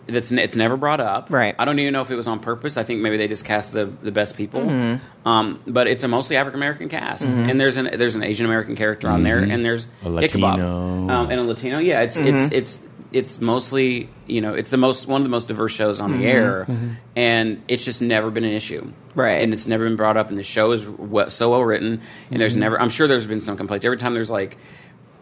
[0.07, 1.33] that's n- it's never brought up Mm-hmm.
[1.35, 1.55] Right.
[1.59, 3.73] I don't even know if it was on purpose I think maybe they just cast
[3.73, 5.27] the the best people Mm-hmm.
[5.27, 8.75] um but it's a mostly African American cast and there's an there's an Asian American
[8.75, 11.09] character on there and there's A Ichabod, Latino.
[11.09, 12.35] um, and a Latino yeah it's Mm-hmm.
[12.53, 15.99] it's it's it's mostly you know it's the most one of the most diverse shows
[15.99, 16.67] on the air
[17.15, 19.19] and it's just never been an issue Mm-hmm.
[19.19, 19.41] Right.
[19.41, 22.01] and it's never been brought up and the show is we- so well written
[22.31, 22.59] and there's Mm-hmm.
[22.61, 24.57] never i'm sure there's been some complaints every time there's like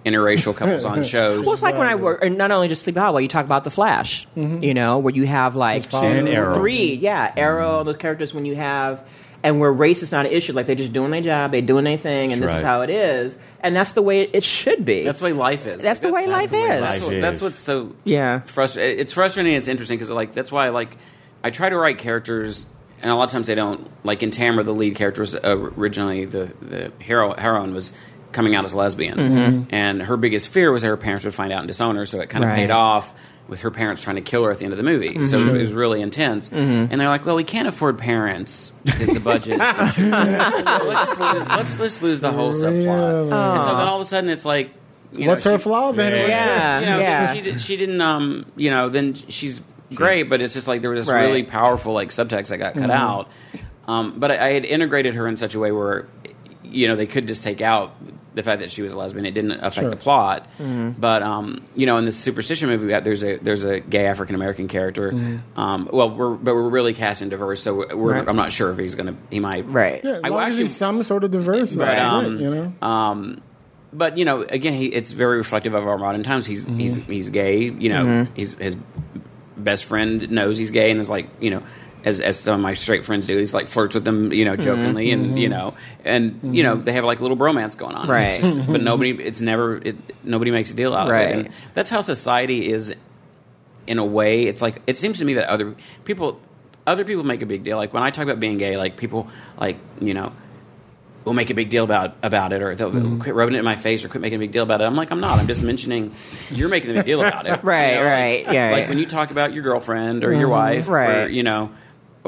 [0.05, 2.99] interracial couples on shows Well, it's like when I work, and not only just Sleepy
[2.99, 6.07] Hollow, you talk about the Flash, you know, where you have like His father.
[6.07, 6.53] And Arrow.
[6.53, 9.05] three, yeah, Arrow, those characters when you have,
[9.43, 11.83] and where race is not an issue, like they're just doing their job, they're doing
[11.83, 15.03] their thing, and this is how it is, and that's the way it should be.
[15.03, 16.60] that's the way life is That's the way life is.
[16.68, 17.22] that's, life what- is.
[17.22, 18.39] that's what's so Yeah.
[18.41, 20.97] frustrating it's frustrating it's interesting because like that's why like
[21.43, 22.66] i try to write characters
[23.01, 25.39] and a lot of times they don't like in tamra the lead character was uh,
[25.78, 27.93] originally the the hero heroine was
[28.32, 29.64] coming out as lesbian Mm-hmm.
[29.76, 32.20] and her biggest fear was that her parents would find out and disown her so
[32.22, 32.58] it kind of Right.
[32.58, 33.14] paid off
[33.48, 35.41] with her parents trying to kill her at the end of the movie so it
[35.41, 39.20] was, it was really intense and they're like well we can't afford parents because the
[39.20, 40.02] budget is such a-
[40.84, 43.22] let's, just lose, let's, let's lose the whole subplot
[43.54, 44.72] and so then all of a sudden it's like
[45.14, 46.12] you know, What's her she- flaw then?
[46.12, 46.28] Yeah.
[46.28, 47.34] Yeah, you know, yeah.
[47.34, 49.62] she, did, she didn't, um, you know, then she's
[49.93, 51.24] great, but it's just like there was this Right.
[51.24, 53.30] really powerful like subtext that got cut out.
[53.88, 56.08] Um, but I, I had integrated her in such a way where,
[56.62, 57.95] you know, they could just take out
[58.38, 59.25] the fact that she was a lesbian.
[59.25, 59.89] It didn't affect Sure.
[59.89, 60.47] the plot.
[60.57, 64.05] But um, you know, in the superstition movie, we got- there's a there's a gay
[64.05, 65.09] African American character.
[65.57, 68.27] Um, well, we're but we're really casting diverse, so we're, we're Right.
[68.29, 70.01] I'm not sure if he's gonna he might Right.
[70.03, 72.49] Yeah, as I long actually- some sort of diverse, but that's um, great, you
[72.81, 72.88] know.
[72.88, 73.41] um,
[73.91, 76.45] but you know, again, he, it's very reflective of our modern times.
[76.45, 76.79] He's Mm-hmm.
[76.79, 77.63] he's he's gay.
[77.69, 78.77] You know, he's his
[79.57, 81.63] best friend knows he's gay and is like, you know.
[82.06, 84.56] As, as some of my straight friends do, he's like flirts with them, you know,
[84.56, 85.24] jokingly, Mm-hmm.
[85.24, 85.74] and you know,
[86.06, 88.39] and you know, they have like a little bromance going on, Right.
[88.39, 91.89] Just- but nobody, it's never, it, nobody makes a deal out of it, and that's
[91.89, 92.93] how society is.
[93.88, 95.74] In a way, it's like it seems to me that other
[96.04, 96.41] people,
[96.86, 97.78] other people make a big deal.
[97.78, 100.34] Like when I talk about being gay, like people, like you know,
[101.24, 103.20] will make a big deal about about it, or they'll Mm-hmm.
[103.22, 104.84] quit rubbing it in my face, or quit making a big deal about it.
[104.84, 105.39] I'm like, I'm not.
[105.39, 106.14] I'm just mentioning
[106.52, 108.89] you're making a big deal about it, Right, You know, right, like, yeah, Like yeah.
[108.89, 111.32] when you talk about your girlfriend or your wife, or Right.
[111.32, 111.72] you know.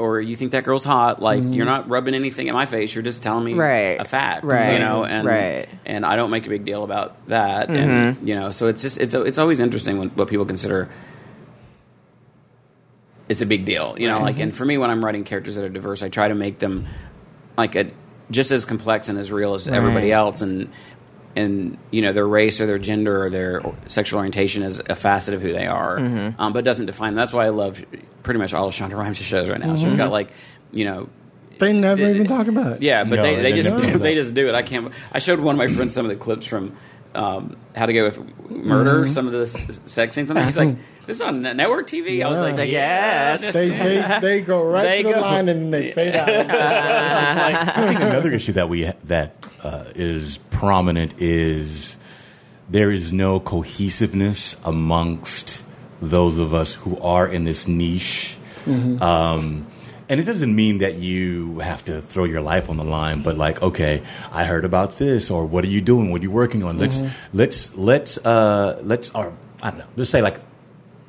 [0.00, 1.20] Or you think that girl's hot?
[1.20, 2.94] Like you're not rubbing anything in my face.
[2.94, 3.60] You're just telling me Mm-hmm.
[3.60, 4.00] Right.
[4.00, 4.72] a fact, Right.
[4.72, 5.66] You know, and Right.
[5.68, 5.76] Mm-hmm.
[5.86, 7.68] and I don't make a big deal about that.
[7.68, 10.88] And you know, so it's just it's it's always interesting when what people consider
[13.28, 13.94] is a big deal.
[13.98, 16.28] You know, like and for me when I'm writing characters that are diverse, I try
[16.28, 16.86] to make them
[17.56, 17.90] like a
[18.30, 20.70] just as complex and as real as everybody else and
[21.36, 25.34] and you know their race or their gender or their sexual orientation is a facet
[25.34, 26.40] of who they are, Mm-hmm.
[26.40, 27.10] um, but doesn't define.
[27.12, 27.16] them.
[27.16, 27.84] That's why I love
[28.22, 29.76] pretty much all of Shonda Rhimes' shows right now.
[29.76, 30.30] She's got like
[30.72, 31.08] you know
[31.58, 32.82] They never it- even talk about it.
[32.82, 34.54] yeah, but No, they, they they just didn't do they just do it.
[34.54, 34.92] I can't.
[35.12, 36.76] I showed one of my friends some of the clips from
[37.14, 39.08] um, How to Get with Murder.
[39.08, 40.30] Some of the s- sex scenes.
[40.30, 40.44] on there.
[40.44, 40.76] He's like,
[41.06, 42.64] "This is on network TV." I was like, Yeah.
[42.64, 45.20] "Yes." They, they, they go right They to the go.
[45.20, 46.28] line and they fade out.
[46.28, 51.96] I think another issue that we that uh, is prominent is
[52.68, 55.64] there is no cohesiveness amongst
[56.00, 58.36] those of us who are in this niche.
[59.02, 59.66] Um,
[60.08, 63.36] and it doesn't mean that you have to throw your life on the line, but
[63.38, 64.02] like, okay,
[64.32, 66.10] I heard about this, or what are you doing?
[66.10, 66.78] What are you working on?
[66.78, 67.00] Let's
[67.32, 69.32] let's let's uh, let's or
[69.62, 69.86] I don't know.
[69.96, 70.40] Let's say like,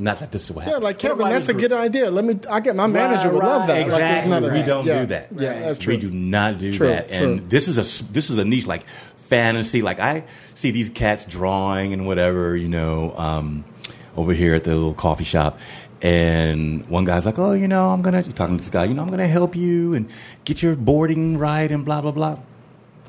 [0.01, 2.09] not that this is what Yeah, like Kevin, that's a good idea.
[2.11, 2.39] Let me.
[2.49, 3.79] I get my manager would love that.
[3.81, 4.29] Exactly.
[4.29, 4.65] none of we that.
[4.65, 4.99] don't yeah.
[5.01, 5.27] do that.
[5.37, 5.93] Yeah, that's true.
[5.93, 7.09] We do not do True, that.
[7.11, 7.47] And true.
[7.49, 8.85] this is a this is a niche like
[9.17, 9.81] fantasy.
[9.81, 10.25] Like I
[10.55, 13.63] see these cats drawing and whatever, you know, um,
[14.17, 15.59] over here at the little coffee shop.
[16.01, 18.85] And one guy's like, "Oh, you know, I'm gonna you're talking to this guy.
[18.85, 20.09] You know, I'm gonna help you and
[20.45, 22.39] get your boarding right and blah blah blah."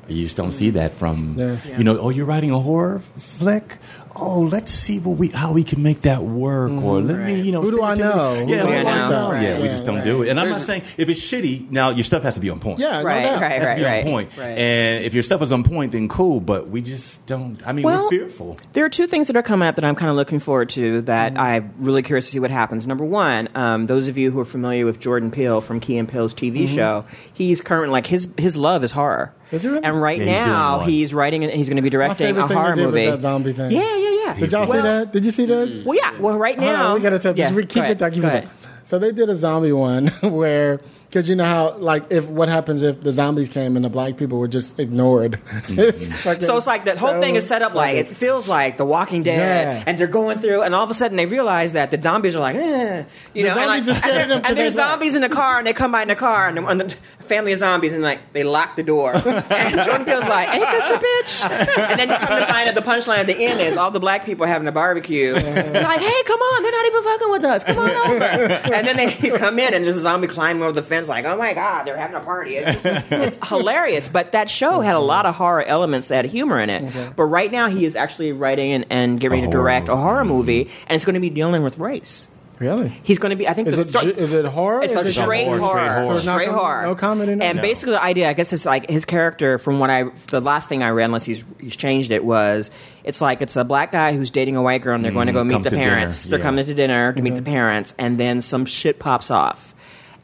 [0.07, 1.57] You just don't see that from Yeah.
[1.77, 1.97] you know.
[1.97, 3.77] Oh, you're writing a horror flick.
[4.15, 6.69] Oh, let's see what we how we can make that work.
[6.71, 7.07] Or mm-hmm.
[7.07, 8.09] let me, you know, Who do I it to me.
[8.09, 8.35] know?
[8.45, 9.09] Who Yeah, do we I don't know?
[9.09, 9.31] know.
[9.31, 9.41] Right.
[9.41, 10.03] Yeah, we Yeah, just don't right.
[10.03, 10.29] do it.
[10.29, 12.59] And I'm not There's- saying if it's shitty, now your stuff has to be on
[12.59, 12.77] point.
[12.79, 13.41] Yeah, no Right, doubt.
[13.41, 14.05] right, It has to be right.
[14.05, 14.29] on point.
[14.37, 14.57] Right.
[14.57, 16.39] And if your stuff is on point, then cool.
[16.39, 17.57] But we just don't.
[17.65, 18.57] I mean, Well, we're fearful.
[18.73, 21.01] There are two things that are coming up that I'm kind of looking forward to
[21.01, 21.41] that mm-hmm.
[21.41, 22.85] I'm really curious to see what happens.
[22.85, 26.07] Number one, um, those of you who are familiar with Jordan Peele from Key and
[26.07, 26.75] Peele's TV mm-hmm.
[26.75, 29.33] show, he's currently like his his love is horror.
[29.51, 29.83] Is he really?
[29.83, 30.89] And right Yeah, he's doing now one.
[30.89, 33.05] he's writing and he's going to be directing favorite a thing horror they did movie.
[33.05, 33.71] was that zombie thing.
[33.71, 34.25] Yeah, yeah, yeah.
[34.25, 34.39] yeah.
[34.39, 35.11] Did y'all see that?
[35.11, 35.83] Did you see that?
[35.85, 36.19] Well, yeah.
[36.19, 37.37] Well, right now on, we gotta tell.
[37.37, 38.13] Yeah, we go keep ahead, it.
[38.13, 38.47] Keep go it.
[38.83, 40.79] So they did a zombie one where
[41.13, 44.17] Because you know how, like, if what happens if the zombies came and the black
[44.17, 45.39] people were just ignored?
[45.67, 46.07] it's
[46.43, 48.85] So it's like that whole so thing is set up like it feels like The
[48.85, 49.37] Walking Dead,
[49.77, 49.83] Yeah.
[49.85, 52.39] and they're going through, and all of a sudden they realize that the zombies are
[52.39, 53.03] like, eh,
[53.35, 55.13] you The know, and, like, zombies are scared of them 'cause and there's they're zombies
[55.13, 57.51] in the car, and they come by in the car, and the, and the family
[57.53, 60.97] of zombies, and like they lock the door, and Jordan Peele's like, ain't this a
[60.97, 61.89] bitch?
[61.91, 63.99] And then you come to find out the punchline at the end is all the
[63.99, 65.33] black people having a barbecue.
[65.33, 68.23] They're like, hey, come on, they're not even fucking with us, come on over.
[68.73, 71.35] And then they come in, and there's a zombie climbing over the fence, like, oh
[71.37, 72.55] my god, they're having a party.
[72.57, 74.07] It's, just, it's hilarious.
[74.07, 77.15] But that show had a lot of horror elements that had humor in it.
[77.15, 80.25] But right now, he is actually writing and, and getting ready to direct a horror
[80.25, 82.27] movie, and it's going to be dealing with race.
[82.59, 82.89] Really?
[83.03, 83.47] He's going to be.
[83.47, 84.83] I think Is the it, ju- is it horror?
[84.83, 85.79] it's a it straight horror, horror.
[85.81, 86.19] straight horror.
[86.19, 86.83] So Straight com- horror.
[86.83, 87.61] no comedy, no- And No.
[87.61, 89.57] basically, the idea, I guess, is like his character.
[89.57, 92.69] From what I, the last thing I read, unless he's he's changed it, was
[93.03, 95.33] it's like it's a black guy who's dating a white girl, and they're going to
[95.33, 96.25] go Mm, meet the to dinner, parents.
[96.25, 96.45] They're yeah.
[96.45, 97.51] coming to dinner to meet the Mm-hmm.
[97.51, 99.72] parents, and then some shit pops off.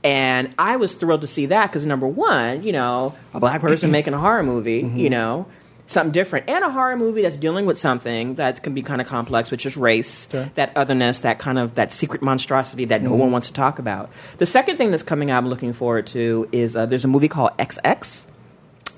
[0.03, 3.91] And I was thrilled to see that because number one, you know, a black person
[3.91, 4.97] making a horror movie, Mm-hmm.
[4.97, 5.45] you know,
[5.87, 9.07] something different, and a horror movie that's dealing with something that can be kind of
[9.07, 10.49] complex, which is race, Sure.
[10.55, 13.09] that otherness, that kind of that secret monstrosity that Mm-hmm.
[13.09, 14.09] no one wants to talk about.
[14.37, 17.27] The second thing that's coming out, I'm looking forward to, is uh, there's a movie
[17.27, 18.25] called XX,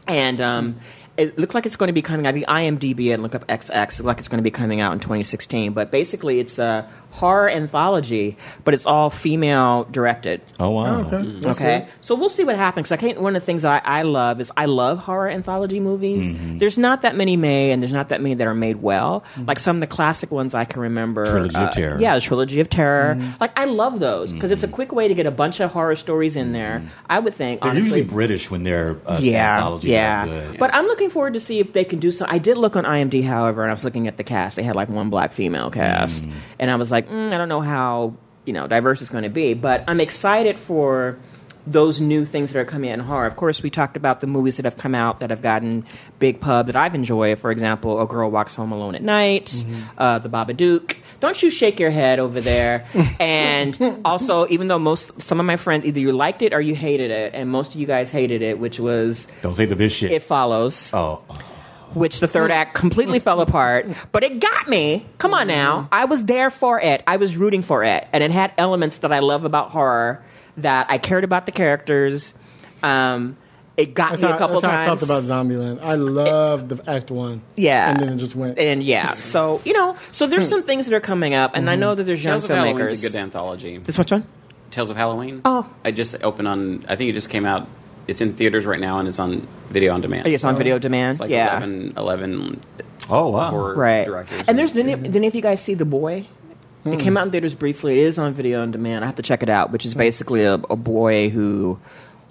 [0.07, 0.79] and um,
[1.17, 2.33] it looked like it's going to be coming out.
[2.33, 3.69] Be IMDb and look up XX.
[3.71, 5.73] It looked like it's going to be coming out in 2016.
[5.73, 10.41] But basically, it's a horror anthology, but it's all female directed.
[10.59, 11.01] Oh wow.
[11.11, 11.49] Oh, okay.
[11.49, 12.87] Okay, so we'll see what happens.
[12.87, 13.21] 'Cause I can't.
[13.21, 16.31] One of the things that I, I love is I love horror anthology movies.
[16.31, 16.57] Mm-hmm.
[16.59, 19.23] There's not that many made, and there's not that many that are made well.
[19.45, 21.25] Like some of the classic ones I can remember.
[21.25, 21.31] Mm-hmm.
[21.33, 21.99] Trilogy of uh, Terror.
[21.99, 23.15] Yeah, the trilogy of terror.
[23.15, 23.31] Mm-hmm.
[23.41, 25.95] Like I love those because it's a quick way to get a bunch of horror
[25.97, 26.83] stories in there.
[27.09, 27.67] I would think Mm-hmm.
[27.67, 29.89] They're honestly, usually British when they're uh, yeah, anthology.
[29.89, 30.25] yeah.
[30.25, 30.53] They're.
[30.57, 32.25] But I'm looking forward to see if they can do so.
[32.27, 34.55] I did look on IMDb, however, and I was looking at the cast.
[34.55, 36.23] They had like one black female cast,
[36.59, 38.13] and I was like, mm, I don't know how
[38.45, 41.17] you know diverse it's going to be, but I'm excited for
[41.67, 43.27] those new things that are coming out in horror.
[43.27, 45.85] Of course, we talked about the movies that have come out that have gotten
[46.19, 47.37] big pub that I've enjoyed.
[47.37, 49.63] For example, A Girl Walks Home Alone at Night,
[49.97, 50.97] uh, The Babadook.
[51.21, 52.85] Don't you shake your head over there.
[53.19, 56.75] and also, even though most some of my friends either you liked it or you
[56.75, 59.93] hated it, and most of you guys hated it, which was Don't say the this
[59.93, 60.11] shit.
[60.11, 61.23] It Follows oh,
[61.93, 63.87] which the third act completely fell apart.
[64.11, 65.05] But it got me.
[65.17, 65.87] Come on now.
[65.91, 67.03] I was there for it.
[67.07, 68.07] I was rooting for it.
[68.11, 70.23] And it had elements that I love about horror
[70.57, 72.33] that I cared about the characters.
[72.83, 73.37] Um,
[73.77, 74.99] it got That's me how, a couple that's how I times.
[75.07, 75.81] felt about Zombieland.
[75.81, 77.41] I loved the Act One.
[77.55, 77.89] yeah.
[77.89, 78.59] and then it just went.
[78.59, 79.15] And yeah.
[79.15, 80.49] So, you know, so there's hmm.
[80.49, 81.55] some things that are coming up.
[81.55, 81.81] And I mm-hmm.
[81.81, 83.05] know that there's young Tales of Halloween's filmmakers.
[83.05, 83.77] a good anthology.
[83.77, 84.27] This which one?
[84.71, 85.41] Tales of Halloween.
[85.45, 85.69] Oh.
[85.85, 86.85] I just opened on.
[86.87, 87.67] I think it just came out.
[88.07, 90.27] It's in theaters right now, and it's on video on demand.
[90.27, 91.11] Oh, it's on video demand.
[91.11, 91.57] It's like yeah.
[91.57, 92.61] 11, 11
[93.09, 93.55] oh wow.
[93.55, 94.05] Right.
[94.05, 94.47] directors.
[94.47, 96.27] And there's, did any, did any of you guys see The Boy?
[96.83, 96.99] It hmm.
[96.99, 98.01] came out in theaters briefly.
[98.01, 99.03] It is on video on demand.
[99.03, 99.99] I have to check it out, which is hmm.
[99.99, 101.79] basically a, a boy who,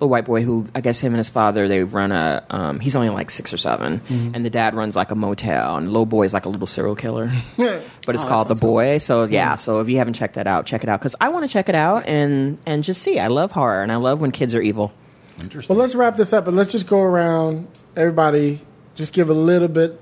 [0.01, 2.97] a white boy who, I guess him and his father, they run a, um, he's
[2.97, 4.01] only like six or 7
[4.35, 6.97] and the dad runs like a motel, and little boy is like a little serial
[6.97, 7.31] killer.
[7.57, 8.71] but it's Oh, called The sounds cool.
[8.71, 8.99] Boy.
[8.99, 11.01] So, yeah, so if you haven't checked that out, check it out.
[11.01, 13.19] Because I want to check it out and, and just see.
[13.19, 14.93] I love horror, and I love when kids are evil.
[15.41, 15.75] Interesting.
[15.75, 17.67] Well, let's wrap this up and let's just go around.
[17.97, 18.61] Everybody,
[18.95, 20.01] just give a little bit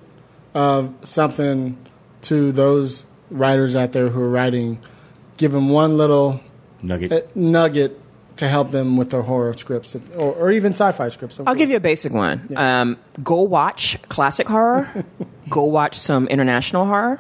[0.55, 1.77] of something
[2.23, 4.79] to those writers out there who are writing.
[5.37, 6.41] Give them one little
[6.83, 7.13] Nugget.
[7.13, 8.01] uh, nugget
[8.39, 11.39] to help them with their horror scripts or, or even sci-fi scripts.
[11.47, 12.49] I'll give you a basic one.
[12.57, 15.05] Um, go watch classic horror.
[15.49, 17.19] go watch some international horror.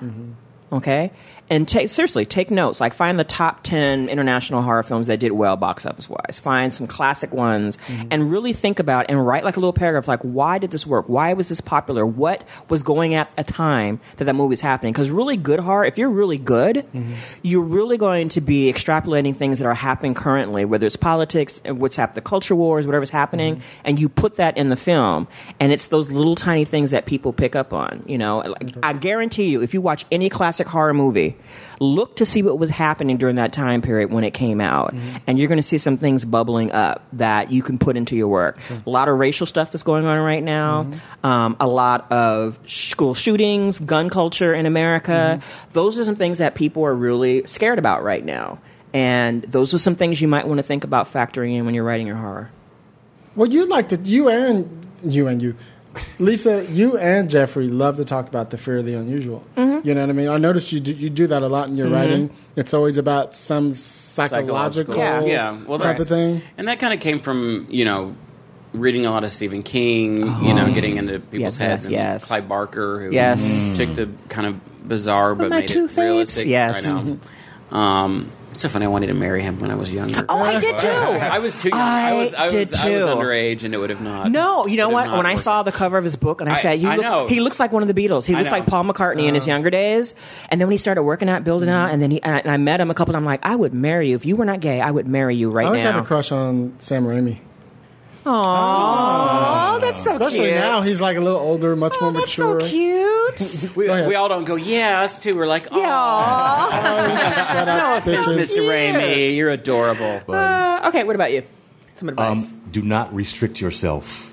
[0.71, 1.13] Okay,
[1.49, 2.79] and take seriously take notes.
[2.81, 6.39] Like find the top ten international horror films that did well box office wise.
[6.39, 8.09] Find some classic ones mm-hmm.
[8.11, 10.07] and really think about and write like a little paragraph.
[10.09, 11.09] Like why did this work?
[11.09, 12.05] Why was this popular?
[12.05, 14.93] What was going at a time that that movie was happening?
[14.93, 17.15] Because really good horror, if you're really good, mm-hmm.
[17.43, 21.81] you're really going to be extrapolating things that are happening currently, whether it's politics, and
[21.81, 23.81] what's happening, the culture wars, whatever's happening, mm-hmm.
[23.85, 25.29] and you put that in the film,
[25.61, 28.03] and it's those little tiny things that people pick up on.
[28.07, 31.37] You know, like, I guarantee you, if you watch any classic horror movie,
[31.79, 35.19] look to see what was happening during that time period when it came out, mm-hmm.
[35.27, 38.29] and you're going to see some things bubbling up that you can put into your
[38.29, 38.59] work.
[38.87, 41.27] A lot of racial stuff that's going on right now, mm-hmm.
[41.27, 45.39] um, a lot of school shootings, gun culture in America.
[45.41, 45.71] Mm-hmm.
[45.73, 48.59] Those are some things that people are really scared about right now.
[48.95, 51.85] And those are some things you might want to think about factoring in when you're
[51.85, 52.51] writing your horror.
[53.37, 55.57] Well, you'd like to you and you and you,
[56.19, 59.45] Lisa, you and Jeffrey love to talk about the fear of the unusual.
[59.57, 59.87] Mm-hmm.
[59.87, 60.29] You know what I mean?
[60.29, 62.31] I notice you do, you do that a lot in your writing.
[62.57, 65.25] It's always about some psychological, Yeah.
[65.25, 65.51] yeah.
[65.67, 66.43] Well, type that's- of thing.
[66.57, 68.15] And that kind of came from you know
[68.75, 70.19] reading a lot of Stephen King.
[70.45, 71.41] You know, getting into people's.
[71.41, 71.85] Yes, heads.
[71.87, 72.25] yes, and yes.
[72.27, 73.77] Clive Barker, who Yes.
[73.77, 75.97] took the kind of bizarre but my made it Two-Face?
[75.99, 76.47] realistic.
[76.47, 76.87] Yes.
[76.87, 77.19] I know.
[77.77, 78.87] Um, It's so funny.
[78.87, 80.27] I wanted to marry him when I was younger.
[80.29, 80.89] Oh, I did too.
[80.89, 81.79] I was too young.
[81.79, 82.35] I, I was.
[82.35, 82.81] I did was.
[82.81, 83.09] I was too.
[83.09, 84.33] underage, and it would have not.
[84.33, 85.13] No, you know what?
[85.13, 85.63] When I saw out.
[85.63, 87.27] the cover of his book, and I, I- said, "You I look, know.
[87.29, 88.25] he looks like one of the Beatles.
[88.25, 90.13] He looks like Paul McCartney in his younger days."
[90.49, 91.79] And then when he started working out, building mm-hmm.
[91.79, 93.15] out, and then he and I, and I met him a couple.
[93.15, 94.81] I'm like, I would marry you if you were not gay.
[94.81, 95.67] I would marry you right now.
[95.67, 95.93] I always now.
[95.93, 97.39] had a crush on Sam Raimi.
[98.25, 100.55] Aww, that's so Especially cute.
[100.55, 102.61] now, he's like a little older, much more oh, that's mature.
[102.61, 103.77] so cute.
[103.77, 104.09] we, ahead.
[104.09, 104.57] we all don't go.
[104.57, 105.37] Yeah, us too.
[105.37, 107.47] We're like, oh, Aw.
[107.53, 108.57] Shut up, thanks, bitches.
[108.57, 108.69] Mr.
[108.69, 109.37] Raimi.
[109.37, 110.21] You're adorable.
[110.29, 111.45] Uh, okay, what about you?
[111.97, 112.53] Some advice.
[112.53, 114.27] Um, do not restrict yourself.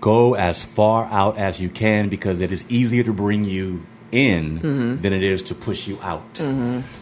[0.00, 4.60] Go as far out as you can because it is easier to bring you in
[4.60, 5.02] Mm-hmm.
[5.02, 6.22] than it is to push you out.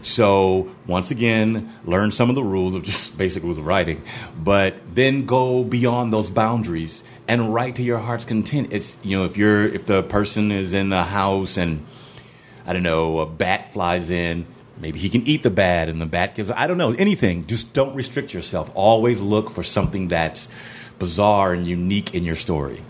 [0.01, 4.01] So, once again, learn some of the rules of just basic rules of writing,
[4.37, 8.69] but then go beyond those boundaries and write to your heart's content.
[8.71, 11.85] It's, you know, if you're, if the person is in a house and
[12.65, 14.45] I don't know, a bat flies in.
[14.79, 16.49] Maybe he can eat the bat, and the bat gives.
[16.49, 17.45] I don't know anything.
[17.45, 18.71] Just don't restrict yourself.
[18.73, 20.49] Always look for something that's
[20.97, 22.81] bizarre and unique in your story.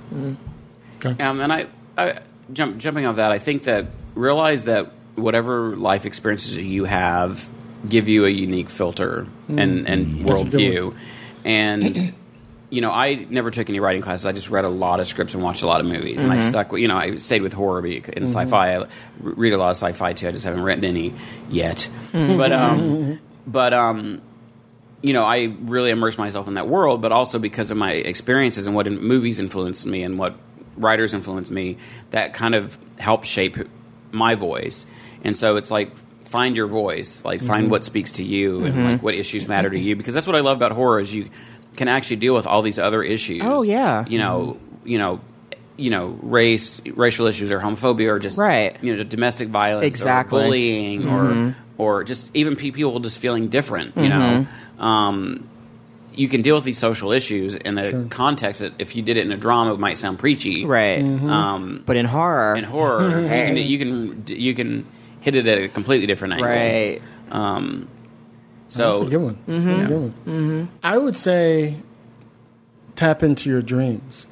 [1.19, 1.67] Um, and I,
[1.97, 2.19] I
[2.53, 7.49] jump, jumping off that, I think that realize that whatever life experiences you have
[7.87, 9.59] give you a unique filter mm-hmm.
[9.59, 10.97] and, and That's a good worldview.
[11.45, 12.13] And,
[12.69, 14.25] you know, I never took any writing classes.
[14.25, 16.23] I just read a lot of scripts and watched a lot of movies.
[16.23, 16.49] And I mm-hmm.
[16.49, 18.25] stuck with, you know, I stayed with horror be- and mm-hmm.
[18.25, 18.77] sci fi.
[18.77, 18.87] I
[19.19, 20.27] read a lot of sci fi too.
[20.27, 21.13] I just haven't written any
[21.49, 21.87] yet.
[22.37, 24.21] But, um, but, um,
[25.01, 28.65] you know, I really immersed myself in that world, but also because of my experiences
[28.65, 30.35] and what in, movies influenced me and what
[30.77, 31.77] writers influenced me,
[32.11, 33.57] that kind of helped shape
[34.13, 34.85] my voice.
[35.23, 35.91] And so it's like
[36.25, 37.71] find your voice, like find mm-hmm.
[37.71, 39.05] what speaks to you and like mm-hmm.
[39.05, 41.29] what issues matter to you, because that's what I love about horror is you
[41.75, 43.41] can actually deal with all these other issues.
[43.43, 44.05] Oh, yeah.
[44.07, 44.87] you know, mm-hmm.
[44.87, 45.21] you know.
[45.75, 48.77] You know, race, racial issues, or homophobia, or just Right.
[48.83, 50.39] You know, domestic violence, Exactly.
[50.39, 53.97] or bullying, or or just even people just feeling different.
[53.97, 55.49] You know, um,
[56.15, 59.25] you can deal with these social issues in a context that if you did it
[59.25, 60.65] in a drama, it might sound preachy.
[60.65, 61.01] right.
[61.01, 64.85] Um, But in horror, in horror, you, can, you can you can
[65.21, 66.49] hit it at a completely different angle.
[66.49, 67.01] right.
[67.31, 67.87] Um,
[68.65, 69.37] That's so a good one.
[69.47, 70.69] That's a good one.
[70.83, 71.77] I would say
[72.95, 74.25] tap into your dreams.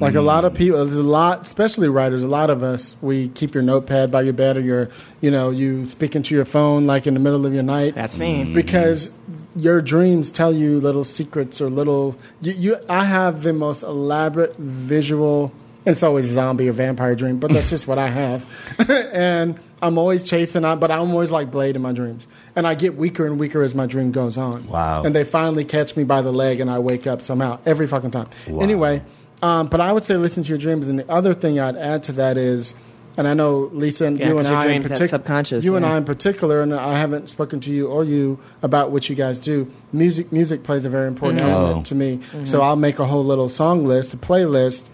[0.00, 0.24] Like a mm.
[0.24, 2.22] lot of people, there's a lot, especially writers.
[2.22, 4.88] A lot of us, we keep your notepad by your bed, or your,
[5.20, 7.94] you know, you speak into your phone like in the middle of your night.
[7.94, 8.44] That's me.
[8.44, 8.54] Mm.
[8.54, 9.10] because
[9.54, 12.16] your dreams tell you little secrets or little.
[12.40, 15.52] You, you I have the most elaborate visual.
[15.84, 18.46] and It's always a zombie or vampire dream, but that's just what I have.
[18.88, 22.26] and I'm always chasing out, but I'm always like Blade in my dreams.
[22.54, 24.66] And I get weaker and weaker as my dream goes on.
[24.66, 25.02] Wow.
[25.04, 28.10] And they finally catch me by the leg and I wake up somehow every fucking
[28.10, 28.28] time.
[28.46, 28.60] Wow.
[28.60, 29.02] Anyway,
[29.42, 30.88] um, but I would say listen to your dreams.
[30.88, 32.74] And the other thing I'd add to that is,
[33.16, 35.76] and I know Lisa and Yeah, you and I in dreams have particular, subconscious, you
[35.76, 35.84] and.
[35.84, 39.40] I in particular, and I haven't spoken to you or you about what you guys
[39.40, 39.70] do.
[39.92, 41.50] Music, music plays a very important Mm-hmm.
[41.50, 41.82] element Oh.
[41.84, 42.20] to me.
[42.44, 44.86] So I'll make a whole little song list, a playlist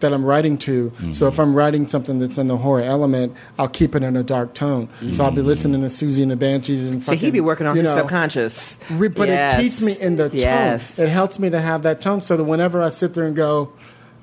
[0.00, 0.92] that I'm writing to.
[1.12, 4.22] So if I'm writing something that's in the horror element, I'll keep it in a
[4.22, 4.88] dark tone.
[5.12, 7.66] So I'll be listening to Siouxsie and the Banshees and So fucking, he be working
[7.66, 8.76] on you his know, subconscious.
[8.90, 9.58] Re- But Yes.
[9.58, 10.38] it keeps me in the tone.
[10.38, 13.72] It helps me to have that tone so that whenever I sit there and go,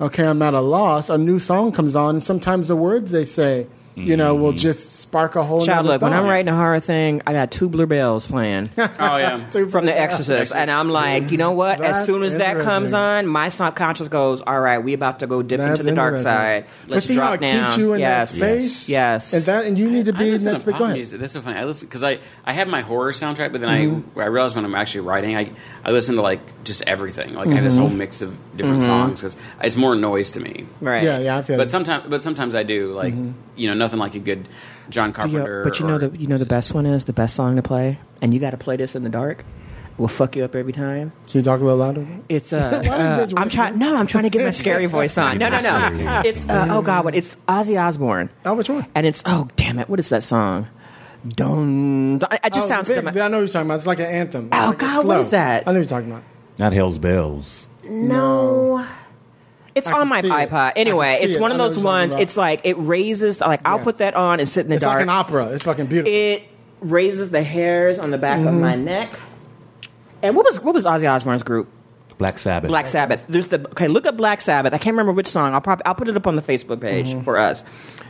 [0.02, 3.24] okay, I'm at a loss, a new song comes on, and sometimes the words they
[3.24, 6.56] say, you know, will just spark a whole Child, nother look, when I'm writing a
[6.56, 8.88] horror thing, I got Tubular Bells playing oh
[9.18, 11.78] yeah, from The Exorcist, and I'm like, you know what?
[11.82, 15.42] As soon as that comes on, my subconscious goes, "All right, we about to go
[15.42, 16.64] dip That's into the dark side.
[16.88, 18.30] Let's see drop how it down." keeps you in yes.
[18.30, 18.88] that space?
[18.88, 19.34] Yes.
[19.34, 20.62] And that, and you need to be listen next.
[20.62, 20.96] to But pop go ahead.
[20.96, 21.20] music.
[21.20, 21.58] That's so funny.
[21.58, 24.18] I listen because I, I have my horror soundtrack, but then Mm-hmm.
[24.18, 25.50] I I realize when I'm actually writing, I
[25.84, 27.34] I listen to like just everything.
[27.34, 27.64] Like I have Mm-hmm.
[27.66, 30.66] this whole mix of different songs because it's more noise to me.
[30.80, 31.02] right.
[31.02, 31.70] Yeah, yeah, I feel But it.
[31.70, 33.32] sometimes, but sometimes I do like Mm-hmm.
[33.56, 34.48] you know nothing like a good
[34.90, 35.62] John Carpenter.
[35.64, 37.62] but you know or- the you know the best one is the best song to
[37.62, 39.44] play, and you got to play this in the dark.
[39.98, 41.12] Will fuck you up every time.
[41.28, 42.06] Can you talk a little louder?
[42.28, 43.78] It's uh, uh I'm trying.
[43.78, 45.36] No, I'm trying to get my scary voice on.
[45.38, 46.22] No, no, no.
[46.24, 47.14] It's uh, oh god, what?
[47.14, 48.30] It's Ozzy Osbourne.
[48.46, 48.86] Oh, which one?
[48.94, 50.68] And it's oh damn it, what is that song?
[51.28, 52.22] Don't.
[52.24, 52.88] I, I just oh, sounds.
[52.88, 53.08] big- dumb.
[53.08, 53.76] I know what you're talking about.
[53.76, 54.48] It's like an anthem.
[54.52, 55.20] Oh, Like God, what slow.
[55.20, 55.68] is that?
[55.68, 56.24] I know what you're talking about.
[56.58, 57.68] Not Hell's Bells.
[57.92, 58.86] No.
[59.74, 60.30] It's I on my see it.
[60.30, 60.72] iPod.
[60.76, 62.14] Anyway, it's one I of those what you're talking ones.
[62.22, 63.40] It's like it raises.
[63.40, 64.96] Like I'll put that on and sit in the It's dark.
[64.96, 65.46] like an opera.
[65.46, 66.12] It's fucking beautiful.
[66.12, 66.42] it
[66.80, 68.84] raises the hairs on the back of my Mm-hmm.
[68.84, 69.18] neck.
[70.22, 71.68] And what was what was Ozzy Osbourne's group?
[72.22, 72.68] Black Sabbath.
[72.68, 73.24] Black Sabbath.
[73.28, 73.88] There's the okay.
[73.88, 74.72] Look up Black Sabbath.
[74.72, 75.54] I can't remember which song.
[75.54, 77.22] I'll probably I'll put it up on the Facebook page Mm-hmm.
[77.22, 77.62] for us.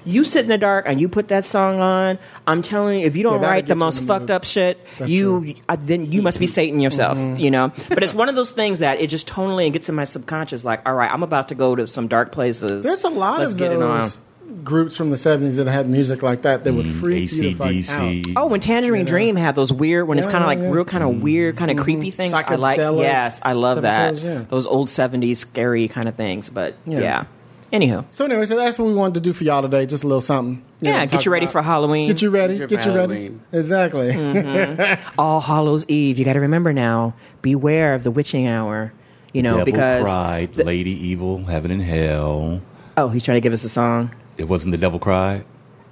[0.04, 2.18] You sit in the dark and you put that song on.
[2.46, 5.10] I'm telling you, if you don't that'll write the most the fucked up shit, That's
[5.10, 7.16] you uh, then you must be Satan yourself.
[7.16, 7.38] Mm-hmm.
[7.38, 7.72] You know.
[7.88, 10.64] But it's one of those things that it just totally gets in my subconscious.
[10.64, 12.82] Like, all right, I'm about to go to some dark places.
[12.84, 14.00] There's a lot Let's of get it on.
[14.00, 14.18] those
[14.64, 17.54] groups from the seventies that had music like that that would mm, freak you the
[17.54, 18.36] fuck out.
[18.36, 20.70] Oh, when Tangerine Dream had those weird, when it's Yeah, kind of like yeah.
[20.70, 21.20] real, kind of mm-hmm.
[21.20, 21.84] weird, kind of mm-hmm.
[21.84, 22.32] creepy things.
[22.32, 22.78] I like.
[22.78, 24.14] Psychedelic Yes, I love type that.
[24.14, 24.44] things, yeah.
[24.48, 26.48] Those old '70s scary kind of things.
[26.50, 27.00] But Yeah.
[27.00, 27.24] yeah.
[27.72, 29.86] Anywho, So anyway, so that's what we wanted to do for y'all today.
[29.86, 30.62] Just a little something.
[30.82, 32.06] you yeah, know, get talk you ready about- for Halloween.
[32.06, 32.58] Get you ready.
[32.58, 33.14] Get Get you you for ready.
[33.14, 33.40] Halloween.
[33.50, 34.12] Exactly.
[34.12, 35.10] Mm-hmm.
[35.18, 36.18] All Hallows Eve.
[36.18, 37.14] You got to remember now.
[37.40, 38.92] Beware of the witching hour.
[39.32, 42.60] You know Devil because cried, the- Lady Evil, Heaven and Hell.
[42.98, 44.14] oh, he's trying to give us a song.
[44.38, 45.44] It wasn't the Devil Cry.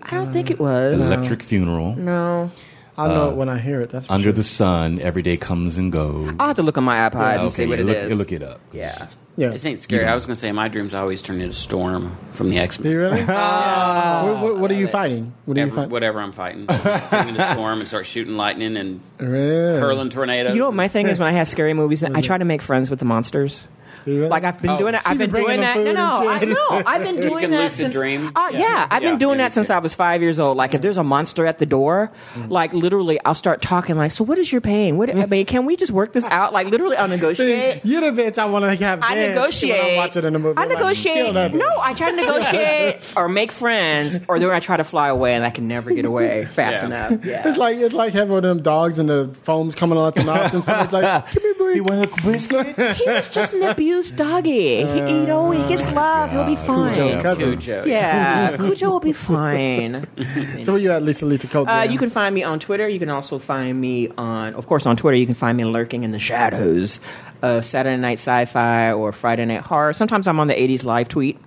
[0.03, 1.01] I don't think it was.
[1.01, 1.95] Electric Funeral.
[1.95, 2.51] No,
[2.97, 3.91] I know uh, it when I hear it.
[3.91, 4.33] That's for Under sure.
[4.33, 4.99] the Sun.
[5.01, 6.35] Every day comes and goes.
[6.39, 8.11] I'll have to look on my iPod and see what you it look, is.
[8.11, 8.61] you look it up.
[8.73, 9.09] Yeah.
[9.37, 9.49] yeah.
[9.51, 10.07] This ain't scary.
[10.07, 12.85] I was going to say, my dreams, always turn into Storm from the X Do
[12.85, 12.93] Men.
[12.93, 13.25] you really?
[13.25, 15.35] what, what, what are you fighting?
[15.45, 15.91] What are you fighting?
[15.91, 16.67] Whatever I'm fighting.
[16.67, 19.79] Just turn into Storm and start shooting lightning and Really?
[19.81, 20.55] hurling tornadoes.
[20.55, 22.63] You know what my thing is when I have scary movies, I try to make
[22.63, 23.67] friends with the monsters.
[24.05, 24.31] Do you really?
[24.31, 25.03] Like I've been Oh, doing it.
[25.05, 25.77] I've been been doing that.
[25.79, 26.49] No, no, I shit?
[26.49, 26.83] know.
[26.87, 27.93] I've been doing can that since.
[27.95, 28.33] dream.
[28.35, 29.75] Uh, yeah, I've Yeah, been doing yeah, that since too.
[29.75, 30.57] I was five years old.
[30.57, 32.11] Like if there's a monster at the door,
[32.49, 33.97] like literally, I'll start talking.
[33.97, 34.97] Like, so what is your pain?
[34.97, 36.53] What I mean, can we just work this out?
[36.53, 37.81] Like literally, I'll See, negotiate.
[37.85, 39.01] you're the bitch I want to have.
[39.03, 39.81] I dead negotiate.
[39.83, 40.59] When I'm watching in the movie.
[40.59, 41.15] I I'm like, negotiate.
[41.15, 41.59] kill that bitch.
[41.59, 45.35] no, I try to negotiate or make friends, or then I try to fly away
[45.35, 46.87] and I can never get away fast Yeah.
[46.87, 47.25] enough.
[47.25, 47.49] Yeah.
[47.49, 50.25] It's like it's like having one of them dogs and the foam's coming out the
[50.25, 52.97] mouth and somebody's like, "Give me a break." You want a biscuit?
[52.97, 54.85] he was just an abused doggy.
[54.85, 56.31] He, you know, he gets love.
[56.31, 56.95] He'll be fine.
[56.95, 57.59] Cujo, cousin.
[57.59, 57.85] Cujo.
[57.87, 60.07] Yeah, Cujo will be fine.
[60.63, 61.69] So where you at, Lisa Lisa Coach?
[61.69, 62.89] Uh, you can find me on Twitter.
[62.89, 65.17] You can also find me on, of course, on Twitter.
[65.17, 67.01] You can find me lurking in the shadows
[67.43, 69.93] of Saturday Night Sci-Fi or Friday Night Horror.
[69.93, 71.39] Sometimes I'm on the '80s live tweet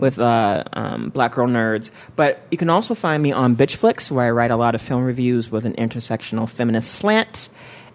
[0.00, 1.90] with uh, um, Black Girl Nerds.
[2.16, 4.82] But you can also find me on Bitch Flicks, where I write a lot of
[4.82, 7.48] film reviews with an intersectional feminist slant.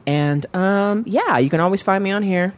[0.06, 2.54] And um, yeah, you can always find me on here,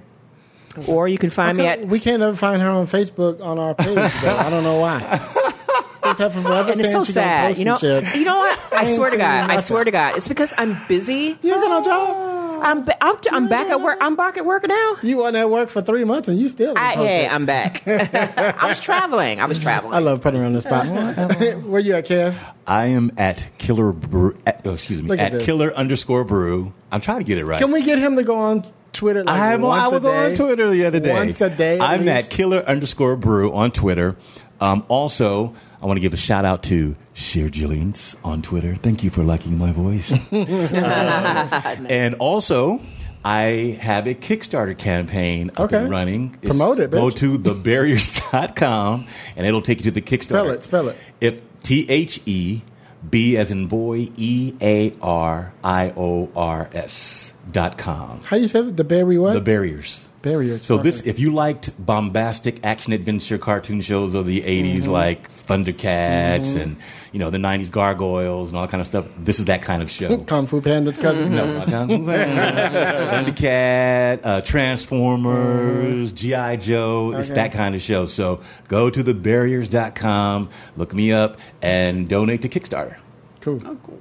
[0.88, 3.76] or you can find me at we can't ever find her on Facebook on our
[3.76, 3.96] page.
[3.96, 4.38] though.
[4.38, 5.00] I don't know why.
[6.04, 7.58] Just have forever and it's so sad.
[7.58, 8.74] You know, you know what?
[8.74, 11.38] I ain't swear to God, I swear to God, it's because I'm busy.
[11.42, 12.40] You ain't got no job.
[12.62, 13.98] I'm ba- I'm, I'm back at work.
[14.02, 14.98] I'm back at work now.
[15.02, 16.74] You weren't at work for three months and you still.
[16.78, 17.28] I, hey.
[17.28, 17.84] I'm back.
[17.88, 19.40] I was traveling.
[19.40, 19.94] I was traveling.
[19.94, 20.88] I love putting her on the spot.
[21.64, 22.36] Where you at, Kev?
[22.68, 24.38] I am at Killer Brew.
[24.46, 25.08] At, oh, excuse me.
[25.10, 25.42] Look at At.
[25.42, 26.74] Killer underscore Brew.
[26.92, 27.60] I'm trying to get it right.
[27.60, 28.66] Can we get him to go on
[29.00, 29.24] Twitter?
[29.24, 31.14] Like I'm, I was on Twitter the other day.
[31.14, 31.80] Once a day.
[31.80, 32.10] I'm least?
[32.26, 34.16] at Killer underscore Brew on Twitter.
[34.62, 38.76] Um, also, I want to give a shout out to Sheer Jillians on Twitter.
[38.76, 40.12] Thank you for liking my voice.
[40.14, 42.82] Uh, And also,
[43.24, 45.78] I have a Kickstarter campaign up Okay.
[45.78, 46.32] and running.
[46.42, 47.16] Promote it, Go bitch.
[47.18, 50.24] to thebarriers.com and it'll take you to the Kickstarter.
[50.24, 50.98] Spell it, spell it.
[51.22, 52.62] If T H E
[53.10, 58.22] B as in boy E A R I O R S dot com.
[58.24, 58.78] How do you say it?
[58.78, 59.34] The berry what?
[59.34, 60.06] The barriers.
[60.22, 60.64] barriers.
[60.66, 64.92] So this, if you liked bombastic action adventure cartoon shows of the '80s, Mm-hmm.
[64.92, 66.78] like Thundercats and
[67.12, 69.82] you know the '90s Gargoyles and all that kind of stuff, this is that kind
[69.82, 70.18] of show.
[70.28, 71.32] Kung Fu Panda's cousin.
[71.36, 73.10] No, not Kung Fu Panda.
[73.12, 77.14] Thundercat, uh, Transformers, GI Joe.
[77.16, 77.36] It's Mm-hmm.
[77.36, 78.06] That kind of show.
[78.06, 82.98] So go to thebarriers.com, look me up, and donate to Kickstarter.
[83.42, 83.60] Cool.
[83.62, 84.00] Cool.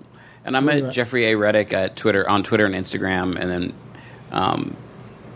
[0.48, 0.92] And I'm you at at?
[0.92, 1.36] Jeffrey A.
[1.36, 3.72] Reddick at Twitter on Twitter and Instagram, and then,
[4.32, 4.76] um,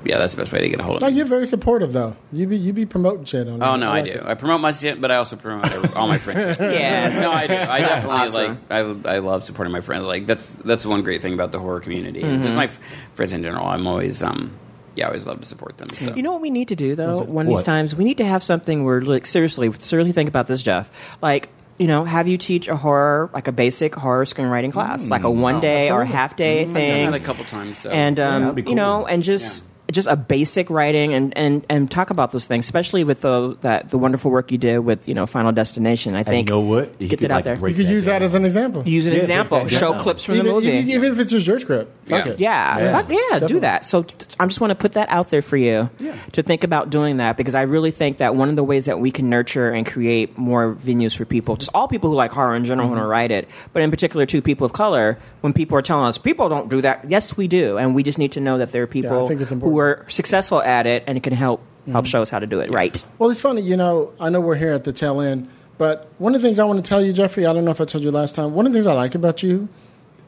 [0.05, 1.16] yeah, that's the best way to get a hold of No, me.
[1.16, 2.16] you're very supportive though.
[2.32, 3.62] You be you be promoting shit on.
[3.62, 4.18] Oh no, I, like do.
[4.18, 4.24] it.
[4.24, 6.59] I promote my shit, but I also promote every- all my friends.
[6.60, 7.20] Yes.
[7.22, 7.55] no, I do.
[7.55, 8.60] I definitely Awesome.
[8.68, 9.06] like.
[9.06, 10.05] I, I love supporting my friends.
[10.05, 12.22] Like that's that's one great thing about the horror community.
[12.22, 12.78] And Just my f-
[13.12, 13.64] friends in general.
[13.66, 14.52] I'm always um
[14.97, 15.89] yeah, I always love to support them.
[15.90, 16.14] So.
[16.16, 17.22] You know what we need to do though?
[17.22, 20.48] One of these times, we need to have something where, like, seriously, seriously think about
[20.48, 20.90] this, Jeff.
[21.22, 21.48] Like,
[21.82, 25.30] you know, have you teach a horror, like a basic horror screenwriting class, like a
[25.30, 26.12] one day or absolutely.
[26.16, 27.78] half day I've done thing, that a couple times.
[27.78, 27.90] So.
[27.90, 29.64] and um, that'd be you know, and just.
[29.93, 33.90] Just a basic writing and, and, and talk about those things, especially with the that
[33.90, 36.14] the wonderful work you did with you know Final Destination.
[36.14, 37.01] I And think you know what?
[37.01, 37.69] You get could, that out like, there.
[37.69, 38.82] You could use that as an example.
[38.89, 40.01] use an Yeah, example, break show down.
[40.01, 40.66] clips from even, the movie.
[40.69, 41.93] even, even if it's just your script.
[42.09, 42.32] Fuck Yeah.
[42.32, 42.40] it.
[42.40, 42.93] Yeah, Yeah.
[42.93, 43.86] fuck yeah, do that.
[43.86, 45.90] So t- I just want to put that out there for you
[46.32, 48.98] to think about doing that because I really think that one of the ways that
[48.98, 52.56] we can nurture and create more venues for people, just all people who like horror
[52.56, 55.52] in general who want to write it, but in particular to people of color, when
[55.52, 58.32] people are telling us people don't do that, yes we do, and we just need
[58.32, 59.73] to know that there are people think who important.
[59.82, 61.60] Are successful at it and it can help
[61.90, 62.10] help mm-hmm.
[62.10, 63.04] show us how to do it right.
[63.18, 64.12] Well, it's funny, you know.
[64.20, 65.48] I know we're here at the tail end,
[65.78, 67.80] but one of the things I want to tell you, Jeffrey, I don't know if
[67.80, 68.54] I told you last time.
[68.54, 69.68] One of the things I like about you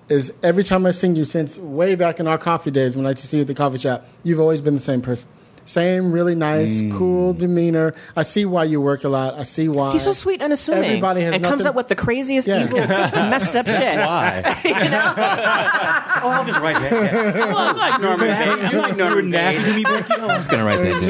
[0.08, 3.10] is every time I've seen you since way back in our coffee days when I
[3.10, 5.28] used to see you at the coffee shop, you've always been the same person.
[5.66, 6.92] Same, really nice, Mm.
[6.92, 7.94] cool demeanor.
[8.16, 9.34] I see why you work a lot.
[9.38, 9.92] I see why.
[9.92, 10.84] He's so sweet and assuming.
[10.84, 12.64] Everybody has and comes up with the craziest, Yeah.
[12.64, 13.96] evil, messed up shit.
[13.96, 14.42] Why?
[16.24, 16.90] Oh, I'll just write that.
[17.34, 17.48] down.
[17.48, 18.72] Well, I'm like Norman Bates.
[18.72, 20.12] You like You were Norman nasty to me, Becky.
[20.14, 21.00] I'm just gonna write that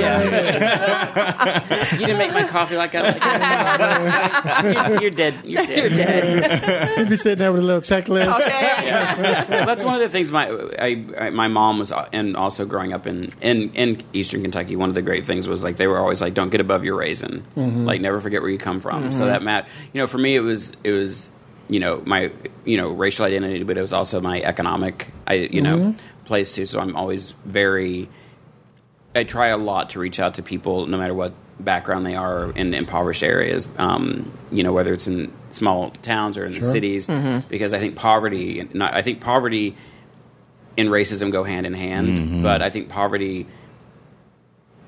[1.70, 2.00] down.
[2.00, 3.02] You didn't make my coffee like I
[4.64, 4.88] like.
[4.90, 5.34] You're, you're dead.
[5.44, 5.78] You're dead.
[5.78, 6.98] You're dead.
[6.98, 8.34] You'd be sitting there with a little checklist.
[8.34, 9.64] Okay.
[9.64, 10.48] That's one of the things my
[10.78, 14.88] I, I, my mom was, and also growing up in, in in Eastern Kentucky, one
[14.88, 17.44] of the great things was like they were always like, "Don't get above your raisin,
[17.56, 17.84] mm-hmm.
[17.84, 19.28] like never forget where you come from." So mm-hmm.
[19.28, 21.30] that Matt, you know, for me it was it was
[21.68, 22.30] you know my
[22.64, 26.24] you know racial identity, but it was also my economic I you know mm-hmm.
[26.24, 26.66] place too.
[26.66, 28.08] So I'm always very
[29.14, 32.50] I try a lot to reach out to people, no matter what background they are
[32.50, 33.68] in impoverished areas.
[33.78, 37.06] Um, you know, whether it's in small towns or in the cities,
[37.48, 39.76] because I think poverty, not, I think poverty
[40.76, 42.42] and racism go hand in hand.
[42.42, 43.46] But I think poverty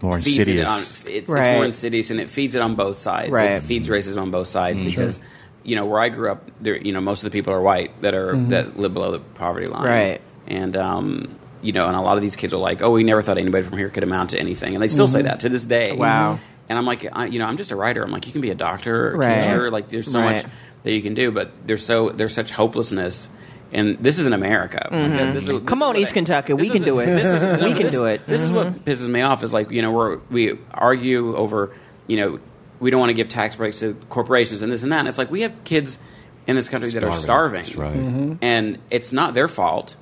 [0.02, 0.78] More feeds it on.
[0.78, 1.04] insidious.
[1.04, 1.54] It's, it's Right.
[1.56, 3.30] more insidious, and it feeds it on both sides.
[3.30, 3.52] Right.
[3.52, 4.88] It feeds racism on both sides Mm-hmm.
[4.90, 5.18] because.
[5.64, 6.76] You know, where I grew up, there.
[6.76, 9.66] You know, most of the people are white that are that live below the poverty
[9.66, 10.20] line, Right.
[10.46, 13.20] And um, you know, and a lot of these kids are like, "Oh, we never
[13.20, 15.64] thought anybody from here could amount to anything," and they still say that to this
[15.64, 15.90] day.
[15.90, 16.38] Wow.
[16.68, 18.04] And I'm like, I, you know, I'm just a writer.
[18.04, 19.40] I'm like, you can be a doctor, or a Right.
[19.40, 19.68] teacher.
[19.72, 20.36] Like, there's so Right.
[20.36, 20.46] much
[20.84, 23.28] that you can do, but there's so there's such hopelessness.
[23.72, 24.88] And this is in America.
[24.90, 25.66] Like, uh, this is- this Mm-hmm.
[25.66, 26.52] Come is on, what East Kentucky.
[26.52, 27.06] We can is- do it.
[27.06, 28.20] This is, We can this- do it.
[28.22, 28.30] Mm-hmm.
[28.30, 29.42] This is what pisses me off.
[29.42, 31.74] Is like you know we're we argue over
[32.06, 32.38] you know
[32.78, 35.00] we don't want to give tax breaks to corporations and this and that.
[35.00, 35.98] And it's like we have kids
[36.46, 37.96] in this country that are starving, That's right.
[37.96, 38.34] Mm-hmm.
[38.42, 39.96] and it's not their fault.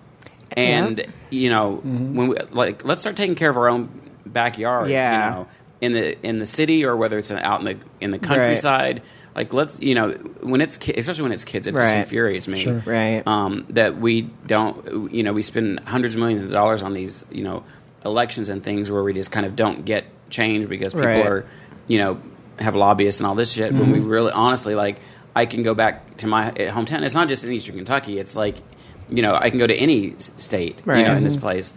[0.50, 1.06] And Yeah.
[1.30, 2.14] you know Mm-hmm.
[2.16, 3.88] when we like let's start taking care of our own
[4.26, 4.90] backyard.
[4.90, 5.24] Yeah.
[5.30, 5.46] You know,
[5.80, 9.02] in the in the city or whether it's out in the in the countryside.
[9.34, 10.10] Like let's you know
[10.42, 11.98] when it's ki- especially when it's kids, it just Right.
[12.00, 12.62] infuriates me.
[12.62, 12.82] Sure.
[12.86, 13.22] Right.
[13.26, 17.24] Um, that we don't you know we spend hundreds of millions of dollars on these
[17.32, 17.64] you know
[18.04, 21.26] elections and things where we just kind of don't get change because people Right.
[21.26, 21.46] are
[21.88, 22.18] you know
[22.60, 23.72] have lobbyists and all this shit.
[23.72, 24.08] When we Mm-hmm.
[24.08, 25.00] really honestly like
[25.34, 27.02] I can go back to my uh, hometown.
[27.02, 28.18] It's not just in Eastern Kentucky.
[28.20, 28.56] It's like
[29.10, 31.16] you know I can go to any s- state you know Right.
[31.16, 31.74] in this place.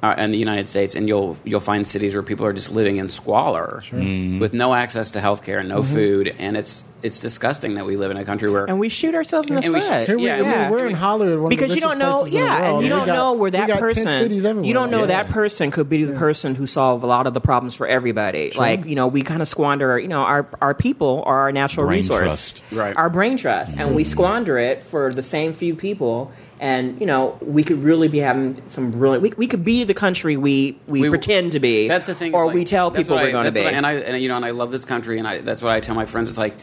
[0.00, 2.98] Uh, in the United States, and you'll you'll find cities where people are just living
[2.98, 4.38] in squalor mm-hmm.
[4.38, 5.92] with no access to health care and no mm-hmm.
[5.92, 9.12] food, and it's it's disgusting that we live in a country where and we shoot
[9.16, 9.88] ourselves in the And we foot.
[9.88, 10.70] should- Here we, Yeah, we- yeah.
[10.70, 12.64] we're in Hollywood, one because of the you don't know, places in the yeah, world.
[12.64, 14.64] and you We don't got- know where that person.
[14.64, 15.06] You don't know Yeah.
[15.06, 18.52] that person could be the person who solved a lot of the problems for everybody.
[18.56, 19.98] Like you know, we kind of squander.
[19.98, 22.62] You know, our our people are our natural Brain resource, trust.
[22.70, 22.96] Right.
[22.96, 24.12] Our brain trust, and we mm-hmm.
[24.12, 26.30] squander it for the same few people.
[26.60, 29.94] And you know, we could really be having some really We, we could be the
[29.94, 31.86] country we we, We- pretend to be.
[31.88, 32.34] That's the thing.
[32.34, 33.66] or like- we tell people we're I- going to be.
[33.66, 35.72] I- and I and you know, and I love this country, and I, that's what
[35.72, 36.28] I tell my friends.
[36.28, 36.56] It's like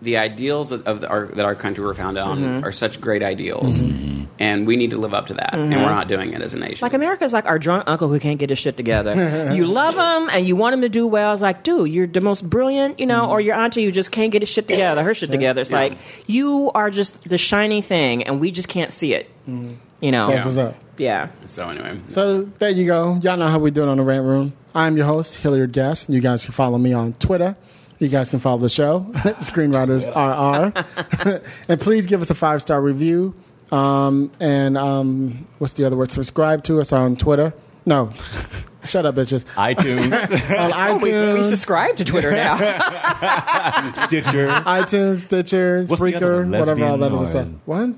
[0.00, 2.64] the ideals of, of the, our, that our country were founded on Mm-hmm.
[2.64, 3.80] are such great ideals,
[4.22, 4.32] Mm-hmm.
[4.38, 5.86] and we need to live up to that, and we're mm-hmm.
[5.86, 6.76] not doing it as a nation.
[6.76, 6.84] Mm-hmm.
[6.84, 9.52] Like America's like our drunk uncle who can't get his shit together.
[9.54, 11.32] you love him and you want him to do well.
[11.32, 13.30] It's like, dude, you're the most brilliant, you know, mm-hmm.
[13.30, 15.62] or your auntie who just can't get his shit together, her shit together.
[15.62, 15.76] It's Yeah.
[15.78, 19.30] like you are just the shiny thing, and we just can't see it.
[19.46, 20.74] You know, That's what's up.
[20.98, 21.28] yeah.
[21.46, 23.18] so anyway, So there you go.
[23.22, 24.52] Y'all know how we do it on the Rant Room.
[24.74, 26.08] I'm your host, Hilliard Guess.
[26.08, 27.56] You guys can follow me on Twitter.
[27.98, 30.02] You guys can follow the show, Screenwriters
[31.36, 31.44] RR.
[31.68, 33.32] and please give us a five star review.
[33.72, 36.10] Um, and um, what's the other word?
[36.10, 37.54] Subscribe to us on Twitter.
[37.86, 38.12] No,
[38.84, 39.44] shut up, bitches.
[39.56, 40.12] iTunes,
[40.58, 42.56] On Oh, we, iTunes, we subscribe to Twitter now.
[44.06, 44.48] Stitcher.
[44.48, 47.48] iTunes, Stitcher, What's Spreaker, whatever, all that other stuff.
[47.64, 47.90] What?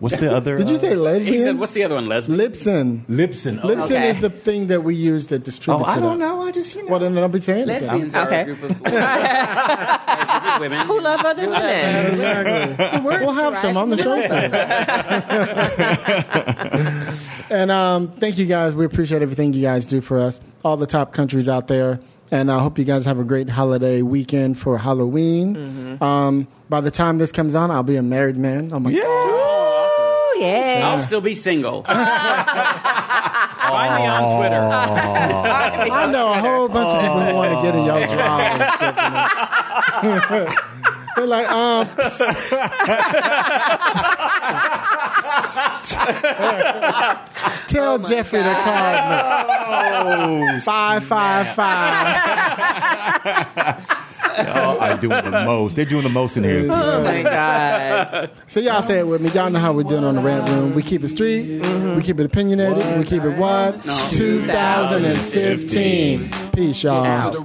[0.00, 0.56] What's the other?
[0.56, 1.34] Did you say uh, lesbian?
[1.34, 3.04] he said, "What's the other one, lesbian?" Libsyn.
[3.06, 3.58] Libsyn?
[3.62, 4.08] Oh, Libsyn Okay.
[4.10, 6.00] is the thing that we use that oh, distributes I it.
[6.00, 6.42] don't know.
[6.42, 6.90] I just you know.
[6.90, 7.66] Well, then don't be saying it.
[7.66, 8.40] Lesbians are Okay.
[8.42, 12.14] a group of, a group of women who love other women.
[12.14, 13.00] Exactly.
[13.26, 14.14] we'll have some on the show.
[17.54, 18.74] and um, thank you guys.
[18.74, 20.40] We appreciate everything you guys do for us.
[20.64, 21.98] All the top countries out there.
[22.30, 25.96] And I hope you guys have a great holiday weekend for Halloween.
[26.02, 28.70] Um, by the time this comes on, I'll be a married man.
[28.72, 29.87] Oh my God.
[30.38, 30.88] Oh yeah.
[30.88, 31.82] I'll still be single.
[31.88, 31.98] Find
[34.02, 34.60] me on Twitter.
[35.90, 38.62] I know a whole bunch of people who want to get in your drama and
[38.78, 38.96] shit.
[40.30, 40.48] man.
[41.16, 41.88] They're like, um,
[47.66, 50.60] tell Jeffrey to call me.
[50.60, 52.06] Five five five.
[54.46, 55.74] Oh, I'm doing the most.
[55.76, 56.68] They're doing the most in here.
[56.78, 58.30] Oh my god.
[58.48, 59.30] So y'all say it with me.
[59.30, 60.70] Y'all know how we're doing on the rant room.
[60.72, 61.60] We keep it street.
[61.60, 61.96] Mm-hmm.
[61.96, 62.98] We keep it opinionated.
[62.98, 63.82] We keep it what?
[63.82, 66.30] 2015.
[66.52, 67.44] Peace, y'all.